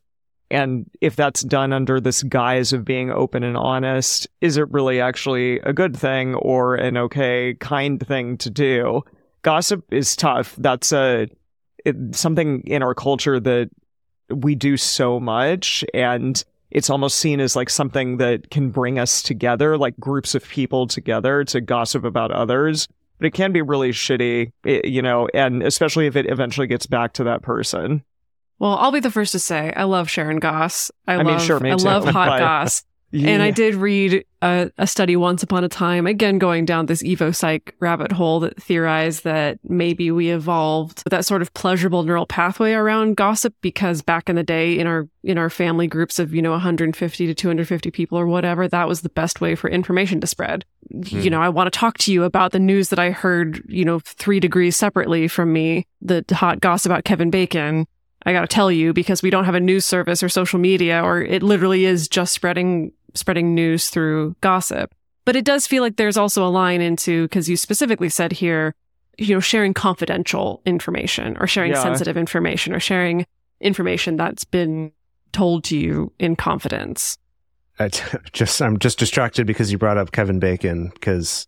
And 0.49 0.89
if 1.01 1.15
that's 1.15 1.41
done 1.41 1.73
under 1.73 1.99
this 1.99 2.23
guise 2.23 2.71
of 2.71 2.85
being 2.85 3.11
open 3.11 3.43
and 3.43 3.57
honest, 3.57 4.27
is 4.41 4.57
it 4.57 4.71
really 4.71 5.01
actually 5.01 5.59
a 5.59 5.73
good 5.73 5.95
thing 5.95 6.35
or 6.35 6.75
an 6.75 6.97
okay, 6.97 7.55
kind 7.59 8.05
thing 8.05 8.37
to 8.37 8.49
do? 8.49 9.03
Gossip 9.41 9.83
is 9.91 10.15
tough. 10.15 10.55
That's 10.57 10.91
a 10.91 11.27
it, 11.85 12.15
something 12.15 12.63
in 12.65 12.81
our 12.81 12.95
culture 12.95 13.39
that 13.39 13.69
we 14.29 14.55
do 14.55 14.77
so 14.77 15.19
much, 15.19 15.85
and 15.93 16.43
it's 16.71 16.89
almost 16.89 17.17
seen 17.17 17.39
as 17.39 17.55
like 17.55 17.69
something 17.69 18.17
that 18.17 18.49
can 18.49 18.69
bring 18.71 18.99
us 18.99 19.21
together, 19.21 19.77
like 19.77 19.97
groups 19.99 20.35
of 20.35 20.43
people 20.47 20.87
together 20.87 21.43
to 21.45 21.61
gossip 21.61 22.03
about 22.03 22.31
others. 22.31 22.87
But 23.19 23.27
it 23.27 23.33
can 23.33 23.51
be 23.51 23.61
really 23.61 23.91
shitty, 23.91 24.51
eh, 24.65 24.81
you 24.83 25.01
know, 25.01 25.27
and 25.33 25.63
especially 25.63 26.05
if 26.07 26.15
it 26.15 26.29
eventually 26.29 26.67
gets 26.67 26.85
back 26.85 27.13
to 27.13 27.23
that 27.25 27.41
person. 27.41 28.03
Well, 28.59 28.77
I'll 28.77 28.91
be 28.91 28.99
the 28.99 29.11
first 29.11 29.31
to 29.33 29.39
say 29.39 29.73
I 29.75 29.83
love 29.83 30.09
Sharon 30.09 30.39
Goss. 30.39 30.91
I, 31.07 31.13
I 31.13 31.17
love 31.17 31.25
mean, 31.25 31.39
sure, 31.39 31.59
me 31.59 31.71
I 31.71 31.75
too, 31.75 31.85
love 31.85 32.05
hot 32.09 32.29
but- 32.29 32.39
goss. 32.39 32.83
And 33.13 33.41
I 33.41 33.51
did 33.51 33.75
read 33.75 34.25
a, 34.41 34.69
a 34.77 34.85
study 34.85 35.15
once 35.15 35.41
upon 35.41 35.63
a 35.63 35.69
time, 35.69 36.05
again 36.05 36.37
going 36.39 36.65
down 36.65 36.87
this 36.87 37.01
Evo 37.01 37.33
Psych 37.33 37.73
rabbit 37.79 38.11
hole 38.11 38.41
that 38.41 38.61
theorized 38.61 39.23
that 39.23 39.59
maybe 39.63 40.11
we 40.11 40.29
evolved 40.29 41.03
that 41.09 41.25
sort 41.25 41.41
of 41.41 41.53
pleasurable 41.53 42.03
neural 42.03 42.25
pathway 42.25 42.73
around 42.73 43.15
gossip 43.15 43.55
because 43.61 44.01
back 44.01 44.29
in 44.29 44.35
the 44.35 44.43
day 44.43 44.77
in 44.77 44.87
our 44.87 45.07
in 45.23 45.37
our 45.37 45.49
family 45.49 45.87
groups 45.87 46.19
of, 46.19 46.33
you 46.35 46.41
know, 46.41 46.51
150 46.51 47.27
to 47.27 47.33
250 47.33 47.91
people 47.91 48.17
or 48.19 48.27
whatever, 48.27 48.67
that 48.67 48.87
was 48.87 49.01
the 49.01 49.09
best 49.09 49.39
way 49.41 49.55
for 49.55 49.69
information 49.69 50.19
to 50.19 50.27
spread. 50.27 50.65
You 50.89 51.21
Hmm. 51.23 51.27
know, 51.29 51.41
I 51.41 51.49
want 51.49 51.71
to 51.71 51.79
talk 51.79 51.97
to 51.99 52.13
you 52.13 52.23
about 52.23 52.51
the 52.51 52.59
news 52.59 52.89
that 52.89 52.99
I 52.99 53.11
heard, 53.11 53.63
you 53.67 53.85
know, 53.85 53.99
three 53.99 54.39
degrees 54.39 54.75
separately 54.75 55.27
from 55.27 55.51
me, 55.53 55.85
the 56.01 56.25
hot 56.31 56.59
gossip 56.59 56.91
about 56.91 57.05
Kevin 57.05 57.29
Bacon. 57.29 57.87
I 58.25 58.33
got 58.33 58.41
to 58.41 58.47
tell 58.47 58.69
you 58.71 58.91
because 58.91 59.23
we 59.23 59.29
don't 59.29 59.45
have 59.45 59.55
a 59.55 59.59
news 59.59 59.85
service 59.85 60.21
or 60.21 60.27
social 60.27 60.59
media 60.59 61.01
or 61.01 61.21
it 61.21 61.43
literally 61.43 61.85
is 61.85 62.09
just 62.09 62.33
spreading 62.33 62.91
spreading 63.13 63.53
news 63.55 63.89
through 63.89 64.35
gossip. 64.41 64.93
But 65.25 65.35
it 65.35 65.45
does 65.45 65.67
feel 65.67 65.83
like 65.83 65.97
there's 65.97 66.17
also 66.17 66.45
a 66.45 66.49
line 66.49 66.81
into 66.81 67.27
cuz 67.29 67.49
you 67.49 67.57
specifically 67.57 68.09
said 68.09 68.31
here, 68.31 68.73
you 69.17 69.33
know, 69.33 69.39
sharing 69.39 69.73
confidential 69.73 70.61
information 70.65 71.35
or 71.39 71.47
sharing 71.47 71.71
Yeah. 71.71 71.83
sensitive 71.83 72.15
information 72.17 72.73
or 72.73 72.79
sharing 72.79 73.25
information 73.59 74.15
that's 74.17 74.43
been 74.43 74.91
told 75.33 75.63
to 75.65 75.77
you 75.77 76.13
in 76.19 76.35
confidence. 76.35 77.17
I 77.79 77.89
t- 77.89 78.03
just 78.33 78.61
I'm 78.61 78.79
just 78.79 78.99
distracted 78.99 79.45
because 79.47 79.71
you 79.71 79.77
brought 79.77 79.97
up 79.97 80.11
Kevin 80.11 80.39
Bacon 80.39 80.91
because 80.93 81.47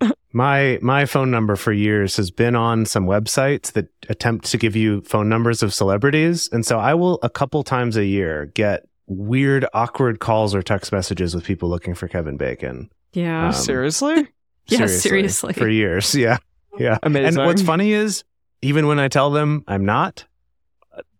my 0.32 0.78
my 0.82 1.06
phone 1.06 1.30
number 1.30 1.56
for 1.56 1.72
years 1.72 2.16
has 2.16 2.30
been 2.30 2.54
on 2.54 2.84
some 2.84 3.06
websites 3.06 3.72
that 3.72 3.88
attempt 4.08 4.44
to 4.50 4.58
give 4.58 4.76
you 4.76 5.00
phone 5.02 5.28
numbers 5.28 5.62
of 5.62 5.72
celebrities 5.74 6.48
and 6.52 6.64
so 6.66 6.78
I 6.78 6.94
will 6.94 7.18
a 7.22 7.30
couple 7.30 7.62
times 7.62 7.96
a 7.96 8.04
year 8.04 8.46
get 8.54 8.86
weird 9.06 9.66
awkward 9.72 10.18
calls 10.20 10.54
or 10.54 10.62
text 10.62 10.92
messages 10.92 11.34
with 11.34 11.44
people 11.44 11.68
looking 11.68 11.94
for 11.94 12.08
Kevin 12.08 12.36
Bacon. 12.36 12.90
Yeah. 13.12 13.46
Um, 13.48 13.52
Seriously? 13.52 14.28
Yeah, 14.68 14.86
seriously. 14.88 15.52
For 15.52 15.68
years, 15.68 16.12
yeah. 16.16 16.38
Yeah. 16.76 16.98
Amazing. 17.04 17.38
And 17.38 17.46
what's 17.46 17.62
funny 17.62 17.92
is 17.92 18.24
even 18.62 18.88
when 18.88 18.98
I 18.98 19.06
tell 19.06 19.30
them 19.30 19.62
I'm 19.68 19.84
not, 19.84 20.24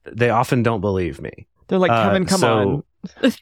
they 0.04 0.30
often 0.30 0.64
don't 0.64 0.80
believe 0.80 1.20
me. 1.20 1.46
They're 1.68 1.78
like, 1.78 1.92
Uh, 1.92 2.08
Kevin, 2.08 2.26
come 2.26 2.40
so- 2.40 2.82
on. 3.22 3.32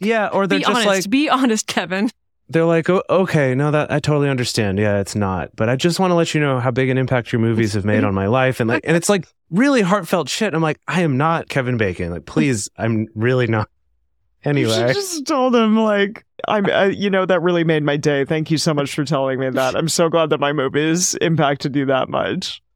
Yeah, 0.00 0.26
or 0.26 0.48
they're 0.48 0.58
be 0.58 0.64
just 0.64 0.70
honest. 0.74 0.86
like 0.88 1.08
be 1.10 1.28
honest, 1.28 1.68
Kevin. 1.68 2.10
they're 2.48 2.64
like, 2.64 2.90
oh, 2.90 3.04
okay, 3.08 3.54
no, 3.54 3.70
that 3.70 3.92
I 3.92 4.00
totally 4.00 4.28
understand. 4.28 4.78
Yeah, 4.80 4.98
it's 4.98 5.14
not, 5.14 5.50
but 5.54 5.68
I 5.68 5.76
just 5.76 6.00
want 6.00 6.10
to 6.10 6.16
let 6.16 6.34
you 6.34 6.40
know 6.40 6.58
how 6.58 6.72
big 6.72 6.88
an 6.88 6.98
impact 6.98 7.30
your 7.32 7.40
movies 7.40 7.74
have 7.74 7.84
made 7.84 8.02
on 8.02 8.12
my 8.12 8.26
life, 8.26 8.58
and 8.58 8.68
like, 8.68 8.82
and 8.84 8.96
it's 8.96 9.08
like 9.08 9.28
really 9.50 9.82
heartfelt 9.82 10.28
shit. 10.28 10.52
I'm 10.52 10.62
like, 10.62 10.80
I 10.88 11.02
am 11.02 11.16
not 11.16 11.48
Kevin 11.48 11.76
Bacon. 11.76 12.10
Like, 12.10 12.26
please, 12.26 12.68
I'm 12.76 13.06
really 13.14 13.46
not. 13.46 13.68
You 14.44 14.50
Anyway, 14.50 14.72
should 14.74 14.94
just 14.94 15.26
told 15.26 15.54
him 15.54 15.76
like 15.78 16.24
I'm. 16.46 16.66
Uh, 16.66 16.84
you 16.84 17.08
know 17.10 17.24
that 17.26 17.40
really 17.40 17.64
made 17.64 17.82
my 17.82 17.96
day. 17.96 18.24
Thank 18.24 18.50
you 18.50 18.58
so 18.58 18.74
much 18.74 18.94
for 18.94 19.04
telling 19.04 19.38
me 19.40 19.48
that. 19.50 19.74
I'm 19.74 19.88
so 19.88 20.08
glad 20.08 20.30
that 20.30 20.40
my 20.40 20.52
movies 20.52 21.14
impacted 21.16 21.74
you 21.76 21.86
that 21.86 22.08
much. 22.08 22.60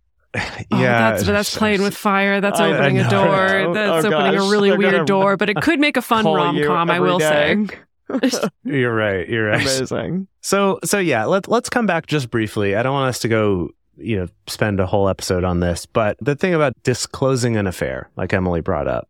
Oh, 0.71 0.79
yeah, 0.79 1.11
that's 1.13 1.25
that's 1.25 1.57
playing 1.57 1.81
with 1.83 1.97
fire. 1.97 2.41
That's 2.43 2.61
I- 2.61 2.69
I 2.69 2.75
opening 2.75 2.99
a 2.99 3.09
door. 3.09 3.49
Oh, 3.69 3.73
That's 3.75 4.05
oh, 4.05 4.09
opening 4.13 4.39
gosh. 4.39 4.47
a 4.47 4.51
really 4.51 4.69
They're 4.71 4.79
weird 4.79 5.07
door, 5.07 5.37
but 5.39 5.49
it 5.49 5.57
could 5.63 5.81
make 5.81 5.97
a 5.97 6.03
fun 6.03 6.25
rom 6.27 6.63
com. 6.65 6.91
I 6.91 7.01
will 7.01 7.19
day. 7.19 7.67
say. 7.67 8.49
You're 8.65 8.95
right. 8.95 9.27
You're 9.29 9.49
right. 9.49 9.61
Amazing. 9.63 10.29
So 10.43 10.81
so 10.85 10.99
yeah, 10.99 11.25
let 11.25 11.49
let's 11.49 11.71
come 11.71 11.87
back 11.87 12.07
just 12.07 12.31
briefly. 12.31 12.77
I 12.77 12.83
don't 12.83 12.93
want 12.93 13.09
us 13.09 13.19
to 13.21 13.29
go, 13.29 13.71
you 13.97 14.19
know, 14.19 14.29
spend 14.47 14.81
a 14.81 14.87
whole 14.87 15.09
episode 15.09 15.45
on 15.45 15.61
this, 15.61 15.87
but 15.87 16.17
the 16.21 16.35
thing 16.37 16.55
about 16.55 16.75
disclosing 16.83 17.57
an 17.57 17.67
affair, 17.67 18.11
like 18.17 18.33
Emily 18.35 18.61
brought 18.61 18.87
up. 18.87 19.09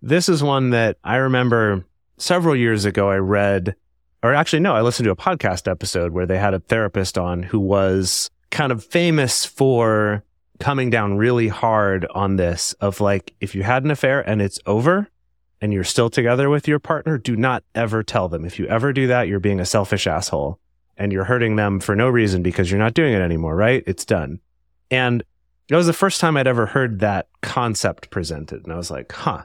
This 0.00 0.28
is 0.28 0.42
one 0.44 0.70
that 0.70 0.96
I 1.04 1.16
remember 1.16 1.84
several 2.22 2.54
years 2.54 2.84
ago 2.84 3.10
I 3.10 3.16
read 3.16 3.74
or 4.22 4.32
actually 4.32 4.60
no, 4.60 4.74
I 4.74 4.82
listened 4.82 5.06
to 5.06 5.10
a 5.10 5.16
podcast 5.16 5.68
episode 5.68 6.12
where 6.12 6.26
they 6.26 6.38
had 6.38 6.54
a 6.54 6.60
therapist 6.60 7.18
on 7.18 7.42
who 7.42 7.58
was 7.58 8.30
kind 8.50 8.70
of 8.70 8.84
famous 8.84 9.44
for 9.44 10.22
coming 10.60 10.90
down 10.90 11.16
really 11.16 11.48
hard 11.48 12.06
on 12.14 12.36
this 12.36 12.72
of 12.74 13.00
like 13.00 13.34
if 13.40 13.54
you 13.54 13.64
had 13.64 13.82
an 13.82 13.90
affair 13.90 14.20
and 14.20 14.40
it's 14.40 14.60
over 14.66 15.08
and 15.60 15.72
you're 15.72 15.82
still 15.82 16.08
together 16.08 16.48
with 16.48 16.68
your 16.68 16.78
partner, 16.78 17.18
do 17.18 17.34
not 17.34 17.64
ever 17.74 18.04
tell 18.04 18.28
them. 18.28 18.44
If 18.44 18.58
you 18.58 18.66
ever 18.66 18.92
do 18.92 19.08
that, 19.08 19.26
you're 19.26 19.40
being 19.40 19.58
a 19.58 19.66
selfish 19.66 20.06
asshole 20.06 20.60
and 20.96 21.12
you're 21.12 21.24
hurting 21.24 21.56
them 21.56 21.80
for 21.80 21.96
no 21.96 22.08
reason 22.08 22.42
because 22.42 22.70
you're 22.70 22.78
not 22.78 22.94
doing 22.94 23.14
it 23.14 23.20
anymore, 23.20 23.56
right? 23.56 23.82
It's 23.86 24.04
done. 24.04 24.38
And 24.92 25.24
it 25.68 25.74
was 25.74 25.86
the 25.86 25.92
first 25.92 26.20
time 26.20 26.36
I'd 26.36 26.46
ever 26.46 26.66
heard 26.66 27.00
that 27.00 27.26
concept 27.40 28.10
presented. 28.10 28.62
And 28.62 28.72
I 28.72 28.76
was 28.76 28.90
like, 28.90 29.10
huh, 29.10 29.42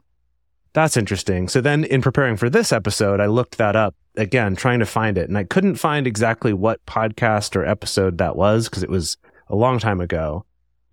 that's 0.77 0.95
interesting. 0.95 1.47
So 1.47 1.59
then 1.59 1.83
in 1.85 2.03
preparing 2.03 2.37
for 2.37 2.51
this 2.51 2.71
episode, 2.71 3.19
I 3.19 3.25
looked 3.25 3.57
that 3.57 3.75
up 3.75 3.95
again, 4.15 4.55
trying 4.55 4.77
to 4.77 4.85
find 4.85 5.17
it. 5.17 5.27
And 5.27 5.35
I 5.35 5.43
couldn't 5.43 5.77
find 5.77 6.05
exactly 6.05 6.53
what 6.53 6.85
podcast 6.85 7.55
or 7.55 7.65
episode 7.65 8.19
that 8.19 8.35
was 8.35 8.69
because 8.69 8.83
it 8.83 8.89
was 8.89 9.17
a 9.47 9.55
long 9.55 9.79
time 9.79 9.99
ago. 9.99 10.45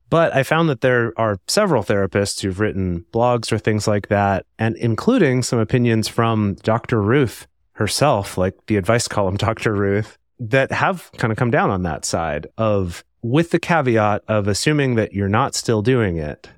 But 0.09 0.35
I 0.35 0.43
found 0.43 0.70
that 0.70 0.80
there 0.80 1.12
are 1.18 1.39
several 1.49 1.82
therapists 1.85 2.41
who've 2.41 2.61
written 2.61 3.05
blogs 3.12 3.53
or 3.53 3.59
things 3.59 3.87
like 3.87 4.09
that, 4.09 4.47
and 4.59 4.74
including 4.76 5.43
some 5.43 5.59
opinions 5.59 6.09
from 6.09 6.55
Dr. 6.62 7.03
Ruth 7.03 7.47
herself, 7.72 8.39
like 8.39 8.55
the 8.68 8.78
advice 8.78 9.07
column 9.07 9.37
Dr. 9.39 9.74
Ruth, 9.74 10.16
that 10.41 10.72
have 10.72 11.11
kind 11.18 11.30
of 11.30 11.37
come 11.37 11.51
down 11.51 11.68
on 11.68 11.82
that 11.82 12.07
side 12.07 12.47
of 12.57 13.05
with 13.20 13.51
the 13.51 13.59
caveat 13.59 14.22
of 14.28 14.49
assuming 14.49 14.95
that 14.95 15.12
you're 15.12 15.28
not 15.28 15.55
still 15.55 15.82
doing 15.82 16.16
it, 16.16 16.49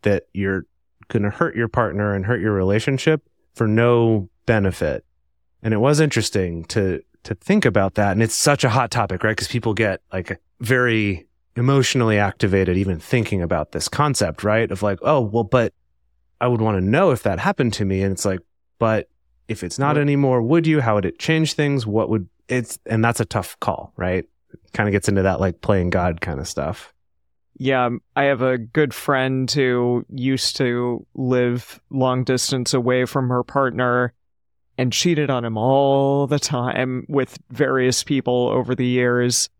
that 0.00 0.28
you're 0.32 0.64
going 1.10 1.22
to 1.24 1.30
hurt 1.30 1.54
your 1.54 1.68
partner 1.68 2.14
and 2.14 2.26
hurt 2.26 2.40
your 2.40 2.52
relationship 2.52 3.22
for 3.54 3.68
no 3.68 4.28
benefit. 4.46 5.04
And 5.62 5.74
it 5.74 5.78
was 5.78 6.00
interesting 6.00 6.64
to 6.66 7.02
to 7.22 7.34
think 7.34 7.66
about 7.66 7.96
that 7.96 8.12
and 8.12 8.22
it's 8.22 8.34
such 8.34 8.64
a 8.64 8.70
hot 8.70 8.90
topic, 8.90 9.22
right? 9.22 9.36
Cuz 9.36 9.46
people 9.46 9.74
get 9.74 10.00
like 10.10 10.40
very 10.60 11.26
emotionally 11.54 12.18
activated 12.18 12.78
even 12.78 12.98
thinking 12.98 13.42
about 13.42 13.72
this 13.72 13.88
concept, 13.88 14.42
right? 14.42 14.70
Of 14.70 14.82
like, 14.82 14.98
oh, 15.02 15.20
well, 15.20 15.44
but 15.44 15.74
I 16.40 16.48
would 16.48 16.62
want 16.62 16.78
to 16.78 16.80
know 16.80 17.10
if 17.10 17.22
that 17.24 17.38
happened 17.38 17.74
to 17.74 17.84
me 17.84 18.02
and 18.02 18.12
it's 18.12 18.24
like, 18.24 18.40
but 18.78 19.10
if 19.48 19.62
it's 19.62 19.78
not 19.78 19.98
anymore, 19.98 20.40
would 20.40 20.66
you? 20.66 20.80
How 20.80 20.94
would 20.94 21.04
it 21.04 21.18
change 21.18 21.54
things? 21.54 21.84
What 21.86 22.08
would 22.08 22.28
it's 22.48 22.78
and 22.86 23.04
that's 23.04 23.20
a 23.20 23.24
tough 23.24 23.58
call, 23.60 23.92
right? 23.96 24.24
Kind 24.72 24.88
of 24.88 24.92
gets 24.92 25.08
into 25.08 25.22
that 25.22 25.40
like 25.40 25.60
playing 25.60 25.90
God 25.90 26.20
kind 26.20 26.40
of 26.40 26.48
stuff. 26.48 26.94
Yeah, 27.62 27.84
um, 27.84 28.00
I 28.16 28.24
have 28.24 28.40
a 28.40 28.56
good 28.56 28.94
friend 28.94 29.50
who 29.50 30.06
used 30.08 30.56
to 30.56 31.06
live 31.14 31.78
long 31.90 32.24
distance 32.24 32.72
away 32.72 33.04
from 33.04 33.28
her 33.28 33.44
partner 33.44 34.14
and 34.78 34.90
cheated 34.90 35.28
on 35.28 35.44
him 35.44 35.58
all 35.58 36.26
the 36.26 36.38
time 36.38 37.04
with 37.06 37.38
various 37.50 38.02
people 38.02 38.48
over 38.48 38.74
the 38.74 38.86
years. 38.86 39.50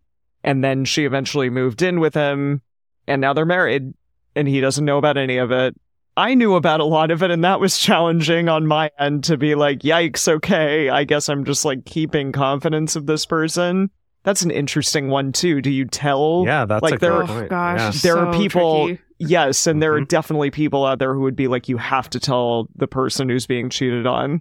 And 0.42 0.64
then 0.64 0.86
she 0.86 1.04
eventually 1.04 1.50
moved 1.50 1.82
in 1.82 2.00
with 2.00 2.14
him, 2.14 2.62
and 3.06 3.20
now 3.20 3.34
they're 3.34 3.44
married, 3.44 3.92
and 4.34 4.48
he 4.48 4.62
doesn't 4.62 4.86
know 4.86 4.96
about 4.96 5.18
any 5.18 5.36
of 5.36 5.50
it. 5.50 5.78
I 6.16 6.32
knew 6.34 6.54
about 6.54 6.80
a 6.80 6.86
lot 6.86 7.10
of 7.10 7.22
it, 7.22 7.30
and 7.30 7.44
that 7.44 7.60
was 7.60 7.76
challenging 7.76 8.48
on 8.48 8.66
my 8.66 8.90
end 8.98 9.24
to 9.24 9.36
be 9.36 9.54
like, 9.54 9.80
yikes, 9.80 10.26
okay, 10.26 10.88
I 10.88 11.04
guess 11.04 11.28
I'm 11.28 11.44
just 11.44 11.66
like 11.66 11.84
keeping 11.84 12.32
confidence 12.32 12.96
of 12.96 13.04
this 13.04 13.26
person. 13.26 13.90
That's 14.22 14.42
an 14.42 14.50
interesting 14.50 15.08
one, 15.08 15.32
too. 15.32 15.62
Do 15.62 15.70
you 15.70 15.86
tell 15.86 16.44
Yeah, 16.46 16.66
that's 16.66 16.82
like 16.82 16.94
a 16.94 16.98
there 16.98 17.10
good 17.12 17.18
are- 17.18 17.22
Oh 17.22 17.26
point. 17.26 17.50
gosh, 17.50 18.02
There 18.02 18.18
are 18.18 18.32
people- 18.34 18.86
tricky. 18.88 19.02
Yes, 19.18 19.66
and 19.66 19.82
there 19.82 19.94
are 19.94 20.00
Mhm. 20.00 20.08
definitely 20.08 20.50
people 20.50 20.84
out 20.86 20.98
there 20.98 21.14
who 21.14 21.20
would 21.20 21.36
be 21.36 21.46
like, 21.48 21.68
you 21.68 21.76
have 21.76 22.08
to 22.10 22.18
tell 22.20 22.68
the 22.74 22.86
person 22.86 23.28
who's 23.28 23.46
being 23.46 23.68
cheated 23.68 24.06
on. 24.06 24.40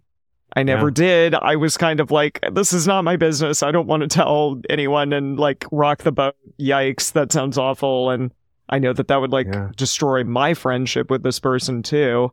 I 0.55 0.63
never 0.63 0.88
yeah. 0.88 0.93
did. 0.93 1.36
I 1.36 1.57
was 1.57 1.77
kind 1.77 1.99
of 1.99 2.11
like, 2.11 2.39
this 2.53 2.73
is 2.73 2.88
not 2.88 3.03
my 3.03 3.15
business. 3.17 3.61
I 3.61 3.71
don't 3.71 3.88
want 3.88 4.01
to 4.01 4.07
tell 4.07 4.59
anyone 4.69 5.13
and 5.13 5.38
like 5.38 5.65
rock 5.71 5.99
the 6.03 6.11
boat. 6.11 6.36
Yikes, 6.59 7.11
that 7.11 7.32
sounds 7.32 7.57
awful. 7.57 8.09
And 8.09 8.32
I 8.69 8.80
know 8.80 8.93
that 8.93 9.09
that 9.09 9.21
would 9.21 9.32
like 9.32 9.47
yeah. 9.47 9.69
destroy 9.75 10.23
my 10.23 10.53
friendship 10.53 11.09
with 11.11 11.23
this 11.23 11.39
person 11.39 11.84
too. 11.84 12.32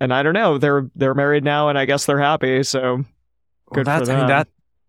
And 0.00 0.14
I 0.14 0.22
don't 0.22 0.32
know. 0.34 0.58
They're 0.58 0.88
they're 0.94 1.14
married 1.14 1.42
now, 1.44 1.68
and 1.68 1.76
I 1.78 1.84
guess 1.86 2.06
they're 2.06 2.20
happy. 2.20 2.62
So 2.62 3.04
good 3.72 3.84
well, 3.86 3.98
that's, 3.98 4.00
for 4.02 4.06
them. 4.06 4.16
I 4.16 4.20
mean, 4.20 4.28
that 4.28 4.48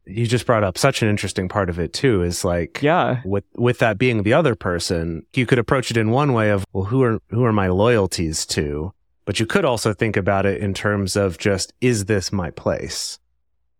you 0.09 0.27
just 0.27 0.45
brought 0.45 0.63
up 0.63 0.77
such 0.77 1.01
an 1.01 1.09
interesting 1.09 1.47
part 1.47 1.69
of 1.69 1.79
it 1.79 1.93
too. 1.93 2.23
Is 2.23 2.43
like 2.43 2.81
yeah, 2.81 3.21
with 3.25 3.45
with 3.55 3.79
that 3.79 3.97
being 3.97 4.23
the 4.23 4.33
other 4.33 4.55
person, 4.55 5.25
you 5.33 5.45
could 5.45 5.59
approach 5.59 5.91
it 5.91 5.97
in 5.97 6.11
one 6.11 6.33
way 6.33 6.49
of 6.49 6.65
well, 6.73 6.85
who 6.85 7.03
are 7.03 7.19
who 7.29 7.45
are 7.45 7.53
my 7.53 7.67
loyalties 7.67 8.45
to, 8.47 8.93
but 9.29 9.39
you 9.39 9.45
could 9.45 9.63
also 9.63 9.93
think 9.93 10.17
about 10.17 10.47
it 10.47 10.59
in 10.59 10.73
terms 10.73 11.15
of 11.15 11.37
just, 11.37 11.71
is 11.81 12.05
this 12.05 12.31
my 12.31 12.49
place? 12.49 13.19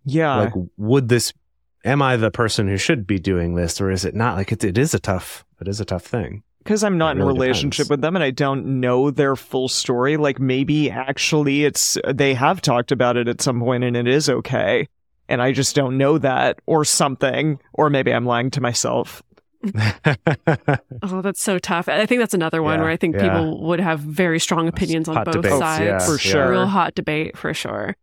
Yeah. 0.05 0.35
Like, 0.35 0.53
would 0.77 1.09
this, 1.09 1.33
am 1.83 2.03
I 2.03 2.17
the 2.17 2.29
person 2.29 2.67
who 2.67 2.77
should 2.77 3.07
be 3.07 3.17
doing 3.17 3.55
this 3.55 3.81
or 3.81 3.89
is 3.89 4.05
it 4.05 4.13
not? 4.13 4.37
Like, 4.37 4.51
it, 4.51 4.63
it 4.63 4.77
is 4.77 4.93
a 4.93 4.99
tough, 4.99 5.43
it 5.59 5.67
is 5.67 5.81
a 5.81 5.85
tough 5.85 6.05
thing. 6.05 6.43
Because 6.59 6.83
I'm 6.83 6.99
not 6.99 7.15
in 7.15 7.23
a 7.23 7.25
relationship 7.25 7.85
depends. 7.85 7.89
with 7.89 8.01
them 8.01 8.15
and 8.15 8.23
I 8.23 8.29
don't 8.29 8.79
know 8.79 9.09
their 9.09 9.35
full 9.35 9.69
story. 9.69 10.17
Like, 10.17 10.39
maybe 10.39 10.91
actually 10.91 11.65
it's, 11.65 11.97
they 12.07 12.35
have 12.35 12.61
talked 12.61 12.91
about 12.91 13.17
it 13.17 13.27
at 13.27 13.41
some 13.41 13.59
point 13.59 13.83
and 13.83 13.97
it 13.97 14.07
is 14.07 14.29
okay. 14.29 14.87
And 15.29 15.41
I 15.41 15.53
just 15.53 15.75
don't 15.75 15.97
know 15.97 16.17
that 16.17 16.59
or 16.65 16.83
something. 16.83 17.59
Or 17.73 17.89
maybe 17.89 18.11
I'm 18.11 18.25
lying 18.25 18.51
to 18.51 18.61
myself. 18.61 19.23
oh, 21.03 21.21
that's 21.21 21.41
so 21.41 21.59
tough. 21.59 21.87
I 21.87 22.05
think 22.05 22.19
that's 22.19 22.33
another 22.33 22.63
one 22.63 22.79
yeah, 22.79 22.83
where 22.83 22.91
I 22.91 22.97
think 22.97 23.15
yeah. 23.15 23.21
people 23.21 23.61
would 23.63 23.79
have 23.79 23.99
very 23.99 24.39
strong 24.39 24.67
opinions 24.67 25.07
on 25.07 25.23
both 25.23 25.35
debates, 25.35 25.57
sides. 25.57 25.83
Yeah, 25.85 25.99
for 25.99 26.17
sure. 26.17 26.51
Real 26.51 26.65
hot 26.65 26.95
debate 26.95 27.37
for 27.37 27.53
sure. 27.53 27.95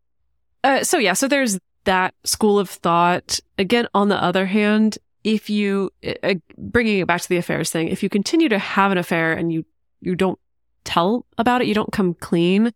Uh, 0.62 0.85
so, 0.85 0.99
yeah, 0.99 1.14
so 1.14 1.29
there's 1.29 1.59
that 1.85 2.14
school 2.24 2.59
of 2.59 2.70
thought. 2.70 3.41
Again, 3.59 3.89
on 3.95 4.09
the 4.09 4.22
other 4.22 4.47
hand, 4.47 4.99
if 5.24 5.51
you, 5.51 5.91
uh, 6.22 6.35
bringing 6.57 7.01
it 7.01 7.07
back 7.07 7.22
to 7.22 7.29
the 7.29 7.37
affairs 7.37 7.70
thing, 7.70 7.89
if 7.89 8.03
you 8.03 8.09
continue 8.09 8.49
to 8.49 8.59
have 8.59 8.93
an 8.93 8.99
affair 8.99 9.33
and 9.33 9.53
you, 9.53 9.64
you 10.01 10.14
don't 10.14 10.39
tell 10.85 11.27
about 11.39 11.62
it, 11.62 11.66
you 11.66 11.74
don't 11.74 11.93
come 11.93 12.14
clean, 12.14 12.72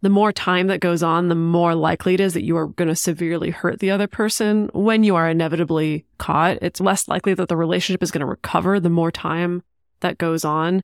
the 0.00 0.08
more 0.08 0.32
time 0.32 0.68
that 0.68 0.80
goes 0.80 1.02
on, 1.02 1.28
the 1.28 1.34
more 1.34 1.74
likely 1.74 2.14
it 2.14 2.20
is 2.20 2.34
that 2.34 2.44
you 2.44 2.56
are 2.56 2.68
going 2.68 2.88
to 2.88 2.94
severely 2.94 3.50
hurt 3.50 3.80
the 3.80 3.90
other 3.90 4.06
person 4.06 4.70
when 4.72 5.02
you 5.02 5.16
are 5.16 5.28
inevitably 5.28 6.04
caught. 6.18 6.58
It's 6.62 6.80
less 6.80 7.08
likely 7.08 7.34
that 7.34 7.48
the 7.48 7.56
relationship 7.56 8.02
is 8.02 8.10
going 8.10 8.20
to 8.20 8.26
recover 8.26 8.78
the 8.78 8.90
more 8.90 9.10
time 9.10 9.62
that 10.00 10.18
goes 10.18 10.44
on. 10.44 10.82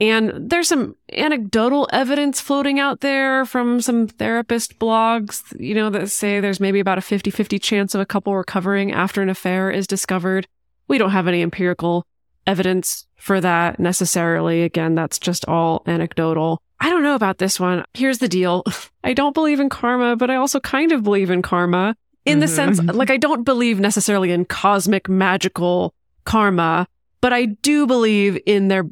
And 0.00 0.50
there's 0.50 0.68
some 0.68 0.96
anecdotal 1.12 1.88
evidence 1.92 2.40
floating 2.40 2.80
out 2.80 3.00
there 3.00 3.44
from 3.44 3.80
some 3.80 4.08
therapist 4.08 4.78
blogs, 4.78 5.42
you 5.58 5.74
know, 5.74 5.88
that 5.90 6.10
say 6.10 6.40
there's 6.40 6.60
maybe 6.60 6.80
about 6.80 6.98
a 6.98 7.02
50 7.02 7.30
50 7.30 7.58
chance 7.58 7.94
of 7.94 8.00
a 8.00 8.06
couple 8.06 8.34
recovering 8.34 8.92
after 8.92 9.22
an 9.22 9.28
affair 9.28 9.70
is 9.70 9.86
discovered. 9.86 10.46
We 10.88 10.98
don't 10.98 11.10
have 11.10 11.28
any 11.28 11.42
empirical 11.42 12.06
evidence 12.46 13.06
for 13.16 13.40
that 13.40 13.78
necessarily. 13.78 14.62
Again, 14.62 14.94
that's 14.94 15.18
just 15.18 15.46
all 15.46 15.82
anecdotal. 15.86 16.60
I 16.80 16.90
don't 16.90 17.02
know 17.02 17.14
about 17.14 17.38
this 17.38 17.58
one. 17.58 17.84
Here's 17.94 18.18
the 18.18 18.28
deal. 18.28 18.64
I 19.04 19.12
don't 19.12 19.34
believe 19.34 19.60
in 19.60 19.68
karma, 19.68 20.16
but 20.16 20.30
I 20.30 20.36
also 20.36 20.60
kind 20.60 20.92
of 20.92 21.02
believe 21.02 21.30
in 21.30 21.42
karma 21.42 21.96
in 22.24 22.40
the 22.40 22.48
sense, 22.48 22.80
mm-hmm. 22.80 22.96
like, 22.96 23.10
I 23.10 23.18
don't 23.18 23.44
believe 23.44 23.78
necessarily 23.78 24.32
in 24.32 24.46
cosmic 24.46 25.08
magical 25.08 25.94
karma, 26.24 26.86
but 27.20 27.32
I 27.32 27.44
do 27.44 27.86
believe 27.86 28.40
in 28.46 28.68
there 28.68 28.84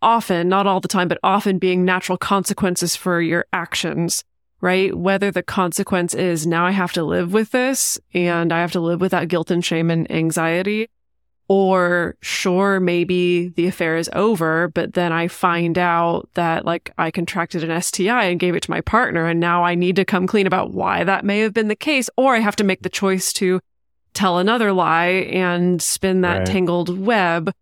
often, 0.00 0.48
not 0.48 0.66
all 0.66 0.80
the 0.80 0.88
time, 0.88 1.08
but 1.08 1.18
often 1.22 1.58
being 1.58 1.84
natural 1.84 2.18
consequences 2.18 2.94
for 2.94 3.20
your 3.20 3.46
actions, 3.52 4.24
right? 4.60 4.96
Whether 4.96 5.30
the 5.30 5.42
consequence 5.42 6.14
is 6.14 6.46
now 6.46 6.66
I 6.66 6.70
have 6.70 6.92
to 6.92 7.02
live 7.02 7.32
with 7.32 7.50
this 7.50 7.98
and 8.14 8.52
I 8.52 8.60
have 8.60 8.72
to 8.72 8.80
live 8.80 9.00
with 9.00 9.10
that 9.10 9.28
guilt 9.28 9.50
and 9.50 9.64
shame 9.64 9.90
and 9.90 10.10
anxiety, 10.10 10.88
or 11.52 12.16
sure, 12.22 12.80
maybe 12.80 13.48
the 13.48 13.66
affair 13.66 13.98
is 13.98 14.08
over, 14.14 14.68
but 14.68 14.94
then 14.94 15.12
I 15.12 15.28
find 15.28 15.76
out 15.76 16.30
that 16.32 16.64
like 16.64 16.94
I 16.96 17.10
contracted 17.10 17.62
an 17.62 17.82
STI 17.82 18.24
and 18.24 18.40
gave 18.40 18.54
it 18.54 18.62
to 18.62 18.70
my 18.70 18.80
partner. 18.80 19.26
And 19.26 19.38
now 19.38 19.62
I 19.62 19.74
need 19.74 19.96
to 19.96 20.04
come 20.06 20.26
clean 20.26 20.46
about 20.46 20.72
why 20.72 21.04
that 21.04 21.26
may 21.26 21.40
have 21.40 21.52
been 21.52 21.68
the 21.68 21.76
case. 21.76 22.08
Or 22.16 22.34
I 22.34 22.38
have 22.38 22.56
to 22.56 22.64
make 22.64 22.80
the 22.80 22.88
choice 22.88 23.34
to 23.34 23.60
tell 24.14 24.38
another 24.38 24.72
lie 24.72 25.28
and 25.30 25.82
spin 25.82 26.22
that 26.22 26.38
right. 26.38 26.46
tangled 26.46 26.98
web. 26.98 27.52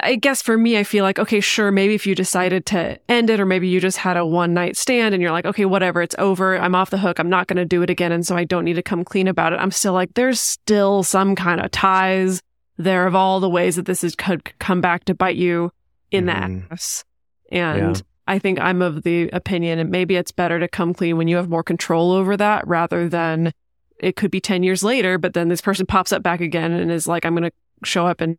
I 0.00 0.14
guess 0.14 0.40
for 0.40 0.56
me, 0.56 0.78
I 0.78 0.82
feel 0.82 1.04
like, 1.04 1.18
okay, 1.18 1.40
sure, 1.40 1.70
maybe 1.70 1.94
if 1.94 2.06
you 2.06 2.14
decided 2.14 2.64
to 2.66 2.98
end 3.06 3.28
it, 3.28 3.38
or 3.38 3.44
maybe 3.44 3.68
you 3.68 3.80
just 3.80 3.98
had 3.98 4.16
a 4.16 4.24
one 4.24 4.54
night 4.54 4.78
stand 4.78 5.14
and 5.14 5.20
you're 5.22 5.30
like, 5.30 5.44
okay, 5.44 5.66
whatever, 5.66 6.00
it's 6.00 6.16
over. 6.18 6.58
I'm 6.58 6.74
off 6.74 6.88
the 6.88 6.96
hook. 6.96 7.18
I'm 7.18 7.28
not 7.28 7.48
going 7.48 7.58
to 7.58 7.66
do 7.66 7.82
it 7.82 7.90
again. 7.90 8.12
And 8.12 8.26
so 8.26 8.34
I 8.34 8.44
don't 8.44 8.64
need 8.64 8.76
to 8.76 8.82
come 8.82 9.04
clean 9.04 9.28
about 9.28 9.52
it. 9.52 9.56
I'm 9.56 9.70
still 9.70 9.92
like, 9.92 10.14
there's 10.14 10.40
still 10.40 11.02
some 11.02 11.36
kind 11.36 11.60
of 11.60 11.70
ties 11.70 12.40
there 12.76 13.06
of 13.06 13.14
all 13.14 13.40
the 13.40 13.48
ways 13.48 13.76
that 13.76 13.86
this 13.86 14.04
is 14.04 14.14
could 14.14 14.58
come 14.58 14.80
back 14.80 15.04
to 15.04 15.14
bite 15.14 15.36
you 15.36 15.72
in 16.10 16.26
mm. 16.26 16.66
the 16.68 16.72
ass. 16.72 17.04
And 17.50 17.96
yeah. 17.96 18.02
I 18.26 18.38
think 18.38 18.58
I'm 18.60 18.82
of 18.82 19.02
the 19.02 19.30
opinion 19.30 19.78
and 19.78 19.90
maybe 19.90 20.16
it's 20.16 20.32
better 20.32 20.58
to 20.58 20.68
come 20.68 20.92
clean 20.94 21.16
when 21.16 21.28
you 21.28 21.36
have 21.36 21.48
more 21.48 21.62
control 21.62 22.12
over 22.12 22.36
that 22.36 22.66
rather 22.66 23.08
than 23.08 23.52
it 23.98 24.16
could 24.16 24.30
be 24.30 24.40
10 24.40 24.62
years 24.62 24.82
later, 24.82 25.16
but 25.16 25.32
then 25.32 25.48
this 25.48 25.60
person 25.60 25.86
pops 25.86 26.12
up 26.12 26.22
back 26.22 26.40
again 26.40 26.72
and 26.72 26.90
is 26.90 27.06
like, 27.06 27.24
I'm 27.24 27.34
going 27.34 27.50
to 27.50 27.86
show 27.86 28.06
up 28.06 28.20
and 28.20 28.36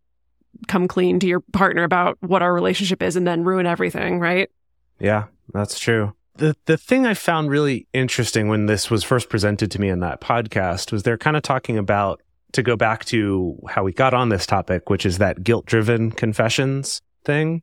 come 0.67 0.87
clean 0.87 1.19
to 1.19 1.27
your 1.27 1.39
partner 1.39 1.83
about 1.83 2.17
what 2.21 2.41
our 2.41 2.53
relationship 2.53 3.01
is 3.01 3.15
and 3.15 3.27
then 3.27 3.43
ruin 3.43 3.65
everything, 3.65 4.19
right? 4.19 4.49
Yeah, 4.99 5.25
that's 5.53 5.79
true. 5.79 6.13
The 6.35 6.55
the 6.65 6.77
thing 6.77 7.05
I 7.05 7.15
found 7.15 7.49
really 7.49 7.87
interesting 7.93 8.47
when 8.47 8.67
this 8.67 8.91
was 8.91 9.03
first 9.03 9.29
presented 9.29 9.71
to 9.71 9.81
me 9.81 9.89
in 9.89 10.01
that 10.01 10.21
podcast 10.21 10.91
was 10.91 11.03
they're 11.03 11.17
kind 11.17 11.35
of 11.35 11.41
talking 11.41 11.77
about 11.77 12.21
to 12.53 12.63
go 12.63 12.75
back 12.75 13.05
to 13.05 13.57
how 13.69 13.83
we 13.83 13.93
got 13.93 14.13
on 14.13 14.29
this 14.29 14.45
topic, 14.45 14.89
which 14.89 15.05
is 15.05 15.17
that 15.17 15.43
guilt 15.43 15.65
driven 15.65 16.11
confessions 16.11 17.01
thing 17.23 17.61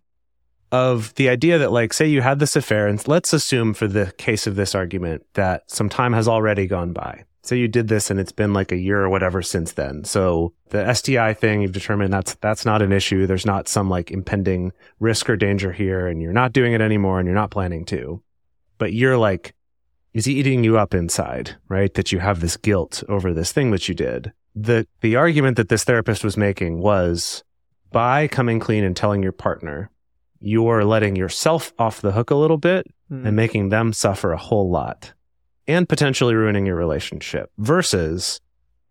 of 0.72 1.14
the 1.14 1.28
idea 1.28 1.58
that, 1.58 1.72
like, 1.72 1.92
say 1.92 2.06
you 2.06 2.20
had 2.20 2.40
this 2.40 2.56
affair, 2.56 2.88
and 2.88 3.06
let's 3.06 3.32
assume 3.32 3.74
for 3.74 3.86
the 3.86 4.12
case 4.18 4.46
of 4.46 4.56
this 4.56 4.74
argument 4.74 5.24
that 5.34 5.70
some 5.70 5.88
time 5.88 6.12
has 6.12 6.26
already 6.26 6.66
gone 6.66 6.92
by. 6.92 7.24
Say 7.42 7.58
you 7.58 7.68
did 7.68 7.88
this 7.88 8.10
and 8.10 8.18
it's 8.18 8.32
been 8.32 8.54
like 8.54 8.72
a 8.72 8.76
year 8.76 9.04
or 9.04 9.10
whatever 9.10 9.42
since 9.42 9.72
then. 9.72 10.04
So 10.04 10.54
the 10.70 10.92
STI 10.94 11.34
thing, 11.34 11.60
you've 11.60 11.72
determined 11.72 12.12
that's 12.12 12.34
that's 12.36 12.64
not 12.64 12.80
an 12.80 12.90
issue. 12.90 13.26
There's 13.26 13.44
not 13.44 13.68
some 13.68 13.90
like 13.90 14.10
impending 14.10 14.72
risk 14.98 15.28
or 15.28 15.36
danger 15.36 15.70
here, 15.70 16.08
and 16.08 16.22
you're 16.22 16.32
not 16.32 16.54
doing 16.54 16.72
it 16.72 16.80
anymore, 16.80 17.20
and 17.20 17.26
you're 17.26 17.34
not 17.34 17.50
planning 17.50 17.84
to. 17.86 18.22
But 18.78 18.94
you're 18.94 19.18
like, 19.18 19.54
is 20.14 20.26
eating 20.26 20.64
you 20.64 20.78
up 20.78 20.94
inside, 20.94 21.56
right? 21.68 21.92
That 21.94 22.12
you 22.12 22.18
have 22.18 22.40
this 22.40 22.56
guilt 22.56 23.04
over 23.08 23.34
this 23.34 23.52
thing 23.52 23.70
that 23.72 23.88
you 23.88 23.94
did 23.94 24.32
the 24.54 24.86
the 25.00 25.16
argument 25.16 25.56
that 25.56 25.68
this 25.68 25.84
therapist 25.84 26.24
was 26.24 26.36
making 26.36 26.78
was 26.80 27.42
by 27.90 28.28
coming 28.28 28.60
clean 28.60 28.84
and 28.84 28.96
telling 28.96 29.22
your 29.22 29.32
partner 29.32 29.90
you're 30.40 30.84
letting 30.84 31.16
yourself 31.16 31.72
off 31.78 32.02
the 32.02 32.12
hook 32.12 32.30
a 32.30 32.34
little 32.34 32.58
bit 32.58 32.86
mm. 33.10 33.26
and 33.26 33.34
making 33.34 33.70
them 33.70 33.92
suffer 33.92 34.32
a 34.32 34.36
whole 34.36 34.70
lot 34.70 35.12
and 35.66 35.88
potentially 35.88 36.34
ruining 36.34 36.66
your 36.66 36.76
relationship 36.76 37.50
versus 37.58 38.40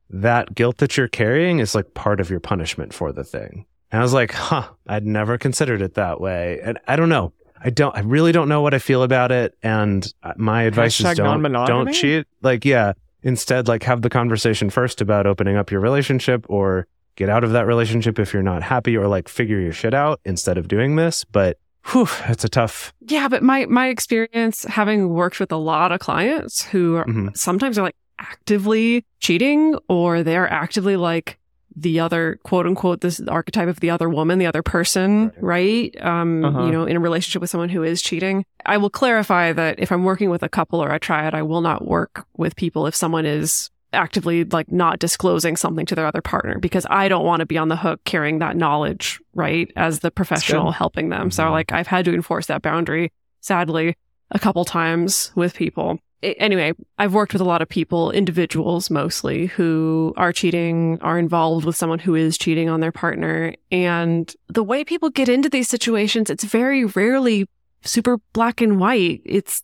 that 0.09 0.53
guilt 0.55 0.78
that 0.78 0.97
you're 0.97 1.07
carrying 1.07 1.59
is 1.59 1.76
like 1.76 1.93
part 1.93 2.20
of 2.20 2.30
your 2.30 2.39
punishment 2.39 2.93
for 2.93 3.11
the 3.11 3.24
thing. 3.24 3.66
And 3.91 3.99
I 3.99 4.03
was 4.03 4.14
like, 4.14 4.32
huh, 4.32 4.68
I'd 4.88 5.05
never 5.05 5.38
considered 5.38 5.82
it 5.82 5.95
that 5.95 6.20
way. 6.20 6.59
And 6.64 6.80
I 6.88 6.95
don't 6.95 7.09
know. 7.09 7.34
I 7.64 7.70
don't, 7.70 7.95
I 7.95 8.01
really 8.01 8.32
don't 8.32 8.49
know 8.49 8.61
what 8.61 8.74
I 8.74 8.80
feel 8.80 9.03
about 9.03 9.32
it. 9.32 9.55
And 9.64 10.11
my 10.36 10.64
advice 10.64 10.99
Hashtag 10.99 11.11
is 11.11 11.18
don't, 11.18 11.43
don't 11.68 11.93
cheat. 11.93 12.28
Like, 12.41 12.66
yeah, 12.66 12.93
instead 13.24 13.67
like 13.67 13.84
have 13.84 14.01
the 14.01 14.09
conversation 14.09 14.69
first 14.69 15.01
about 15.01 15.26
opening 15.26 15.55
up 15.55 15.71
your 15.71 15.80
relationship 15.82 16.45
or 16.49 16.88
get 17.15 17.30
out 17.30 17.43
of 17.43 17.51
that 17.51 17.65
relationship 17.65 18.19
if 18.19 18.34
you're 18.34 18.43
not 18.43 18.63
happy 18.63 18.97
or 18.97 19.07
like 19.07 19.28
figure 19.28 19.59
your 19.59 19.74
shit 19.74 19.93
out 19.93 20.19
instead 20.26 20.57
of 20.57 20.67
doing 20.67 20.95
this 20.95 21.24
but 21.24 21.57
whew, 21.91 22.07
it's 22.26 22.43
a 22.43 22.49
tough 22.49 22.93
yeah 23.07 23.28
but 23.28 23.43
my 23.43 23.65
my 23.67 23.88
experience 23.88 24.63
having 24.63 25.09
worked 25.09 25.39
with 25.39 25.51
a 25.51 25.57
lot 25.57 25.91
of 25.91 25.99
clients 25.99 26.63
who 26.63 26.95
are, 26.95 27.05
mm-hmm. 27.05 27.30
sometimes 27.34 27.78
are 27.78 27.84
like 27.84 27.95
actively 28.19 29.05
cheating 29.19 29.76
or 29.89 30.24
they're 30.24 30.49
actively 30.49 30.95
like 30.95 31.39
the 31.76 31.99
other 31.99 32.39
quote 32.43 32.65
unquote 32.65 33.01
this 33.01 33.19
archetype 33.28 33.67
of 33.67 33.80
the 33.80 33.89
other 33.89 34.09
woman 34.09 34.39
the 34.39 34.45
other 34.45 34.61
person 34.61 35.32
right, 35.39 35.93
right? 35.95 36.05
um 36.05 36.45
uh-huh. 36.45 36.65
you 36.65 36.71
know 36.71 36.86
in 36.86 36.95
a 36.95 36.99
relationship 36.99 37.41
with 37.41 37.49
someone 37.49 37.69
who 37.69 37.84
is 37.84 38.01
cheating 38.01 38.45
i 38.65 38.78
will 38.78 38.89
clarify 38.89 39.51
that 39.51 39.80
if 39.80 39.91
i'm 39.91 40.03
working 40.03 40.30
with 40.30 40.43
a 40.43 40.49
couple 40.49 40.84
or 40.84 40.89
a 40.93 40.99
triad 40.99 41.34
i 41.34 41.41
will 41.41 41.61
not 41.61 41.86
work 41.86 42.26
with 42.38 42.55
people 42.55 42.86
if 42.86 42.95
someone 42.95 43.26
is 43.26 43.69
actively 43.91 44.43
like 44.43 44.71
not 44.71 44.99
disclosing 44.99 45.55
something 45.55 45.86
to 45.86 45.95
their 45.95 46.05
other 46.05 46.21
partner 46.21 46.57
because 46.59 46.86
i 46.89 47.07
don't 47.07 47.26
want 47.26 47.39
to 47.39 47.45
be 47.45 47.57
on 47.57 47.69
the 47.69 47.76
hook 47.76 48.03
carrying 48.05 48.39
that 48.39 48.57
knowledge 48.57 49.19
right 49.34 49.71
as 49.76 49.99
the 49.99 50.11
professional 50.11 50.71
helping 50.71 51.09
them 51.09 51.30
so 51.30 51.43
mm-hmm. 51.43 51.53
like 51.53 51.71
i've 51.71 51.88
had 51.88 52.05
to 52.05 52.13
enforce 52.13 52.47
that 52.47 52.61
boundary 52.61 53.11
sadly 53.41 53.95
a 54.32 54.39
couple 54.39 54.65
times 54.65 55.32
with 55.36 55.53
people 55.53 55.99
anyway, 56.24 56.74
I've 56.97 57.13
worked 57.13 57.34
with 57.34 57.41
a 57.41 57.45
lot 57.45 57.61
of 57.61 57.69
people, 57.69 58.11
individuals 58.11 58.89
mostly, 58.89 59.47
who 59.47 60.13
are 60.17 60.32
cheating, 60.32 60.97
are 61.01 61.19
involved 61.19 61.65
with 61.65 61.76
someone 61.76 61.99
who 61.99 62.15
is 62.15 62.38
cheating 62.38 62.69
on 62.69 62.80
their 62.80 62.91
partner. 62.91 63.53
And 63.71 64.34
the 64.47 64.63
way 64.63 64.84
people 64.84 65.09
get 65.09 65.30
into 65.30 65.49
these 65.49 65.69
situations, 65.69 66.30
it's 66.30 66.43
very 66.43 66.86
rarely 66.86 67.47
super 67.84 68.17
black 68.34 68.61
and 68.61 68.80
white. 68.80 69.21
It's 69.26 69.61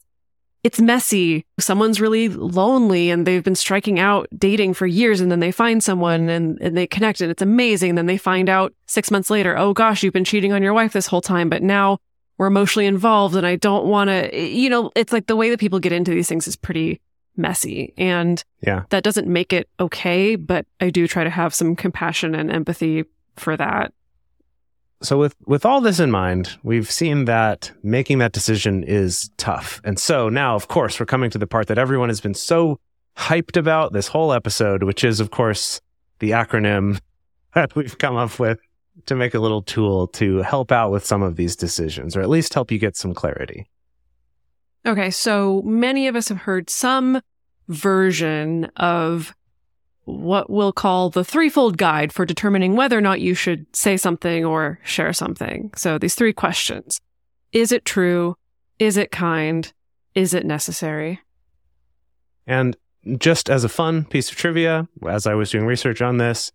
it's 0.62 0.82
messy. 0.82 1.46
Someone's 1.58 2.02
really 2.02 2.28
lonely 2.28 3.10
and 3.10 3.26
they've 3.26 3.44
been 3.44 3.56
striking 3.56 3.98
out 3.98 4.28
dating 4.38 4.74
for 4.74 4.86
years 4.86 5.22
and 5.22 5.32
then 5.32 5.40
they 5.40 5.54
find 5.54 5.82
someone 5.82 6.28
and, 6.28 6.58
and 6.60 6.76
they 6.76 6.86
connect 6.86 7.22
and 7.22 7.32
it's 7.32 7.42
amazing. 7.42 7.96
Then 7.96 8.08
they 8.08 8.18
find 8.18 8.50
out 8.50 8.74
six 8.86 9.10
months 9.10 9.30
later, 9.30 9.58
oh 9.58 9.74
gosh, 9.74 10.04
you've 10.04 10.12
been 10.12 10.26
cheating 10.26 10.52
on 10.52 10.62
your 10.62 10.74
wife 10.74 10.92
this 10.92 11.08
whole 11.08 11.22
time, 11.22 11.50
but 11.50 11.64
now 11.64 12.00
we're 12.40 12.48
emotionally 12.48 12.88
involved 12.88 13.36
and 13.36 13.46
I 13.46 13.58
don't 13.58 13.86
want 13.86 14.10
to, 14.10 14.36
you 14.36 14.70
know, 14.70 14.92
it's 14.96 15.12
like 15.12 15.28
the 15.28 15.36
way 15.36 15.50
that 15.50 15.60
people 15.60 15.78
get 15.78 15.92
into 15.92 16.12
these 16.12 16.30
things 16.30 16.48
is 16.48 16.56
pretty 16.56 17.02
messy. 17.36 17.94
And 17.98 18.42
yeah. 18.62 18.84
that 18.90 19.04
doesn't 19.04 19.28
make 19.28 19.52
it 19.52 19.70
okay, 19.80 20.38
but 20.38 20.66
I 20.80 20.90
do 20.90 21.06
try 21.06 21.26
to 21.26 21.30
have 21.30 21.54
some 21.54 21.76
compassion 21.76 22.34
and 22.34 22.50
empathy 22.50 23.04
for 23.36 23.58
that. 23.58 23.94
So 25.02 25.18
with 25.18 25.36
with 25.46 25.66
all 25.66 25.82
this 25.82 26.00
in 26.00 26.12
mind, 26.12 26.58
we've 26.64 26.90
seen 26.90 27.26
that 27.26 27.72
making 27.84 28.20
that 28.20 28.32
decision 28.32 28.84
is 28.84 29.30
tough. 29.38 29.82
And 29.84 30.00
so 30.00 30.30
now 30.30 30.56
of 30.56 30.70
course 30.70 30.98
we're 30.98 31.06
coming 31.06 31.30
to 31.32 31.38
the 31.38 31.48
part 31.48 31.68
that 31.68 31.78
everyone 31.78 32.10
has 32.10 32.22
been 32.22 32.34
so 32.34 32.80
hyped 33.18 33.58
about 33.58 33.92
this 33.92 34.08
whole 34.08 34.32
episode, 34.32 34.84
which 34.84 35.04
is 35.04 35.20
of 35.20 35.30
course 35.30 35.82
the 36.20 36.32
acronym 36.32 37.02
that 37.54 37.76
we've 37.76 37.98
come 37.98 38.16
up 38.16 38.40
with 38.40 38.60
to 39.06 39.16
make 39.16 39.34
a 39.34 39.40
little 39.40 39.62
tool 39.62 40.08
to 40.08 40.38
help 40.38 40.72
out 40.72 40.92
with 40.92 41.06
some 41.06 41.22
of 41.22 41.36
these 41.36 41.56
decisions 41.56 42.16
or 42.16 42.22
at 42.22 42.30
least 42.30 42.54
help 42.54 42.72
you 42.72 42.78
get 42.78 42.96
some 42.96 43.14
clarity. 43.14 43.70
Okay, 44.86 45.10
so 45.10 45.62
many 45.64 46.08
of 46.08 46.16
us 46.16 46.30
have 46.30 46.40
heard 46.40 46.70
some 46.70 47.22
version 47.68 48.66
of 48.78 49.36
what 50.06 50.50
we'll 50.50 50.74
call 50.74 51.10
the 51.10 51.24
threefold 51.24 51.78
guide 51.78 52.12
for 52.12 52.26
determining 52.26 52.76
whether 52.76 52.98
or 52.98 53.02
not 53.02 53.22
you 53.22 53.36
should 53.36 53.66
say 53.76 53.96
something 53.98 54.44
or 54.44 54.80
share 54.84 55.14
something. 55.14 55.72
So 55.76 55.98
these 55.98 56.16
three 56.16 56.34
questions. 56.34 57.00
Is 57.52 57.72
it 57.72 57.86
true? 57.86 58.36
Is 58.80 58.98
it 58.98 59.12
kind? 59.12 59.72
Is 60.16 60.34
it 60.34 60.46
necessary? 60.46 61.20
And 62.48 62.76
just 63.18 63.50
as 63.50 63.64
a 63.64 63.70
fun 63.70 64.06
piece 64.06 64.32
of 64.32 64.38
trivia, 64.38 64.88
as 65.08 65.28
I 65.28 65.36
was 65.36 65.52
doing 65.52 65.66
research 65.66 66.02
on 66.02 66.18
this, 66.18 66.52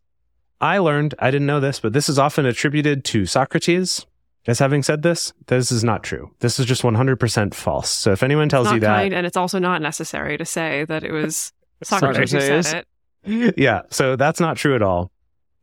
I 0.61 0.79
learned, 0.79 1.15
I 1.19 1.31
didn't 1.31 1.47
know 1.47 1.61
this, 1.61 1.81
but 1.81 1.93
this 1.93 2.09
is 2.09 2.19
often 2.19 2.47
attributed 2.47 3.05
to 3.07 3.27
Socrates 3.27 4.07
as 4.47 4.59
having 4.59 4.83
said 4.83 5.03
this. 5.03 5.33
This 5.47 5.73
is 5.73 5.85
not 5.85 6.03
true. 6.03 6.31
This 6.41 6.59
is 6.59 6.67
just 6.67 6.83
100% 6.83 7.55
false. 7.55 7.91
So 7.91 8.13
if 8.13 8.23
anyone 8.23 8.49
tells 8.49 8.73
you 8.73 8.81
that. 8.81 8.97
Kind, 8.97 9.15
and 9.15 9.27
it's 9.27 9.37
also 9.37 9.59
not 9.59 9.83
necessary 9.83 10.37
to 10.39 10.45
say 10.45 10.85
that 10.85 11.03
it 11.03 11.13
was 11.13 11.53
Socrates, 11.83 12.31
Socrates. 12.31 12.49
who 12.49 12.63
said 12.63 12.85
it. 13.25 13.55
yeah, 13.59 13.83
so 13.91 14.17
that's 14.17 14.41
not 14.41 14.57
true 14.57 14.75
at 14.75 14.83
all. 14.83 15.11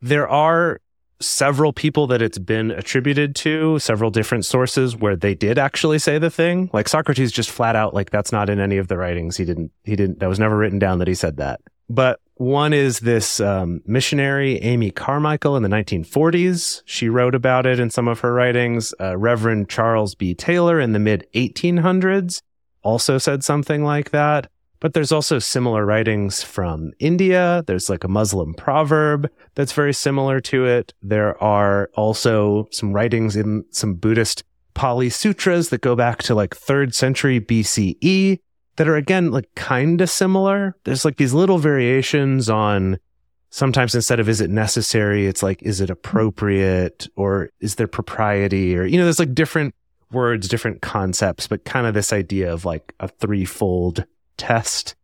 There 0.02 0.28
are 0.28 0.82
several 1.20 1.72
people 1.72 2.08
that 2.08 2.22
it's 2.22 2.40
been 2.40 2.72
attributed 2.72 3.36
to, 3.36 3.78
several 3.78 4.10
different 4.10 4.46
sources 4.46 4.96
where 4.96 5.16
they 5.16 5.36
did 5.36 5.60
actually 5.60 6.00
say 6.00 6.18
the 6.18 6.32
thing. 6.32 6.70
Like 6.74 6.90
Socrates 6.90 7.32
just 7.32 7.52
flat 7.52 7.76
out 7.76 7.94
like 7.94 8.10
that's 8.10 8.32
not 8.32 8.50
in 8.50 8.60
any 8.60 8.78
of 8.78 8.88
the 8.88 8.98
writings. 8.98 9.38
He 9.38 9.46
didn't 9.46 9.72
he 9.84 9.96
didn't 9.96 10.20
that 10.20 10.30
was 10.30 10.40
never 10.40 10.58
written 10.58 10.80
down 10.80 11.00
that 11.00 11.08
he 11.08 11.14
said 11.14 11.38
that. 11.38 11.62
But 11.90 12.20
one 12.42 12.74
is 12.74 13.02
this 13.02 13.40
um, 13.40 13.84
missionary 13.86 14.58
Amy 14.64 14.90
Carmichael 14.90 15.56
in 15.56 15.62
the 15.62 15.70
1940s. 15.70 16.82
She 16.86 17.08
wrote 17.08 17.36
about 17.36 17.68
it 17.68 17.80
in 17.80 17.92
some 17.92 18.08
of 18.08 18.22
her 18.22 18.34
writings. 18.34 18.96
Uh, 19.00 19.16
Reverend 19.16 19.70
Charles 19.70 20.16
B. 20.16 20.34
Taylor 20.34 20.80
in 20.80 20.92
the 20.92 20.98
mid 20.98 21.28
1800s 21.36 22.42
also 22.82 23.20
said 23.20 23.44
something 23.44 23.84
like 23.84 24.10
that. 24.10 24.50
But 24.80 24.96
there's 24.96 25.12
also 25.12 25.38
similar 25.38 25.86
writings 25.86 26.44
from 26.44 26.94
India. 26.98 27.64
There's 27.68 27.92
like 27.92 28.04
a 28.04 28.08
Muslim 28.08 28.56
proverb 28.56 29.30
that's 29.54 29.74
very 29.74 29.94
similar 29.94 30.42
to 30.42 30.66
it. 30.66 30.96
There 31.04 31.42
are 31.44 31.92
also 31.94 32.68
some 32.72 32.92
writings 32.92 33.36
in 33.36 33.66
some 33.70 33.94
Buddhist 33.94 34.44
Pali 34.74 35.12
Sutras 35.12 35.70
that 35.70 35.82
go 35.82 35.96
back 35.96 36.24
to 36.24 36.34
like 36.34 36.56
third 36.56 36.96
century 36.96 37.40
BCE 37.40 38.40
that 38.76 38.88
are 38.88 38.96
again 38.96 39.32
like 39.32 39.54
kind 39.56 40.02
of 40.02 40.10
similar. 40.10 40.76
There's 40.84 41.06
like 41.06 41.18
these 41.18 41.34
little 41.34 41.58
variations 41.58 42.50
on 42.50 42.98
sometimes 43.50 43.94
instead 43.94 44.20
of 44.20 44.30
is 44.30 44.42
it 44.42 44.50
necessary, 44.50 45.28
it's 45.28 45.44
like 45.44 45.62
is 45.62 45.82
it 45.82 45.90
appropriate 45.90 47.08
or 47.16 47.50
is 47.60 47.76
there 47.76 47.88
propriety 47.88 48.78
or, 48.78 48.86
you 48.86 48.98
know, 48.98 49.04
there's 49.04 49.20
like 49.20 49.36
different 49.36 49.76
words, 50.12 50.48
different 50.48 50.82
concepts, 50.82 51.48
but 51.48 51.66
kind 51.66 51.86
of 51.86 51.94
this 51.94 52.12
idea 52.12 52.52
of 52.52 52.66
like 52.66 52.94
a 53.00 53.08
threefold 53.08 54.06
test 54.38 54.96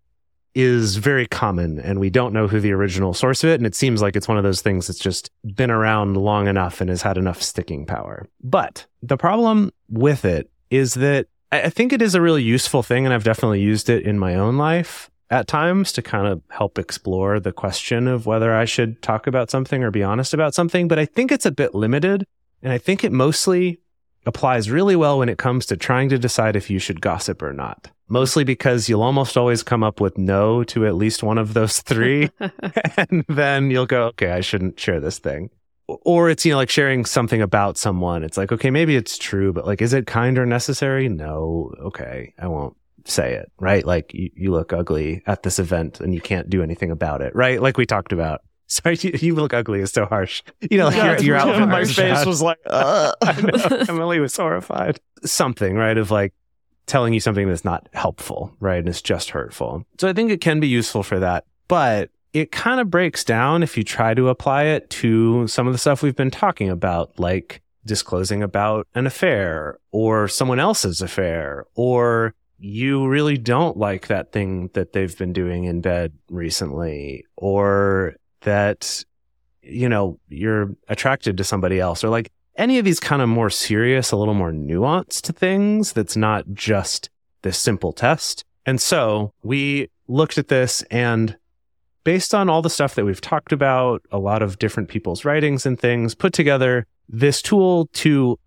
is 0.55 0.95
very 0.95 1.28
common 1.28 1.80
and 1.80 1.99
we 1.99 2.09
don't 2.09 2.34
know 2.34 2.47
who 2.47 2.59
the 2.59 2.72
original 2.72 3.13
source 3.13 3.43
of 3.43 3.49
it. 3.49 3.59
And 3.59 3.68
it 3.68 3.76
seems 3.76 4.01
like 4.01 4.15
it's 4.15 4.28
one 4.28 4.38
of 4.38 4.43
those 4.43 4.61
things 4.61 4.88
that's 4.88 4.99
just 4.99 5.30
been 5.55 5.70
around 5.70 6.18
long 6.18 6.47
enough 6.47 6.82
and 6.82 6.89
has 6.89 7.03
had 7.03 7.18
enough 7.18 7.43
sticking 7.43 7.86
power. 7.86 8.26
But 8.41 8.88
the 9.03 9.18
problem 9.18 9.72
with 9.88 10.26
it 10.26 10.49
is 10.72 10.95
that 10.95 11.28
I 11.51 11.69
think 11.69 11.93
it 11.93 12.01
is 12.01 12.15
a 12.15 12.21
really 12.21 12.43
useful 12.43 12.83
thing. 12.83 13.05
And 13.05 13.13
I've 13.13 13.23
definitely 13.23 13.61
used 13.61 13.89
it 13.89 14.03
in 14.03 14.19
my 14.19 14.35
own 14.35 14.57
life 14.57 15.09
at 15.29 15.47
times 15.47 15.91
to 15.93 16.01
kind 16.01 16.27
of 16.27 16.41
help 16.49 16.79
explore 16.79 17.39
the 17.39 17.51
question 17.51 18.07
of 18.07 18.25
whether 18.25 18.53
I 18.53 18.65
should 18.65 19.01
talk 19.01 19.27
about 19.27 19.49
something 19.49 19.83
or 19.83 19.91
be 19.91 20.03
honest 20.03 20.33
about 20.33 20.53
something. 20.53 20.87
But 20.87 20.99
I 20.99 21.05
think 21.05 21.31
it's 21.31 21.45
a 21.45 21.51
bit 21.51 21.75
limited. 21.75 22.25
And 22.61 22.71
I 22.71 22.77
think 22.77 23.03
it 23.03 23.11
mostly 23.11 23.79
applies 24.25 24.69
really 24.69 24.95
well 24.95 25.19
when 25.19 25.29
it 25.29 25.37
comes 25.37 25.65
to 25.67 25.77
trying 25.77 26.09
to 26.09 26.17
decide 26.17 26.55
if 26.55 26.69
you 26.69 26.79
should 26.79 27.01
gossip 27.01 27.41
or 27.41 27.53
not. 27.53 27.91
Mostly 28.09 28.43
because 28.43 28.87
you'll 28.87 29.03
almost 29.03 29.37
always 29.37 29.63
come 29.63 29.83
up 29.83 29.99
with 29.99 30.17
no 30.17 30.63
to 30.65 30.85
at 30.85 30.95
least 30.95 31.23
one 31.23 31.37
of 31.37 31.53
those 31.53 31.81
three. 31.81 32.29
and 32.97 33.25
then 33.27 33.69
you'll 33.69 33.85
go, 33.85 34.05
okay, 34.07 34.31
I 34.31 34.41
shouldn't 34.41 34.79
share 34.79 34.99
this 34.99 35.19
thing. 35.19 35.49
Or 35.88 36.29
it's, 36.29 36.45
you 36.45 36.51
know, 36.51 36.57
like 36.57 36.69
sharing 36.69 37.05
something 37.05 37.41
about 37.41 37.77
someone. 37.77 38.23
It's 38.23 38.38
like, 38.38 38.51
okay, 38.51 38.69
maybe 38.69 38.95
it's 38.95 39.17
true, 39.17 39.53
but 39.53 39.65
like, 39.65 39.81
is 39.81 39.93
it 39.93 40.05
kind 40.05 40.38
or 40.38 40.45
necessary? 40.45 41.07
No. 41.07 41.73
Okay. 41.79 42.33
I 42.38 42.47
won't 42.47 42.75
say 43.05 43.35
it, 43.35 43.51
right? 43.59 43.85
Like 43.85 44.13
you, 44.13 44.29
you 44.35 44.51
look 44.51 44.73
ugly 44.73 45.23
at 45.25 45.43
this 45.43 45.59
event 45.59 45.99
and 45.99 46.13
you 46.13 46.21
can't 46.21 46.49
do 46.49 46.61
anything 46.61 46.91
about 46.91 47.21
it, 47.21 47.35
right? 47.35 47.61
Like 47.61 47.77
we 47.77 47.85
talked 47.85 48.11
about. 48.11 48.41
Sorry, 48.69 48.97
you, 48.99 49.11
you, 49.13 49.33
look 49.33 49.53
ugly 49.53 49.79
is 49.79 49.93
so 49.93 50.05
harsh. 50.05 50.43
You 50.59 50.77
know, 50.77 50.88
like 50.88 50.97
yeah, 50.97 51.19
your, 51.21 51.38
your 51.38 51.67
My 51.67 51.85
face 51.85 52.25
was 52.25 52.41
like, 52.41 52.59
uh. 52.65 53.13
Emily 53.88 54.19
was 54.19 54.35
horrified. 54.35 54.99
Something, 55.23 55.75
right? 55.75 55.97
Of 55.97 56.11
like 56.11 56.33
telling 56.85 57.13
you 57.13 57.21
something 57.21 57.47
that's 57.47 57.63
not 57.63 57.88
helpful, 57.93 58.53
right? 58.59 58.79
And 58.79 58.89
it's 58.89 59.01
just 59.01 59.29
hurtful. 59.29 59.85
So 59.99 60.09
I 60.09 60.13
think 60.13 60.31
it 60.31 60.41
can 60.41 60.59
be 60.59 60.67
useful 60.67 61.01
for 61.01 61.19
that. 61.19 61.45
But 61.69 62.09
it 62.39 62.51
kind 62.51 62.79
of 62.79 62.89
breaks 62.89 63.23
down 63.23 63.63
if 63.63 63.77
you 63.77 63.83
try 63.83 64.13
to 64.13 64.29
apply 64.29 64.63
it 64.63 64.89
to 64.91 65.47
some 65.47 65.67
of 65.67 65.73
the 65.73 65.79
stuff 65.79 66.01
we've 66.01 66.15
been 66.15 66.31
talking 66.31 66.69
about, 66.69 67.19
like 67.19 67.61
disclosing 67.85 68.43
about 68.43 68.88
an 68.95 69.07
affair 69.07 69.79
or 69.91 70.27
someone 70.27 70.59
else's 70.59 71.01
affair, 71.01 71.65
or 71.75 72.33
you 72.59 73.07
really 73.07 73.38
don't 73.38 73.77
like 73.77 74.07
that 74.07 74.31
thing 74.31 74.69
that 74.73 74.93
they've 74.93 75.17
been 75.17 75.33
doing 75.33 75.65
in 75.65 75.81
bed 75.81 76.13
recently, 76.29 77.25
or 77.35 78.15
that, 78.41 79.03
you 79.61 79.88
know, 79.88 80.19
you're 80.27 80.75
attracted 80.88 81.38
to 81.38 81.43
somebody 81.43 81.79
else 81.79 82.03
or 82.03 82.09
like 82.09 82.31
any 82.55 82.79
of 82.79 82.85
these 82.85 82.99
kind 82.99 83.21
of 83.21 83.29
more 83.29 83.49
serious, 83.49 84.11
a 84.11 84.17
little 84.17 84.33
more 84.33 84.51
nuanced 84.51 85.33
things 85.35 85.93
that's 85.93 86.17
not 86.17 86.45
just 86.53 87.09
this 87.43 87.57
simple 87.57 87.93
test. 87.93 88.43
And 88.65 88.81
so 88.81 89.33
we 89.43 89.89
looked 90.07 90.38
at 90.38 90.47
this 90.47 90.81
and 90.89 91.38
based 92.07 92.33
on 92.33 92.47
all 92.47 92.61
the 92.61 92.69
stuff 92.69 92.95
that 92.95 93.03
we've 93.03 93.19
talked 93.19 93.51
about, 93.51 94.01
a 94.13 94.17
lot 94.17 94.41
of 94.41 94.57
different 94.59 94.87
people's 94.87 95.25
writings 95.25 95.65
and 95.65 95.77
things, 95.77 96.15
put 96.15 96.31
together 96.31 96.87
this 97.09 97.41
tool 97.41 97.87
to 97.87 98.39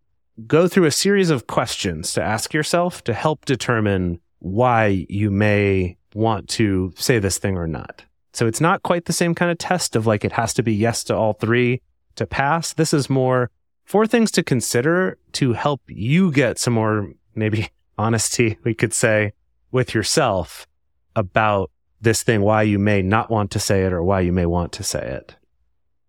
go 0.47 0.67
through 0.67 0.87
a 0.87 0.91
series 0.91 1.29
of 1.29 1.47
questions 1.47 2.15
to 2.15 2.23
ask 2.23 2.55
yourself 2.55 3.05
to 3.05 3.13
help 3.13 3.45
determine 3.45 4.19
why 4.39 5.05
you 5.11 5.31
may 5.31 5.95
want 6.15 6.49
to 6.49 6.91
say 6.97 7.19
this 7.19 7.37
thing 7.37 7.59
or 7.59 7.67
not. 7.67 8.03
So 8.33 8.47
it's 8.47 8.63
not 8.63 8.83
quite 8.83 9.05
the 9.05 9.13
same 9.13 9.35
kind 9.35 9.51
of 9.51 9.59
test 9.59 9.95
of 9.95 10.07
like 10.07 10.25
it 10.25 10.33
has 10.33 10.55
to 10.55 10.63
be 10.63 10.73
yes 10.73 11.05
to 11.05 11.15
all 11.15 11.35
three 11.35 11.83
to 12.17 12.27
pass. 12.27 12.73
This 12.73 12.95
is 12.95 13.11
more 13.11 13.51
four 13.85 14.07
things 14.07 14.31
to 14.31 14.43
consider 14.43 15.19
to 15.33 15.53
help 15.53 15.83
you 15.87 16.33
get 16.33 16.59
some 16.59 16.73
more 16.73 17.13
maybe 17.35 17.69
honesty, 17.99 18.57
we 18.65 18.73
could 18.73 18.95
say, 18.95 19.35
with 19.71 19.93
yourself 19.93 20.67
about 21.15 21.71
this 22.01 22.23
thing, 22.23 22.43
why 22.43 22.63
you 22.63 22.79
may 22.79 23.03
not 23.03 23.31
want 23.31 23.51
to 23.53 23.59
say 23.59 23.85
it 23.85 23.93
or 23.93 24.03
why 24.03 24.21
you 24.21 24.33
may 24.33 24.47
want 24.47 24.73
to 24.73 24.83
say 24.83 25.01
it. 25.01 25.37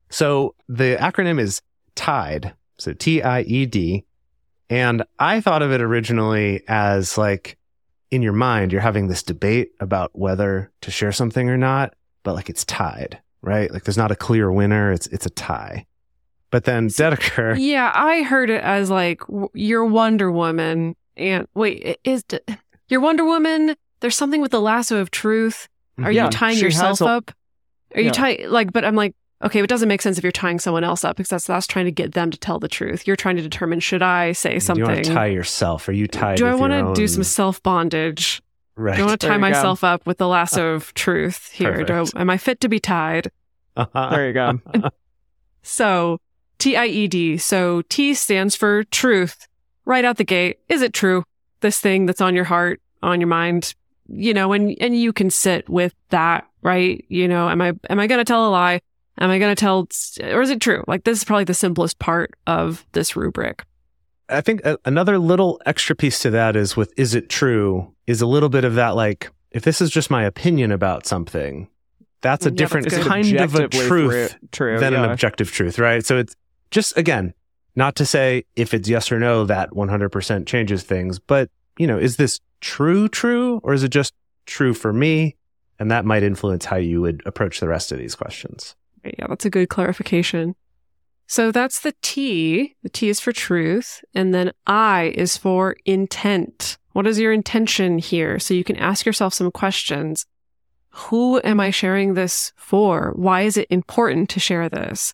So 0.09 0.55
the 0.67 0.97
acronym 0.97 1.39
is 1.39 1.61
TIED. 1.95 2.53
So 2.77 2.93
T 2.93 3.21
I 3.21 3.41
E 3.41 3.65
D. 3.65 4.05
And 4.69 5.03
I 5.19 5.41
thought 5.41 5.61
of 5.61 5.71
it 5.71 5.81
originally 5.81 6.63
as 6.67 7.17
like 7.17 7.57
in 8.09 8.21
your 8.21 8.33
mind, 8.33 8.71
you're 8.71 8.81
having 8.81 9.07
this 9.07 9.23
debate 9.23 9.71
about 9.79 10.11
whether 10.13 10.71
to 10.81 10.91
share 10.91 11.11
something 11.11 11.49
or 11.49 11.57
not 11.57 11.93
but 12.23 12.35
like 12.35 12.49
it's 12.49 12.65
tied, 12.65 13.19
right? 13.41 13.71
Like 13.71 13.83
there's 13.83 13.97
not 13.97 14.11
a 14.11 14.15
clear 14.15 14.51
winner. 14.51 14.91
It's 14.91 15.07
it's 15.07 15.25
a 15.25 15.29
tie. 15.29 15.85
But 16.49 16.65
then 16.65 16.87
Dedeker. 16.89 17.57
Yeah, 17.59 17.91
I 17.93 18.23
heard 18.23 18.49
it 18.49 18.61
as 18.61 18.89
like 18.89 19.21
your 19.53 19.85
Wonder 19.85 20.31
Woman. 20.31 20.95
And 21.15 21.47
wait, 21.53 21.99
is 22.03 22.23
your 22.89 22.99
Wonder 22.99 23.25
Woman? 23.25 23.75
There's 24.01 24.15
something 24.15 24.41
with 24.41 24.51
the 24.51 24.61
lasso 24.61 24.97
of 24.97 25.11
truth. 25.11 25.69
Are 25.99 26.11
yeah, 26.11 26.25
you 26.25 26.31
tying 26.31 26.57
yourself 26.57 27.01
a, 27.01 27.05
up? 27.05 27.31
Are 27.95 28.01
yeah. 28.01 28.07
you 28.07 28.11
tying 28.11 28.49
like? 28.49 28.71
But 28.71 28.85
I'm 28.85 28.95
like, 28.95 29.15
okay, 29.43 29.61
it 29.61 29.67
doesn't 29.67 29.87
make 29.87 30.01
sense 30.01 30.17
if 30.17 30.23
you're 30.23 30.31
tying 30.31 30.59
someone 30.59 30.83
else 30.83 31.03
up 31.03 31.17
because 31.17 31.29
that's 31.29 31.47
that's 31.47 31.67
trying 31.67 31.85
to 31.85 31.91
get 31.91 32.13
them 32.13 32.31
to 32.31 32.37
tell 32.37 32.59
the 32.59 32.67
truth. 32.67 33.05
You're 33.07 33.15
trying 33.15 33.35
to 33.37 33.41
determine 33.41 33.79
should 33.79 34.01
I 34.01 34.31
say 34.31 34.59
something? 34.59 34.85
Do 34.85 34.91
you 34.91 34.95
want 34.95 35.05
to 35.05 35.13
tie 35.13 35.27
yourself? 35.27 35.87
Are 35.87 35.93
you 35.93 36.07
tied? 36.07 36.37
Do 36.37 36.47
I 36.47 36.55
want 36.55 36.71
to 36.71 36.79
own... 36.79 36.93
do 36.93 37.07
some 37.07 37.23
self 37.23 37.61
bondage? 37.63 38.41
Right. 38.75 38.95
Do 38.95 39.03
I 39.03 39.05
want 39.05 39.21
to 39.21 39.27
tie 39.27 39.33
you 39.33 39.39
go. 39.39 39.49
myself 39.49 39.83
up 39.83 40.05
with 40.05 40.17
the 40.17 40.27
lasso 40.27 40.73
of 40.73 40.93
truth 40.93 41.51
here. 41.51 41.83
Do 41.83 41.93
I, 42.15 42.21
am 42.21 42.29
I 42.29 42.37
fit 42.37 42.61
to 42.61 42.69
be 42.69 42.79
tied? 42.79 43.31
Uh-huh. 43.75 44.09
There 44.11 44.27
you 44.27 44.33
go. 44.33 44.59
So 45.63 46.19
T 46.57 46.75
I 46.75 46.87
E 46.87 47.07
D. 47.07 47.37
So 47.37 47.81
T 47.83 48.13
stands 48.13 48.55
for 48.55 48.83
truth. 48.85 49.47
Right 49.85 50.05
out 50.05 50.17
the 50.17 50.23
gate. 50.23 50.59
Is 50.69 50.81
it 50.81 50.93
true? 50.93 51.23
This 51.61 51.79
thing 51.79 52.05
that's 52.05 52.21
on 52.21 52.35
your 52.35 52.45
heart, 52.45 52.81
on 53.03 53.19
your 53.19 53.27
mind, 53.27 53.75
you 54.13 54.33
know, 54.33 54.53
and 54.53 54.75
and 54.81 54.99
you 54.99 55.13
can 55.13 55.29
sit 55.29 55.69
with 55.69 55.93
that, 56.09 56.47
right? 56.61 57.03
You 57.09 57.27
know, 57.27 57.49
am 57.49 57.61
I 57.61 57.73
am 57.89 57.99
I 57.99 58.07
going 58.07 58.19
to 58.19 58.25
tell 58.25 58.47
a 58.47 58.51
lie? 58.51 58.81
Am 59.19 59.29
I 59.29 59.39
going 59.39 59.53
to 59.53 59.59
tell 59.59 59.87
or 60.33 60.41
is 60.41 60.49
it 60.49 60.61
true? 60.61 60.83
Like 60.87 61.03
this 61.03 61.17
is 61.19 61.23
probably 61.23 61.43
the 61.43 61.53
simplest 61.53 61.99
part 61.99 62.31
of 62.47 62.85
this 62.93 63.15
rubric. 63.15 63.65
I 64.29 64.41
think 64.41 64.61
a- 64.65 64.79
another 64.85 65.19
little 65.19 65.61
extra 65.65 65.95
piece 65.95 66.19
to 66.19 66.29
that 66.31 66.55
is 66.55 66.77
with 66.77 66.93
is 66.97 67.13
it 67.13 67.29
true 67.29 67.93
is 68.07 68.21
a 68.21 68.25
little 68.25 68.49
bit 68.49 68.63
of 68.63 68.75
that 68.75 68.95
like 68.95 69.29
if 69.51 69.63
this 69.63 69.81
is 69.81 69.89
just 69.89 70.09
my 70.09 70.23
opinion 70.23 70.71
about 70.71 71.05
something, 71.05 71.67
that's 72.21 72.45
a 72.45 72.49
Yeah, 72.49 72.55
different 72.55 72.89
that's 72.89 73.05
kind 73.05 73.27
of 73.27 73.55
a 73.55 73.63
Objectively 73.65 73.87
truth 73.87 74.35
True. 74.51 74.79
than 74.79 74.93
an 74.93 75.03
objective 75.03 75.51
truth, 75.51 75.77
right? 75.77 76.05
So 76.05 76.17
it's 76.17 76.35
just 76.71 76.97
again, 76.97 77.33
not 77.75 77.95
to 77.97 78.05
say 78.05 78.45
if 78.55 78.73
it's 78.73 78.87
yes 78.87 79.11
or 79.11 79.19
no 79.19 79.43
that 79.45 79.71
100% 79.71 80.45
changes 80.47 80.83
things, 80.83 81.19
but 81.19 81.49
you 81.77 81.85
know, 81.85 81.97
is 81.97 82.15
this 82.15 82.39
true 82.61 83.09
true 83.09 83.59
or 83.63 83.73
is 83.73 83.83
it 83.83 83.89
just 83.89 84.13
true 84.45 84.73
for 84.73 84.93
me? 84.93 85.35
And 85.79 85.89
that 85.91 86.05
might 86.05 86.23
influence 86.23 86.65
how 86.65 86.77
you 86.77 87.01
would 87.01 87.23
approach 87.25 87.59
the 87.59 87.67
rest 87.67 87.91
of 87.91 87.97
these 87.97 88.15
questions. 88.15 88.75
Yeah, 89.03 89.25
that's 89.27 89.45
a 89.45 89.49
good 89.49 89.69
clarification. 89.69 90.55
So 91.27 91.51
that's 91.51 91.79
the 91.79 91.93
T. 92.01 92.75
The 92.83 92.89
T 92.89 93.09
is 93.09 93.19
for 93.19 93.31
truth. 93.31 94.03
And 94.13 94.33
then 94.33 94.51
I 94.67 95.13
is 95.15 95.37
for 95.37 95.75
intent. 95.85 96.77
What 96.91 97.07
is 97.07 97.19
your 97.19 97.31
intention 97.31 97.97
here? 97.97 98.37
So 98.37 98.53
you 98.53 98.63
can 98.63 98.75
ask 98.75 99.05
yourself 99.05 99.33
some 99.33 99.49
questions. 99.49 100.25
Who 100.89 101.39
am 101.43 101.59
I 101.59 101.71
sharing 101.71 102.13
this 102.13 102.51
for? 102.57 103.13
Why 103.15 103.43
is 103.43 103.55
it 103.55 103.67
important 103.69 104.29
to 104.31 104.39
share 104.41 104.67
this? 104.67 105.13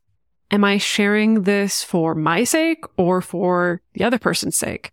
Am 0.49 0.63
I 0.63 0.79
sharing 0.79 1.43
this 1.43 1.83
for 1.83 2.15
my 2.15 2.43
sake 2.43 2.83
or 2.97 3.21
for 3.21 3.81
the 3.93 4.03
other 4.03 4.17
person's 4.17 4.57
sake? 4.57 4.91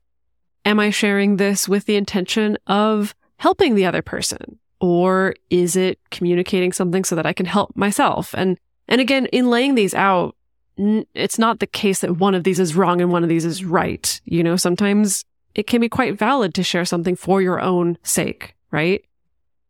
Am 0.64 0.80
I 0.80 0.90
sharing 0.90 1.36
this 1.36 1.68
with 1.68 1.86
the 1.86 1.96
intention 1.96 2.58
of 2.66 3.14
helping 3.36 3.74
the 3.74 3.86
other 3.86 4.02
person? 4.02 4.58
Or 4.80 5.34
is 5.50 5.76
it 5.76 5.98
communicating 6.10 6.72
something 6.72 7.04
so 7.04 7.14
that 7.16 7.26
I 7.26 7.32
can 7.32 7.46
help 7.46 7.76
myself? 7.76 8.34
And 8.36 8.58
and 8.88 9.00
again, 9.00 9.26
in 9.26 9.48
laying 9.48 9.74
these 9.74 9.94
out, 9.94 10.36
it's 10.76 11.38
not 11.38 11.60
the 11.60 11.66
case 11.66 12.00
that 12.00 12.18
one 12.18 12.34
of 12.34 12.44
these 12.44 12.60
is 12.60 12.74
wrong 12.74 13.00
and 13.00 13.10
one 13.10 13.22
of 13.22 13.28
these 13.28 13.44
is 13.44 13.64
right. 13.64 14.20
You 14.24 14.42
know, 14.42 14.56
sometimes 14.56 15.24
it 15.54 15.66
can 15.66 15.80
be 15.80 15.88
quite 15.88 16.18
valid 16.18 16.54
to 16.54 16.62
share 16.62 16.84
something 16.84 17.16
for 17.16 17.40
your 17.40 17.60
own 17.60 17.96
sake, 18.02 18.54
right? 18.70 19.04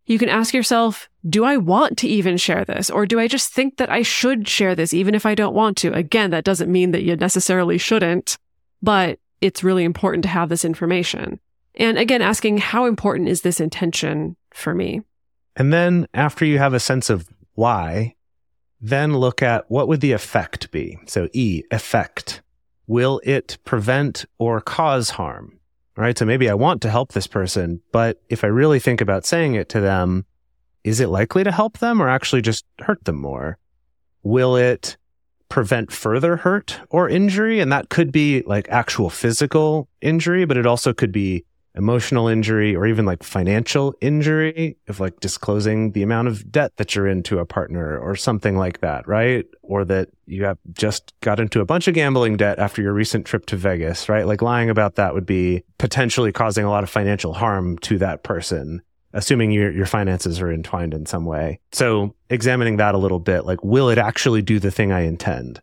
You 0.06 0.18
can 0.18 0.28
ask 0.28 0.52
yourself, 0.52 1.08
do 1.28 1.44
I 1.44 1.56
want 1.56 1.96
to 1.98 2.08
even 2.08 2.36
share 2.36 2.64
this? 2.64 2.90
Or 2.90 3.06
do 3.06 3.18
I 3.18 3.28
just 3.28 3.52
think 3.52 3.76
that 3.76 3.90
I 3.90 4.02
should 4.02 4.48
share 4.48 4.74
this 4.74 4.92
even 4.92 5.14
if 5.14 5.24
I 5.24 5.34
don't 5.34 5.54
want 5.54 5.76
to? 5.78 5.92
Again, 5.92 6.30
that 6.30 6.44
doesn't 6.44 6.72
mean 6.72 6.90
that 6.90 7.02
you 7.02 7.16
necessarily 7.16 7.78
shouldn't, 7.78 8.36
but 8.82 9.18
it's 9.44 9.62
really 9.62 9.84
important 9.84 10.22
to 10.22 10.30
have 10.30 10.48
this 10.48 10.64
information. 10.64 11.38
And 11.74 11.98
again, 11.98 12.22
asking 12.22 12.58
how 12.58 12.86
important 12.86 13.28
is 13.28 13.42
this 13.42 13.60
intention 13.60 14.36
for 14.54 14.74
me? 14.74 15.02
And 15.54 15.70
then 15.70 16.08
after 16.14 16.46
you 16.46 16.58
have 16.58 16.72
a 16.72 16.80
sense 16.80 17.10
of 17.10 17.28
why, 17.52 18.14
then 18.80 19.14
look 19.14 19.42
at 19.42 19.70
what 19.70 19.86
would 19.86 20.00
the 20.00 20.12
effect 20.12 20.70
be. 20.70 20.98
So 21.06 21.28
E, 21.34 21.62
effect. 21.70 22.40
Will 22.86 23.20
it 23.22 23.58
prevent 23.64 24.24
or 24.38 24.62
cause 24.62 25.10
harm? 25.10 25.60
Right. 25.94 26.16
So 26.16 26.24
maybe 26.24 26.48
I 26.48 26.54
want 26.54 26.80
to 26.82 26.90
help 26.90 27.12
this 27.12 27.26
person, 27.26 27.82
but 27.92 28.22
if 28.30 28.44
I 28.44 28.48
really 28.48 28.80
think 28.80 29.02
about 29.02 29.26
saying 29.26 29.54
it 29.54 29.68
to 29.68 29.80
them, 29.80 30.24
is 30.84 31.00
it 31.00 31.08
likely 31.08 31.44
to 31.44 31.52
help 31.52 31.78
them 31.78 32.00
or 32.00 32.08
actually 32.08 32.40
just 32.40 32.64
hurt 32.80 33.04
them 33.04 33.20
more? 33.20 33.58
Will 34.22 34.56
it 34.56 34.96
prevent 35.48 35.92
further 35.92 36.36
hurt 36.36 36.80
or 36.90 37.08
injury? 37.08 37.60
And 37.60 37.72
that 37.72 37.88
could 37.88 38.12
be 38.12 38.42
like 38.46 38.68
actual 38.68 39.10
physical 39.10 39.88
injury, 40.00 40.44
but 40.44 40.56
it 40.56 40.66
also 40.66 40.92
could 40.92 41.12
be 41.12 41.44
emotional 41.76 42.28
injury 42.28 42.74
or 42.74 42.86
even 42.86 43.04
like 43.04 43.22
financial 43.22 43.94
injury 44.00 44.76
of 44.86 45.00
like 45.00 45.18
disclosing 45.20 45.90
the 45.90 46.02
amount 46.02 46.28
of 46.28 46.50
debt 46.52 46.72
that 46.76 46.94
you're 46.94 47.08
into 47.08 47.40
a 47.40 47.46
partner 47.46 47.98
or 47.98 48.14
something 48.14 48.56
like 48.56 48.80
that, 48.80 49.06
right? 49.08 49.44
Or 49.62 49.84
that 49.84 50.08
you 50.26 50.44
have 50.44 50.58
just 50.72 51.12
got 51.20 51.40
into 51.40 51.60
a 51.60 51.64
bunch 51.64 51.88
of 51.88 51.94
gambling 51.94 52.36
debt 52.36 52.58
after 52.58 52.80
your 52.80 52.92
recent 52.92 53.26
trip 53.26 53.46
to 53.46 53.56
Vegas, 53.56 54.08
right? 54.08 54.26
Like 54.26 54.40
lying 54.40 54.70
about 54.70 54.94
that 54.94 55.14
would 55.14 55.26
be 55.26 55.64
potentially 55.78 56.30
causing 56.30 56.64
a 56.64 56.70
lot 56.70 56.84
of 56.84 56.90
financial 56.90 57.34
harm 57.34 57.76
to 57.78 57.98
that 57.98 58.22
person, 58.22 58.80
assuming 59.14 59.50
your 59.50 59.72
your 59.72 59.86
finances 59.86 60.40
are 60.40 60.52
entwined 60.52 60.92
in 60.92 61.06
some 61.06 61.24
way. 61.24 61.60
So 61.72 62.14
examining 62.28 62.76
that 62.76 62.94
a 62.94 62.98
little 62.98 63.20
bit, 63.20 63.46
like 63.46 63.64
will 63.64 63.88
it 63.88 63.98
actually 63.98 64.42
do 64.42 64.58
the 64.58 64.70
thing 64.70 64.92
I 64.92 65.00
intend? 65.00 65.62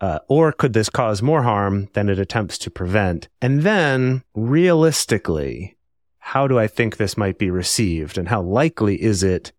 Uh, 0.00 0.18
or 0.28 0.52
could 0.52 0.72
this 0.72 0.88
cause 0.88 1.20
more 1.20 1.42
harm 1.42 1.88
than 1.92 2.08
it 2.08 2.18
attempts 2.18 2.56
to 2.58 2.70
prevent? 2.70 3.28
And 3.42 3.62
then, 3.62 4.22
realistically, 4.34 5.76
how 6.18 6.46
do 6.46 6.58
I 6.58 6.68
think 6.68 6.96
this 6.96 7.18
might 7.18 7.38
be 7.38 7.50
received, 7.50 8.16
and 8.16 8.28
how 8.28 8.40
likely 8.40 9.02
is 9.02 9.22
it 9.22 9.52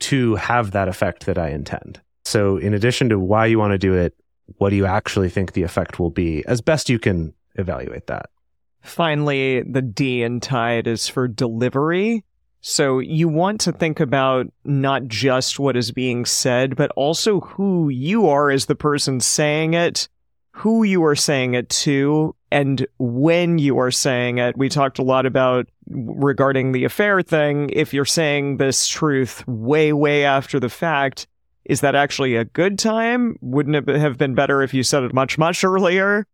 to 0.00 0.34
have 0.34 0.72
that 0.72 0.88
effect 0.88 1.26
that 1.26 1.38
I 1.38 1.50
intend? 1.50 2.00
So, 2.24 2.56
in 2.56 2.74
addition 2.74 3.08
to 3.10 3.20
why 3.20 3.46
you 3.46 3.58
want 3.58 3.72
to 3.72 3.78
do 3.78 3.94
it, 3.94 4.14
what 4.56 4.70
do 4.70 4.76
you 4.76 4.86
actually 4.86 5.28
think 5.28 5.52
the 5.52 5.62
effect 5.62 6.00
will 6.00 6.10
be, 6.10 6.44
as 6.46 6.60
best 6.60 6.90
you 6.90 6.98
can 6.98 7.32
evaluate 7.54 8.08
that? 8.08 8.30
Finally, 8.82 9.62
the 9.62 9.82
D 9.82 10.22
in 10.22 10.40
TIED 10.40 10.86
is 10.86 11.08
for 11.08 11.28
delivery. 11.28 12.24
So 12.66 12.98
you 12.98 13.28
want 13.28 13.60
to 13.60 13.72
think 13.72 14.00
about 14.00 14.46
not 14.64 15.04
just 15.04 15.58
what 15.60 15.76
is 15.76 15.92
being 15.92 16.24
said, 16.24 16.76
but 16.76 16.90
also 16.92 17.40
who 17.40 17.90
you 17.90 18.26
are 18.26 18.50
as 18.50 18.64
the 18.64 18.74
person 18.74 19.20
saying 19.20 19.74
it, 19.74 20.08
who 20.52 20.82
you 20.82 21.04
are 21.04 21.14
saying 21.14 21.52
it 21.52 21.68
to, 21.68 22.34
and 22.50 22.86
when 22.98 23.58
you 23.58 23.78
are 23.78 23.90
saying 23.90 24.38
it. 24.38 24.56
We 24.56 24.70
talked 24.70 24.98
a 24.98 25.02
lot 25.02 25.26
about 25.26 25.68
regarding 25.90 26.72
the 26.72 26.84
affair 26.84 27.20
thing. 27.20 27.68
If 27.70 27.92
you're 27.92 28.06
saying 28.06 28.56
this 28.56 28.88
truth 28.88 29.46
way, 29.46 29.92
way 29.92 30.24
after 30.24 30.58
the 30.58 30.70
fact, 30.70 31.26
is 31.66 31.82
that 31.82 31.94
actually 31.94 32.34
a 32.34 32.46
good 32.46 32.78
time? 32.78 33.36
Wouldn't 33.42 33.76
it 33.76 33.94
have 33.94 34.16
been 34.16 34.34
better 34.34 34.62
if 34.62 34.72
you 34.72 34.84
said 34.84 35.02
it 35.02 35.12
much, 35.12 35.36
much 35.36 35.64
earlier? 35.64 36.26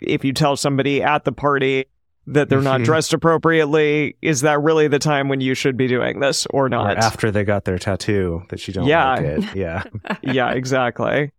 If 0.00 0.22
you 0.22 0.34
tell 0.34 0.54
somebody 0.54 1.02
at 1.02 1.24
the 1.24 1.32
party 1.32 1.86
that 2.32 2.48
they're 2.48 2.60
not 2.60 2.80
Mhm. 2.80 2.84
dressed 2.84 3.12
appropriately, 3.14 4.16
is 4.22 4.42
that 4.42 4.60
really 4.62 4.86
the 4.88 4.98
time 4.98 5.28
when 5.28 5.40
you 5.40 5.54
should 5.54 5.76
be 5.76 5.86
doing 5.88 6.20
this 6.20 6.46
or 6.50 6.66
Or 6.66 6.68
not? 6.68 6.96
after 6.98 7.30
they 7.30 7.44
got 7.44 7.64
their 7.64 7.78
tattoo 7.78 8.42
that 8.50 8.66
you 8.68 8.74
don't 8.74 8.86
Yeah. 8.86 9.10
like 9.14 9.20
it. 9.24 9.44
Yeah. 9.56 9.82
yeah, 10.22 10.50
exactly. 10.52 11.32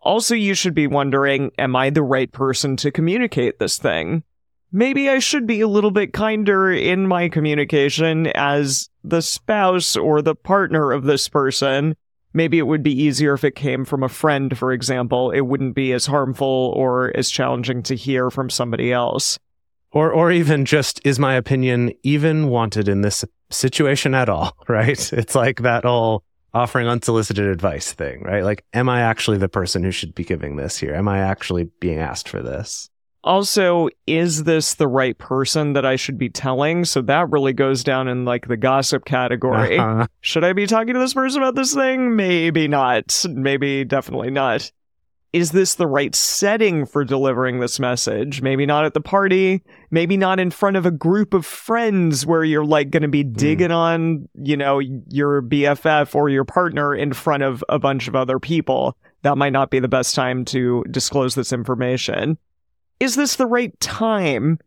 Also, 0.00 0.34
you 0.34 0.54
should 0.54 0.74
be 0.74 0.86
wondering 0.86 1.50
Am 1.58 1.74
I 1.76 1.90
the 1.90 2.02
right 2.02 2.30
person 2.30 2.76
to 2.78 2.90
communicate 2.90 3.58
this 3.58 3.78
thing? 3.78 4.22
Maybe 4.72 5.08
I 5.08 5.20
should 5.20 5.46
be 5.46 5.60
a 5.60 5.68
little 5.68 5.92
bit 5.92 6.12
kinder 6.12 6.70
in 6.72 7.06
my 7.06 7.28
communication 7.28 8.26
as 8.34 8.88
the 9.04 9.22
spouse 9.22 9.96
or 9.96 10.20
the 10.20 10.34
partner 10.34 10.90
of 10.90 11.04
this 11.04 11.28
person. 11.28 11.94
Maybe 12.32 12.58
it 12.58 12.66
would 12.66 12.82
be 12.82 12.90
easier 13.02 13.34
if 13.34 13.44
it 13.44 13.54
came 13.54 13.84
from 13.84 14.02
a 14.02 14.08
friend, 14.08 14.58
for 14.58 14.72
example. 14.72 15.30
It 15.30 15.42
wouldn't 15.42 15.76
be 15.76 15.92
as 15.92 16.06
harmful 16.06 16.72
or 16.76 17.12
as 17.16 17.30
challenging 17.30 17.84
to 17.84 17.94
hear 17.94 18.30
from 18.30 18.50
somebody 18.50 18.92
else. 18.92 19.38
Or, 19.94 20.12
or 20.12 20.32
even 20.32 20.64
just, 20.64 21.00
is 21.04 21.20
my 21.20 21.34
opinion 21.34 21.92
even 22.02 22.48
wanted 22.48 22.88
in 22.88 23.02
this 23.02 23.24
situation 23.50 24.14
at 24.14 24.28
all? 24.28 24.56
Right? 24.68 25.12
It's 25.12 25.34
like 25.34 25.62
that 25.62 25.84
whole 25.84 26.24
offering 26.52 26.88
unsolicited 26.88 27.46
advice 27.46 27.92
thing, 27.92 28.22
right? 28.22 28.42
Like, 28.42 28.64
am 28.72 28.88
I 28.88 29.02
actually 29.02 29.38
the 29.38 29.48
person 29.48 29.84
who 29.84 29.90
should 29.90 30.14
be 30.14 30.24
giving 30.24 30.56
this 30.56 30.76
here? 30.76 30.94
Am 30.94 31.06
I 31.06 31.18
actually 31.18 31.64
being 31.80 31.98
asked 31.98 32.28
for 32.28 32.42
this? 32.42 32.90
Also, 33.22 33.88
is 34.06 34.44
this 34.44 34.74
the 34.74 34.88
right 34.88 35.16
person 35.16 35.72
that 35.72 35.86
I 35.86 35.96
should 35.96 36.18
be 36.18 36.28
telling? 36.28 36.84
So 36.84 37.00
that 37.02 37.30
really 37.30 37.52
goes 37.52 37.82
down 37.82 38.08
in 38.08 38.24
like 38.24 38.48
the 38.48 38.56
gossip 38.56 39.04
category. 39.04 39.78
Uh-huh. 39.78 40.06
Should 40.20 40.44
I 40.44 40.52
be 40.52 40.66
talking 40.66 40.94
to 40.94 41.00
this 41.00 41.14
person 41.14 41.40
about 41.40 41.54
this 41.54 41.72
thing? 41.72 42.16
Maybe 42.16 42.68
not. 42.68 43.24
Maybe 43.28 43.84
definitely 43.84 44.30
not. 44.30 44.70
Is 45.34 45.50
this 45.50 45.74
the 45.74 45.88
right 45.88 46.14
setting 46.14 46.86
for 46.86 47.04
delivering 47.04 47.58
this 47.58 47.80
message? 47.80 48.40
Maybe 48.40 48.66
not 48.66 48.84
at 48.84 48.94
the 48.94 49.00
party. 49.00 49.64
Maybe 49.90 50.16
not 50.16 50.38
in 50.38 50.52
front 50.52 50.76
of 50.76 50.86
a 50.86 50.92
group 50.92 51.34
of 51.34 51.44
friends 51.44 52.24
where 52.24 52.44
you're 52.44 52.64
like 52.64 52.90
going 52.90 53.02
to 53.02 53.08
be 53.08 53.24
hmm. 53.24 53.32
digging 53.32 53.72
on, 53.72 54.28
you 54.40 54.56
know, 54.56 54.78
your 54.78 55.42
BFF 55.42 56.14
or 56.14 56.28
your 56.28 56.44
partner 56.44 56.94
in 56.94 57.12
front 57.12 57.42
of 57.42 57.64
a 57.68 57.80
bunch 57.80 58.06
of 58.06 58.14
other 58.14 58.38
people. 58.38 58.96
That 59.22 59.36
might 59.36 59.52
not 59.52 59.70
be 59.70 59.80
the 59.80 59.88
best 59.88 60.14
time 60.14 60.44
to 60.46 60.84
disclose 60.88 61.34
this 61.34 61.52
information. 61.52 62.38
Is 63.00 63.16
this 63.16 63.34
the 63.34 63.46
right 63.46 63.78
time? 63.80 64.60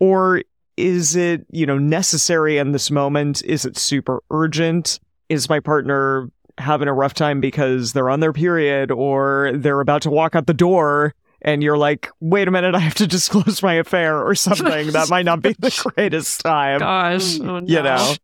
Or 0.00 0.40
is 0.78 1.16
it, 1.16 1.44
you 1.50 1.66
know, 1.66 1.76
necessary 1.76 2.56
in 2.56 2.72
this 2.72 2.90
moment? 2.90 3.44
Is 3.44 3.66
it 3.66 3.76
super 3.76 4.22
urgent? 4.30 5.00
Is 5.28 5.50
my 5.50 5.60
partner 5.60 6.30
having 6.58 6.88
a 6.88 6.92
rough 6.92 7.14
time 7.14 7.40
because 7.40 7.92
they're 7.92 8.10
on 8.10 8.20
their 8.20 8.32
period 8.32 8.90
or 8.90 9.52
they're 9.54 9.80
about 9.80 10.02
to 10.02 10.10
walk 10.10 10.34
out 10.34 10.46
the 10.46 10.54
door 10.54 11.14
and 11.42 11.62
you're 11.62 11.76
like, 11.76 12.08
wait 12.20 12.48
a 12.48 12.50
minute, 12.50 12.74
I 12.74 12.78
have 12.78 12.94
to 12.94 13.06
disclose 13.08 13.62
my 13.62 13.74
affair 13.74 14.26
or 14.26 14.34
something? 14.34 14.90
that 14.92 15.10
might 15.10 15.26
not 15.26 15.42
be 15.42 15.54
the 15.58 15.92
greatest 15.94 16.40
time. 16.40 16.80
Gosh. 16.80 17.38
Mm. 17.38 17.62
Oh, 17.62 17.66
You 17.66 17.82
know, 17.82 18.14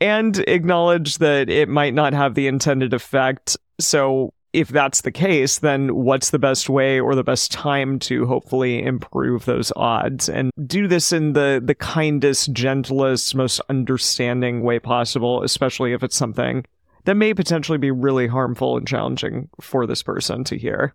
and 0.00 0.38
acknowledge 0.48 1.18
that 1.18 1.48
it 1.48 1.68
might 1.68 1.94
not 1.94 2.12
have 2.12 2.34
the 2.34 2.46
intended 2.46 2.92
effect. 2.94 3.56
So, 3.78 4.32
if 4.52 4.68
that's 4.68 5.02
the 5.02 5.12
case, 5.12 5.58
then 5.58 5.94
what's 5.94 6.30
the 6.30 6.38
best 6.38 6.70
way 6.70 6.98
or 6.98 7.14
the 7.14 7.22
best 7.24 7.52
time 7.52 7.98
to 7.98 8.24
hopefully 8.24 8.82
improve 8.82 9.44
those 9.44 9.70
odds 9.76 10.30
and 10.30 10.50
do 10.66 10.88
this 10.88 11.12
in 11.12 11.34
the 11.34 11.60
the 11.62 11.74
kindest, 11.74 12.54
gentlest, 12.54 13.34
most 13.34 13.60
understanding 13.68 14.62
way 14.62 14.78
possible, 14.78 15.42
especially 15.42 15.92
if 15.92 16.02
it's 16.02 16.16
something 16.16 16.64
that 17.06 17.16
may 17.16 17.32
potentially 17.32 17.78
be 17.78 17.90
really 17.90 18.26
harmful 18.26 18.76
and 18.76 18.86
challenging 18.86 19.48
for 19.60 19.86
this 19.86 20.02
person 20.02 20.44
to 20.44 20.58
hear. 20.58 20.94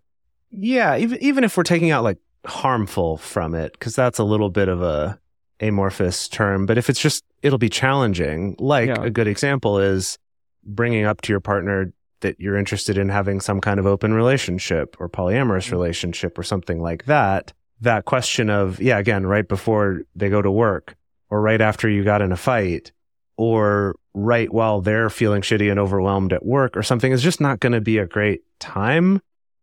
Yeah, 0.50 0.96
even 0.96 1.18
even 1.22 1.44
if 1.44 1.56
we're 1.56 1.64
taking 1.64 1.90
out 1.90 2.04
like 2.04 2.18
harmful 2.46 3.16
from 3.16 3.54
it 3.54 3.72
because 3.72 3.94
that's 3.94 4.18
a 4.18 4.24
little 4.24 4.50
bit 4.50 4.68
of 4.68 4.82
a 4.82 5.18
amorphous 5.60 6.28
term, 6.28 6.66
but 6.66 6.78
if 6.78 6.88
it's 6.90 7.00
just 7.00 7.24
it'll 7.42 7.58
be 7.58 7.68
challenging. 7.68 8.56
Like 8.58 8.88
yeah. 8.88 9.02
a 9.02 9.10
good 9.10 9.26
example 9.26 9.78
is 9.78 10.18
bringing 10.64 11.04
up 11.04 11.22
to 11.22 11.32
your 11.32 11.40
partner 11.40 11.92
that 12.20 12.38
you're 12.38 12.56
interested 12.56 12.96
in 12.96 13.08
having 13.08 13.40
some 13.40 13.60
kind 13.60 13.80
of 13.80 13.86
open 13.86 14.14
relationship 14.14 14.96
or 15.00 15.08
polyamorous 15.08 15.66
mm-hmm. 15.66 15.74
relationship 15.74 16.38
or 16.38 16.42
something 16.42 16.80
like 16.80 17.06
that. 17.06 17.52
That 17.80 18.04
question 18.04 18.48
of, 18.48 18.80
yeah, 18.80 18.98
again, 18.98 19.26
right 19.26 19.46
before 19.46 20.02
they 20.14 20.28
go 20.28 20.40
to 20.40 20.50
work 20.50 20.94
or 21.30 21.40
right 21.40 21.60
after 21.60 21.88
you 21.88 22.04
got 22.04 22.22
in 22.22 22.30
a 22.30 22.36
fight 22.36 22.92
or 23.36 23.96
right 24.14 24.52
while 24.52 24.80
they're 24.80 25.10
feeling 25.10 25.42
shitty 25.42 25.70
and 25.70 25.80
overwhelmed 25.80 26.32
at 26.32 26.44
work 26.44 26.76
or 26.76 26.82
something 26.82 27.12
is 27.12 27.22
just 27.22 27.40
not 27.40 27.60
going 27.60 27.72
to 27.72 27.80
be 27.80 27.98
a 27.98 28.06
great 28.06 28.42
time 28.58 29.20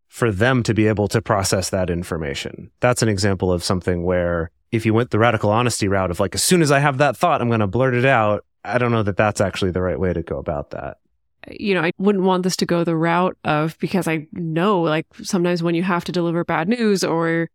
for 0.07 0.31
them 0.31 0.63
to 0.63 0.73
be 0.73 0.87
able 0.87 1.07
to 1.07 1.21
process 1.21 1.69
that 1.69 1.89
information. 1.89 2.71
That's 2.79 3.03
an 3.03 3.09
example 3.09 3.51
of 3.51 3.63
something 3.63 4.03
where 4.03 4.49
if 4.71 4.85
you 4.85 4.93
went 4.93 5.11
the 5.11 5.19
radical 5.19 5.51
honesty 5.51 5.87
route 5.87 6.11
of 6.11 6.19
like, 6.19 6.33
as 6.33 6.43
soon 6.43 6.61
as 6.61 6.71
I 6.71 6.79
have 6.79 6.97
that 6.97 7.15
thought, 7.15 7.41
I'm 7.41 7.47
going 7.47 7.59
to 7.59 7.67
blurt 7.67 7.93
it 7.93 8.05
out. 8.05 8.43
I 8.65 8.77
don't 8.77 8.91
know 8.91 9.03
that 9.03 9.17
that's 9.17 9.39
actually 9.39 9.71
the 9.71 9.81
right 9.81 9.99
way 9.99 10.13
to 10.13 10.23
go 10.23 10.37
about 10.37 10.71
that 10.71 10.97
you 11.49 11.73
know, 11.73 11.81
I 11.81 11.91
wouldn't 11.97 12.25
want 12.25 12.43
this 12.43 12.57
to 12.57 12.65
go 12.65 12.83
the 12.83 12.95
route 12.95 13.37
of 13.43 13.77
because 13.79 14.07
I 14.07 14.27
know 14.33 14.81
like 14.81 15.07
sometimes 15.23 15.63
when 15.63 15.75
you 15.75 15.83
have 15.83 16.03
to 16.05 16.11
deliver 16.11 16.43
bad 16.43 16.67
news 16.67 17.03
or 17.03 17.49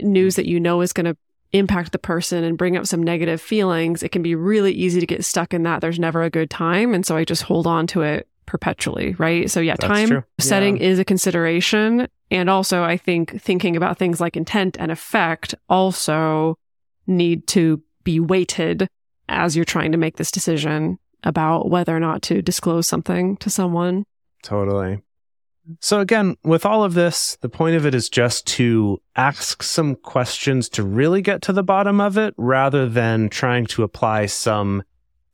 news 0.00 0.36
hmm. 0.36 0.40
that 0.40 0.48
you 0.48 0.60
know 0.60 0.80
is 0.80 0.92
going 0.92 1.06
to 1.06 1.16
impact 1.52 1.92
the 1.92 1.98
person 1.98 2.44
and 2.44 2.56
bring 2.56 2.76
up 2.76 2.86
some 2.86 3.02
negative 3.02 3.40
feelings, 3.40 4.02
it 4.02 4.10
can 4.10 4.22
be 4.22 4.34
really 4.34 4.72
easy 4.72 5.00
to 5.00 5.06
get 5.06 5.24
stuck 5.24 5.52
in 5.52 5.62
that. 5.64 5.80
There's 5.80 5.98
never 5.98 6.22
a 6.22 6.30
good 6.30 6.50
time. 6.50 6.94
And 6.94 7.04
so 7.04 7.16
I 7.16 7.24
just 7.24 7.42
hold 7.42 7.66
on 7.66 7.86
to 7.88 8.02
it 8.02 8.28
perpetually, 8.46 9.14
right? 9.18 9.50
So 9.50 9.60
yeah, 9.60 9.74
That's 9.74 9.86
time 9.86 10.08
true. 10.08 10.24
setting 10.38 10.76
yeah. 10.76 10.88
is 10.88 10.98
a 10.98 11.04
consideration. 11.04 12.08
And 12.30 12.50
also 12.50 12.82
I 12.82 12.96
think 12.96 13.40
thinking 13.40 13.76
about 13.76 13.98
things 13.98 14.20
like 14.20 14.36
intent 14.36 14.76
and 14.78 14.90
effect 14.90 15.54
also 15.68 16.58
need 17.06 17.46
to 17.48 17.82
be 18.04 18.20
weighted 18.20 18.88
as 19.28 19.54
you're 19.56 19.64
trying 19.64 19.92
to 19.92 19.98
make 19.98 20.16
this 20.16 20.30
decision 20.30 20.98
about 21.24 21.70
whether 21.70 21.96
or 21.96 22.00
not 22.00 22.22
to 22.22 22.42
disclose 22.42 22.88
something 22.88 23.36
to 23.38 23.50
someone. 23.50 24.04
Totally. 24.42 25.00
So 25.80 26.00
again, 26.00 26.36
with 26.44 26.66
all 26.66 26.82
of 26.82 26.94
this, 26.94 27.36
the 27.40 27.48
point 27.48 27.76
of 27.76 27.86
it 27.86 27.94
is 27.94 28.08
just 28.08 28.46
to 28.48 29.00
ask 29.16 29.62
some 29.62 29.94
questions 29.94 30.68
to 30.70 30.82
really 30.82 31.22
get 31.22 31.42
to 31.42 31.52
the 31.52 31.62
bottom 31.62 32.00
of 32.00 32.18
it 32.18 32.34
rather 32.36 32.88
than 32.88 33.28
trying 33.28 33.66
to 33.66 33.82
apply 33.82 34.26
some 34.26 34.82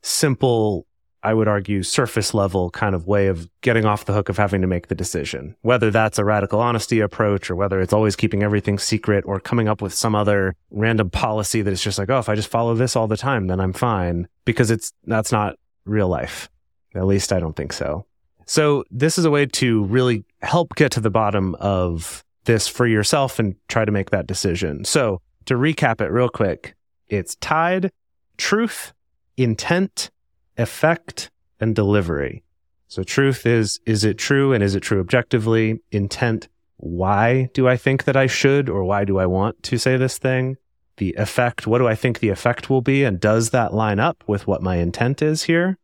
simple, 0.03 0.87
I 1.23 1.35
would 1.35 1.49
argue, 1.49 1.83
surface 1.83 2.35
level 2.35 2.71
kind 2.71 2.95
of 2.95 3.07
way 3.07 3.29
of 3.29 3.49
getting 3.63 3.85
off 3.85 4.05
the 4.05 4.13
hook 4.13 4.29
of 4.29 4.37
having 4.37 4.61
to 4.61 4.67
make 4.67 4.89
the 4.89 4.95
decision. 4.95 5.57
Whether 5.63 5.91
that's 5.91 6.19
a 6.19 6.25
radical 6.25 6.61
honesty 6.61 7.01
approach 7.01 7.51
or 7.51 7.57
whether 7.57 7.81
it's 7.81 7.93
always 7.93 8.17
keeping 8.17 8.43
everything 8.43 8.79
secret 8.79 9.25
or 9.27 9.41
coming 9.41 9.69
up 9.69 9.81
with 9.81 9.95
some 9.95 10.15
other 10.15 10.55
random 10.71 11.11
policy 11.11 11.63
that 11.63 11.73
is 11.73 11.83
just 11.83 11.99
like, 11.99 12.11
oh, 12.11 12.19
if 12.19 12.29
I 12.29 12.35
just 12.35 12.51
follow 12.51 12.75
this 12.75 12.97
all 12.97 13.09
the 13.09 13.17
time, 13.17 13.47
then 13.47 13.61
I'm 13.61 13.73
fine 13.73 14.29
because 14.45 14.71
it's, 14.71 14.93
that's 15.05 15.33
not 15.33 15.57
real 15.87 16.09
life. 16.09 16.51
At 16.95 17.07
least 17.07 17.33
I 17.33 17.41
don't 17.41 17.57
think 17.57 17.73
so. 17.73 18.05
So 18.49 18.83
this 18.91 19.19
is 19.19 19.27
a 19.27 19.31
way 19.31 19.45
to 19.45 19.85
really 19.85 20.25
help 20.41 20.75
get 20.75 20.91
to 20.93 21.01
the 21.01 21.11
bottom 21.11 21.55
of 21.57 22.25
this 22.45 22.67
for 22.67 22.87
yourself 22.87 23.39
and 23.39 23.55
try 23.69 23.85
to 23.85 23.93
make 23.93 24.09
that 24.09 24.27
decision. 24.27 24.87
So 24.87 25.21
to 25.45 25.55
recap 25.55 26.01
it 26.01 26.11
real 26.11 26.31
quick, 26.31 26.75
it's 27.09 27.37
TIED, 27.37 27.93
truth, 28.39 28.95
intent, 29.37 30.11
effect, 30.57 31.31
and 31.61 31.77
delivery. 31.77 32.43
So 32.89 33.03
truth 33.03 33.45
is, 33.45 33.81
is 33.85 34.03
it 34.03 34.17
true 34.17 34.55
and 34.55 34.65
is 34.65 34.75
it 34.75 34.81
true 34.81 35.01
objectively? 35.01 35.81
Intent, 35.93 36.49
why 36.79 37.51
do 37.53 37.69
I 37.69 37.77
think 37.77 38.05
that 38.05 38.17
I 38.17 38.27
should 38.27 38.71
or 38.71 38.83
why 38.83 39.05
do 39.05 39.19
I 39.19 39.27
want 39.27 39.63
to 39.65 39.79
say 39.79 39.99
this 39.99 40.17
thing? 40.17 40.57
the 40.97 41.15
effect. 41.17 41.65
What 41.65 41.79
do 41.79 41.87
I 41.87 41.95
think 41.95 42.19
the 42.19 42.31
effect 42.31 42.69
will 42.69 42.81
be? 42.81 43.05
And 43.05 43.21
does 43.21 43.51
that 43.51 43.73
line 43.73 44.01
up 44.01 44.25
with 44.27 44.49
what 44.49 44.63
my 44.63 44.79
intent 44.79 45.23
is 45.23 45.45
here? 45.45 45.79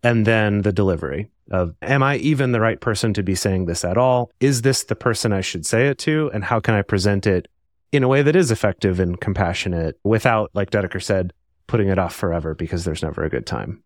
And 0.00 0.26
then 0.26 0.62
the 0.62 0.72
delivery 0.72 1.28
of, 1.50 1.74
am 1.82 2.02
I 2.02 2.16
even 2.16 2.52
the 2.52 2.60
right 2.60 2.80
person 2.80 3.12
to 3.14 3.22
be 3.22 3.34
saying 3.34 3.66
this 3.66 3.84
at 3.84 3.98
all? 3.98 4.30
Is 4.40 4.62
this 4.62 4.84
the 4.84 4.96
person 4.96 5.32
I 5.32 5.40
should 5.40 5.66
say 5.66 5.88
it 5.88 5.98
to? 5.98 6.30
And 6.32 6.44
how 6.44 6.60
can 6.60 6.74
I 6.74 6.82
present 6.82 7.26
it 7.26 7.48
in 7.92 8.02
a 8.02 8.08
way 8.08 8.22
that 8.22 8.34
is 8.34 8.50
effective 8.50 8.98
and 8.98 9.20
compassionate 9.20 9.98
without, 10.02 10.50
like 10.54 10.70
Dedeker 10.70 11.02
said, 11.02 11.32
putting 11.66 11.88
it 11.88 11.98
off 11.98 12.14
forever 12.14 12.54
because 12.54 12.84
there's 12.84 13.02
never 13.02 13.24
a 13.24 13.30
good 13.30 13.46
time. 13.46 13.82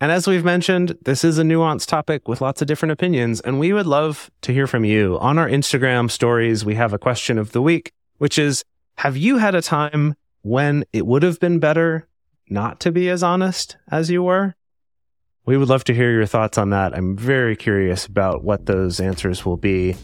And 0.00 0.12
as 0.12 0.26
we've 0.26 0.44
mentioned, 0.44 0.98
this 1.02 1.24
is 1.24 1.38
a 1.38 1.42
nuanced 1.42 1.86
topic 1.86 2.28
with 2.28 2.42
lots 2.42 2.60
of 2.60 2.68
different 2.68 2.92
opinions, 2.92 3.40
and 3.40 3.58
we 3.58 3.72
would 3.72 3.86
love 3.86 4.30
to 4.42 4.52
hear 4.52 4.66
from 4.66 4.84
you. 4.84 5.18
On 5.20 5.38
our 5.38 5.48
Instagram 5.48 6.10
stories, 6.10 6.64
we 6.64 6.74
have 6.74 6.92
a 6.92 6.98
question 6.98 7.38
of 7.38 7.52
the 7.52 7.62
week, 7.62 7.92
which 8.18 8.38
is 8.38 8.62
have 8.98 9.16
you 9.16 9.38
had 9.38 9.54
a 9.54 9.62
time 9.62 10.14
when 10.42 10.84
it 10.92 11.06
would 11.06 11.22
have 11.22 11.40
been 11.40 11.58
better 11.58 12.06
not 12.48 12.78
to 12.80 12.92
be 12.92 13.08
as 13.08 13.22
honest 13.22 13.76
as 13.90 14.10
you 14.10 14.22
were? 14.22 14.54
We 15.46 15.56
would 15.56 15.68
love 15.68 15.84
to 15.84 15.94
hear 15.94 16.10
your 16.10 16.26
thoughts 16.26 16.58
on 16.58 16.70
that. 16.70 16.92
I'm 16.92 17.16
very 17.16 17.54
curious 17.54 18.04
about 18.04 18.42
what 18.42 18.66
those 18.66 18.98
answers 18.98 19.46
will 19.46 19.56
be. 19.56 19.94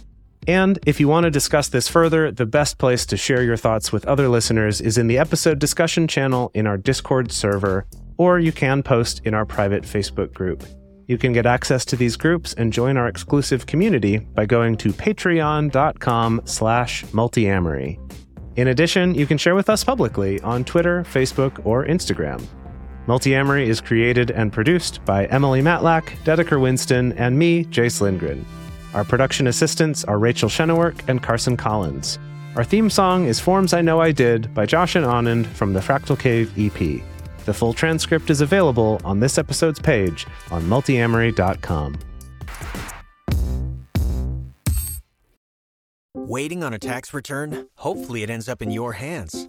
And 0.46 0.78
if 0.86 1.00
you 1.00 1.08
want 1.08 1.24
to 1.24 1.30
discuss 1.30 1.68
this 1.68 1.88
further, 1.88 2.30
the 2.30 2.46
best 2.46 2.78
place 2.78 3.04
to 3.06 3.16
share 3.16 3.42
your 3.42 3.56
thoughts 3.56 3.92
with 3.92 4.04
other 4.06 4.28
listeners 4.28 4.80
is 4.80 4.98
in 4.98 5.08
the 5.08 5.18
episode 5.18 5.58
discussion 5.58 6.06
channel 6.08 6.50
in 6.54 6.66
our 6.66 6.76
Discord 6.76 7.32
server, 7.32 7.86
or 8.18 8.38
you 8.38 8.52
can 8.52 8.82
post 8.82 9.20
in 9.24 9.34
our 9.34 9.44
private 9.44 9.82
Facebook 9.82 10.32
group. 10.32 10.64
You 11.08 11.18
can 11.18 11.32
get 11.32 11.46
access 11.46 11.84
to 11.86 11.96
these 11.96 12.16
groups 12.16 12.54
and 12.54 12.72
join 12.72 12.96
our 12.96 13.08
exclusive 13.08 13.66
community 13.66 14.18
by 14.18 14.46
going 14.46 14.76
to 14.78 14.92
patreon.com 14.92 16.42
slash 16.44 17.04
multiamory. 17.06 17.98
In 18.56 18.68
addition, 18.68 19.14
you 19.14 19.26
can 19.26 19.38
share 19.38 19.54
with 19.54 19.68
us 19.68 19.82
publicly 19.82 20.40
on 20.40 20.64
Twitter, 20.64 21.02
Facebook, 21.04 21.64
or 21.66 21.84
Instagram. 21.84 22.44
Multiamory 23.06 23.66
is 23.66 23.80
created 23.80 24.30
and 24.30 24.52
produced 24.52 25.04
by 25.04 25.26
Emily 25.26 25.60
Matlack, 25.60 26.04
Dedeker 26.24 26.60
Winston, 26.60 27.12
and 27.14 27.36
me, 27.36 27.64
Jase 27.64 28.00
Lindgren. 28.00 28.46
Our 28.94 29.04
production 29.04 29.48
assistants 29.48 30.04
are 30.04 30.18
Rachel 30.18 30.48
Shenowork 30.48 31.08
and 31.08 31.20
Carson 31.20 31.56
Collins. 31.56 32.20
Our 32.54 32.62
theme 32.62 32.90
song 32.90 33.26
is 33.26 33.40
Forms 33.40 33.72
I 33.72 33.80
Know 33.80 34.00
I 34.00 34.12
Did 34.12 34.54
by 34.54 34.66
Josh 34.66 34.94
and 34.94 35.04
Anand 35.04 35.46
from 35.46 35.72
the 35.72 35.80
Fractal 35.80 36.18
Cave 36.18 36.52
EP. 36.56 37.02
The 37.44 37.54
full 37.54 37.72
transcript 37.72 38.30
is 38.30 38.40
available 38.40 39.00
on 39.04 39.18
this 39.18 39.36
episode's 39.36 39.80
page 39.80 40.26
on 40.52 40.62
multiamory.com. 40.64 41.98
Waiting 46.14 46.62
on 46.62 46.72
a 46.72 46.78
tax 46.78 47.12
return? 47.12 47.66
Hopefully, 47.76 48.22
it 48.22 48.30
ends 48.30 48.48
up 48.48 48.62
in 48.62 48.70
your 48.70 48.92
hands. 48.92 49.48